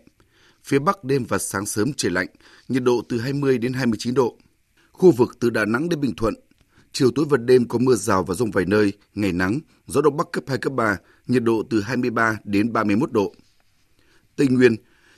Phía 0.63 0.79
Bắc 0.79 1.03
đêm 1.03 1.25
và 1.25 1.37
sáng 1.37 1.65
sớm 1.65 1.93
trời 1.93 2.11
lạnh, 2.11 2.27
nhiệt 2.67 2.83
độ 2.83 3.01
từ 3.09 3.19
20 3.19 3.57
đến 3.57 3.73
29 3.73 4.13
độ. 4.13 4.37
Khu 4.91 5.11
vực 5.11 5.37
từ 5.39 5.49
Đà 5.49 5.65
Nẵng 5.65 5.89
đến 5.89 6.01
Bình 6.01 6.15
Thuận, 6.15 6.33
chiều 6.91 7.11
tối 7.15 7.25
và 7.29 7.37
đêm 7.37 7.67
có 7.67 7.79
mưa 7.79 7.95
rào 7.95 8.23
và 8.23 8.35
rông 8.35 8.51
vài 8.51 8.65
nơi, 8.65 8.93
ngày 9.15 9.33
nắng, 9.33 9.59
gió 9.87 10.01
đông 10.01 10.17
bắc 10.17 10.31
cấp 10.31 10.43
2 10.47 10.57
cấp 10.57 10.73
3, 10.73 10.97
nhiệt 11.27 11.43
độ 11.43 11.63
từ 11.69 11.81
23 11.81 12.37
đến 12.43 12.73
31 12.73 13.11
độ. 13.11 13.33
Tây 14.35 14.47
Nguyên, 14.47 14.75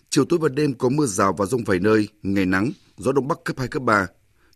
chiều 0.10 0.26
tối 0.26 0.40
và 0.42 0.50
đêm 0.50 0.74
có 0.74 0.90
mưa 0.90 1.06
rào 1.06 1.34
và 1.34 1.46
rông 1.46 1.64
vài 1.64 1.80
nơi, 1.80 2.08
ngày 2.24 2.46
nắng, 2.46 2.72
gió 2.98 3.12
đông 3.12 3.28
bắc 3.28 3.44
cấp 3.44 3.56
2 3.60 3.68
cấp 3.68 3.84
3, 3.84 4.08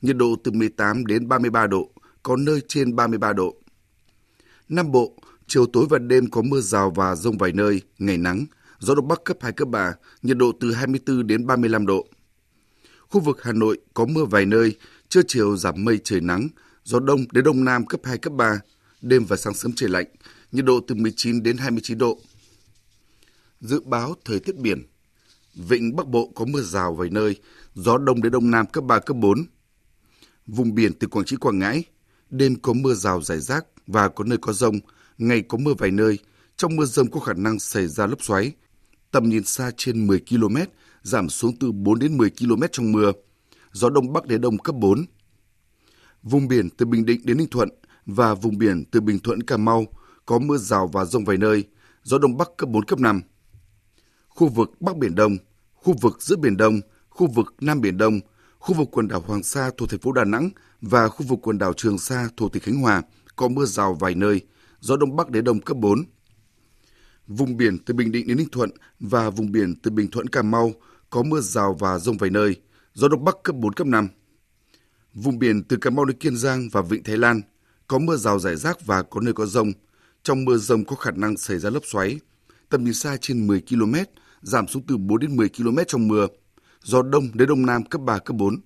nhiệt 0.01 0.17
độ 0.17 0.35
từ 0.43 0.51
18 0.51 1.05
đến 1.05 1.27
33 1.27 1.67
độ, 1.67 1.92
có 2.23 2.35
nơi 2.35 2.61
trên 2.67 2.95
33 2.95 3.33
độ. 3.33 3.55
Nam 4.69 4.91
Bộ, 4.91 5.13
chiều 5.47 5.65
tối 5.65 5.85
và 5.89 5.99
đêm 5.99 6.29
có 6.29 6.41
mưa 6.41 6.61
rào 6.61 6.91
và 6.91 7.15
rông 7.15 7.37
vài 7.37 7.51
nơi, 7.51 7.81
ngày 7.99 8.17
nắng, 8.17 8.45
gió 8.79 8.95
đông 8.95 9.07
bắc 9.07 9.23
cấp 9.23 9.37
2 9.41 9.51
cấp 9.51 9.67
3, 9.67 9.93
nhiệt 10.21 10.37
độ 10.37 10.51
từ 10.59 10.73
24 10.73 11.27
đến 11.27 11.47
35 11.47 11.85
độ. 11.85 12.07
Khu 13.09 13.21
vực 13.21 13.43
Hà 13.43 13.51
Nội 13.51 13.79
có 13.93 14.05
mưa 14.05 14.25
vài 14.25 14.45
nơi, 14.45 14.77
trưa 15.09 15.21
chiều 15.27 15.57
giảm 15.57 15.85
mây 15.85 15.99
trời 16.03 16.21
nắng, 16.21 16.47
gió 16.83 16.99
đông 16.99 17.25
đến 17.31 17.43
đông 17.43 17.63
nam 17.63 17.85
cấp 17.85 18.01
2 18.03 18.17
cấp 18.17 18.33
3, 18.33 18.59
đêm 19.01 19.25
và 19.25 19.37
sáng 19.37 19.53
sớm 19.53 19.73
trời 19.75 19.89
lạnh, 19.89 20.07
nhiệt 20.51 20.65
độ 20.65 20.79
từ 20.87 20.95
19 20.95 21.43
đến 21.43 21.57
29 21.57 21.97
độ. 21.97 22.19
Dự 23.61 23.79
báo 23.79 24.15
thời 24.25 24.39
tiết 24.39 24.55
biển. 24.55 24.83
Vịnh 25.55 25.95
Bắc 25.95 26.07
Bộ 26.07 26.31
có 26.35 26.45
mưa 26.45 26.61
rào 26.61 26.93
vài 26.93 27.09
nơi, 27.09 27.35
gió 27.75 27.97
đông 27.97 28.21
đến 28.21 28.31
đông 28.31 28.51
nam 28.51 28.65
cấp 28.65 28.83
3 28.83 28.99
cấp 28.99 29.17
4. 29.17 29.45
Vùng 30.47 30.75
biển 30.75 30.93
từ 30.93 31.07
Quảng 31.07 31.25
Trị 31.25 31.35
Quảng 31.35 31.59
Ngãi, 31.59 31.83
đêm 32.33 32.55
có 32.55 32.73
mưa 32.73 32.93
rào 32.93 33.21
rải 33.21 33.39
rác 33.39 33.65
và 33.87 34.09
có 34.09 34.23
nơi 34.23 34.37
có 34.37 34.53
rông, 34.53 34.79
ngày 35.17 35.41
có 35.41 35.57
mưa 35.57 35.73
vài 35.77 35.91
nơi. 35.91 36.19
Trong 36.57 36.75
mưa 36.75 36.85
rông 36.85 37.11
có 37.11 37.19
khả 37.19 37.33
năng 37.33 37.59
xảy 37.59 37.87
ra 37.87 38.07
lốc 38.07 38.23
xoáy. 38.23 38.51
Tầm 39.11 39.29
nhìn 39.29 39.43
xa 39.43 39.71
trên 39.77 40.07
10 40.07 40.21
km, 40.29 40.55
giảm 41.01 41.29
xuống 41.29 41.55
từ 41.59 41.71
4 41.71 41.99
đến 41.99 42.17
10 42.17 42.29
km 42.29 42.63
trong 42.71 42.91
mưa. 42.91 43.11
Gió 43.71 43.89
đông 43.89 44.13
bắc 44.13 44.25
đến 44.25 44.41
đông 44.41 44.57
cấp 44.57 44.75
4. 44.75 45.05
Vùng 46.23 46.47
biển 46.47 46.69
từ 46.69 46.85
Bình 46.85 47.05
Định 47.05 47.21
đến 47.23 47.37
Ninh 47.37 47.49
Thuận 47.49 47.69
và 48.05 48.33
vùng 48.33 48.57
biển 48.57 48.83
từ 48.91 49.01
Bình 49.01 49.19
Thuận 49.19 49.43
Cà 49.43 49.57
Mau 49.57 49.85
có 50.25 50.39
mưa 50.39 50.57
rào 50.57 50.87
và 50.87 51.05
rông 51.05 51.25
vài 51.25 51.37
nơi, 51.37 51.63
gió 52.03 52.17
đông 52.17 52.37
bắc 52.37 52.49
cấp 52.57 52.69
4 52.69 52.85
cấp 52.85 52.99
5. 52.99 53.21
Khu 54.27 54.47
vực 54.47 54.81
Bắc 54.81 54.97
Biển 54.97 55.15
Đông, 55.15 55.37
khu 55.73 55.95
vực 56.01 56.21
giữa 56.21 56.35
Biển 56.35 56.57
Đông, 56.57 56.81
khu 57.09 57.27
vực 57.27 57.53
Nam 57.61 57.81
Biển 57.81 57.97
Đông, 57.97 58.19
khu 58.59 58.75
vực 58.75 58.87
quần 58.91 59.07
đảo 59.07 59.23
Hoàng 59.27 59.43
Sa 59.43 59.71
thuộc 59.77 59.89
thành 59.89 59.99
phố 59.99 60.11
Đà 60.11 60.23
Nẵng 60.23 60.49
và 60.83 61.07
khu 61.07 61.25
vực 61.25 61.39
quần 61.41 61.57
đảo 61.57 61.73
Trường 61.73 61.97
Sa 61.97 62.29
thuộc 62.37 62.53
tỉnh 62.53 62.63
Khánh 62.63 62.75
Hòa 62.75 63.01
có 63.35 63.47
mưa 63.47 63.65
rào 63.65 63.93
vài 63.93 64.15
nơi, 64.15 64.41
gió 64.79 64.97
đông 64.97 65.15
bắc 65.15 65.29
đến 65.29 65.43
đông 65.43 65.61
cấp 65.61 65.77
4. 65.77 66.03
Vùng 67.27 67.57
biển 67.57 67.77
từ 67.85 67.93
Bình 67.93 68.11
Định 68.11 68.27
đến 68.27 68.37
Ninh 68.37 68.49
Thuận 68.51 68.69
và 68.99 69.29
vùng 69.29 69.51
biển 69.51 69.75
từ 69.75 69.91
Bình 69.91 70.11
Thuận 70.11 70.27
Cà 70.27 70.41
Mau 70.41 70.71
có 71.09 71.23
mưa 71.23 71.41
rào 71.41 71.73
và 71.79 71.99
rông 71.99 72.17
vài 72.17 72.29
nơi, 72.29 72.55
gió 72.93 73.07
đông 73.07 73.23
bắc 73.23 73.35
cấp 73.43 73.55
4 73.55 73.73
cấp 73.73 73.87
5. 73.87 74.07
Vùng 75.13 75.39
biển 75.39 75.63
từ 75.63 75.77
Cà 75.77 75.89
Mau 75.89 76.05
đến 76.05 76.17
Kiên 76.17 76.37
Giang 76.37 76.69
và 76.71 76.81
Vịnh 76.81 77.03
Thái 77.03 77.17
Lan 77.17 77.41
có 77.87 77.99
mưa 77.99 78.15
rào 78.15 78.39
rải 78.39 78.55
rác 78.55 78.85
và 78.85 79.03
có 79.03 79.21
nơi 79.21 79.33
có 79.33 79.45
rông. 79.45 79.71
Trong 80.23 80.45
mưa 80.45 80.57
rông 80.57 80.85
có 80.85 80.95
khả 80.95 81.11
năng 81.11 81.37
xảy 81.37 81.59
ra 81.59 81.69
lốc 81.69 81.83
xoáy. 81.85 82.19
Tầm 82.69 82.83
nhìn 82.83 82.93
xa 82.93 83.17
trên 83.21 83.47
10 83.47 83.61
km, 83.69 83.95
giảm 84.41 84.67
xuống 84.67 84.83
từ 84.87 84.97
4 84.97 85.19
đến 85.19 85.35
10 85.35 85.49
km 85.49 85.77
trong 85.87 86.07
mưa. 86.07 86.27
Gió 86.83 87.01
đông 87.01 87.29
đến 87.33 87.47
đông 87.47 87.65
nam 87.65 87.83
cấp 87.85 88.01
3, 88.01 88.19
cấp 88.19 88.35
4. 88.35 88.61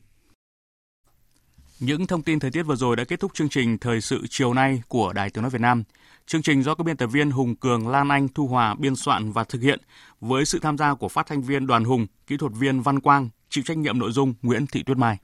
Những 1.80 2.08
thông 2.08 2.22
tin 2.22 2.40
thời 2.40 2.52
tiết 2.52 2.64
vừa 2.64 2.76
rồi 2.76 2.96
đã 2.96 3.04
kết 3.04 3.20
thúc 3.20 3.34
chương 3.34 3.50
trình 3.50 3.78
Thời 3.78 4.02
sự 4.02 4.28
chiều 4.30 4.54
nay 4.54 4.82
của 4.88 5.14
Đài 5.14 5.30
Tiếng 5.30 5.42
Nói 5.42 5.50
Việt 5.50 5.62
Nam. 5.62 5.84
Chương 6.26 6.42
trình 6.42 6.64
do 6.64 6.76
các 6.76 6.84
biên 6.84 6.98
tập 6.98 7.08
viên 7.08 7.32
Hùng 7.32 7.56
Cường, 7.56 7.88
Lan 7.88 8.10
Anh, 8.10 8.28
Thu 8.28 8.48
Hòa 8.48 8.76
biên 8.76 8.96
soạn 8.96 9.32
và 9.32 9.44
thực 9.44 9.62
hiện 9.62 9.80
với 10.22 10.46
sự 10.46 10.60
tham 10.60 10.78
gia 10.78 10.94
của 10.94 11.10
phát 11.10 11.28
thanh 11.28 11.42
viên 11.42 11.68
Đoàn 11.68 11.84
Hùng, 11.84 12.08
kỹ 12.28 12.38
thuật 12.38 12.52
viên 12.56 12.82
Văn 12.82 13.00
Quang, 13.00 13.30
chịu 13.50 13.64
trách 13.68 13.78
nhiệm 13.78 14.00
nội 14.00 14.12
dung 14.12 14.34
Nguyễn 14.42 14.68
Thị 14.68 14.84
Tuyết 14.84 14.98
Mai. 14.98 15.18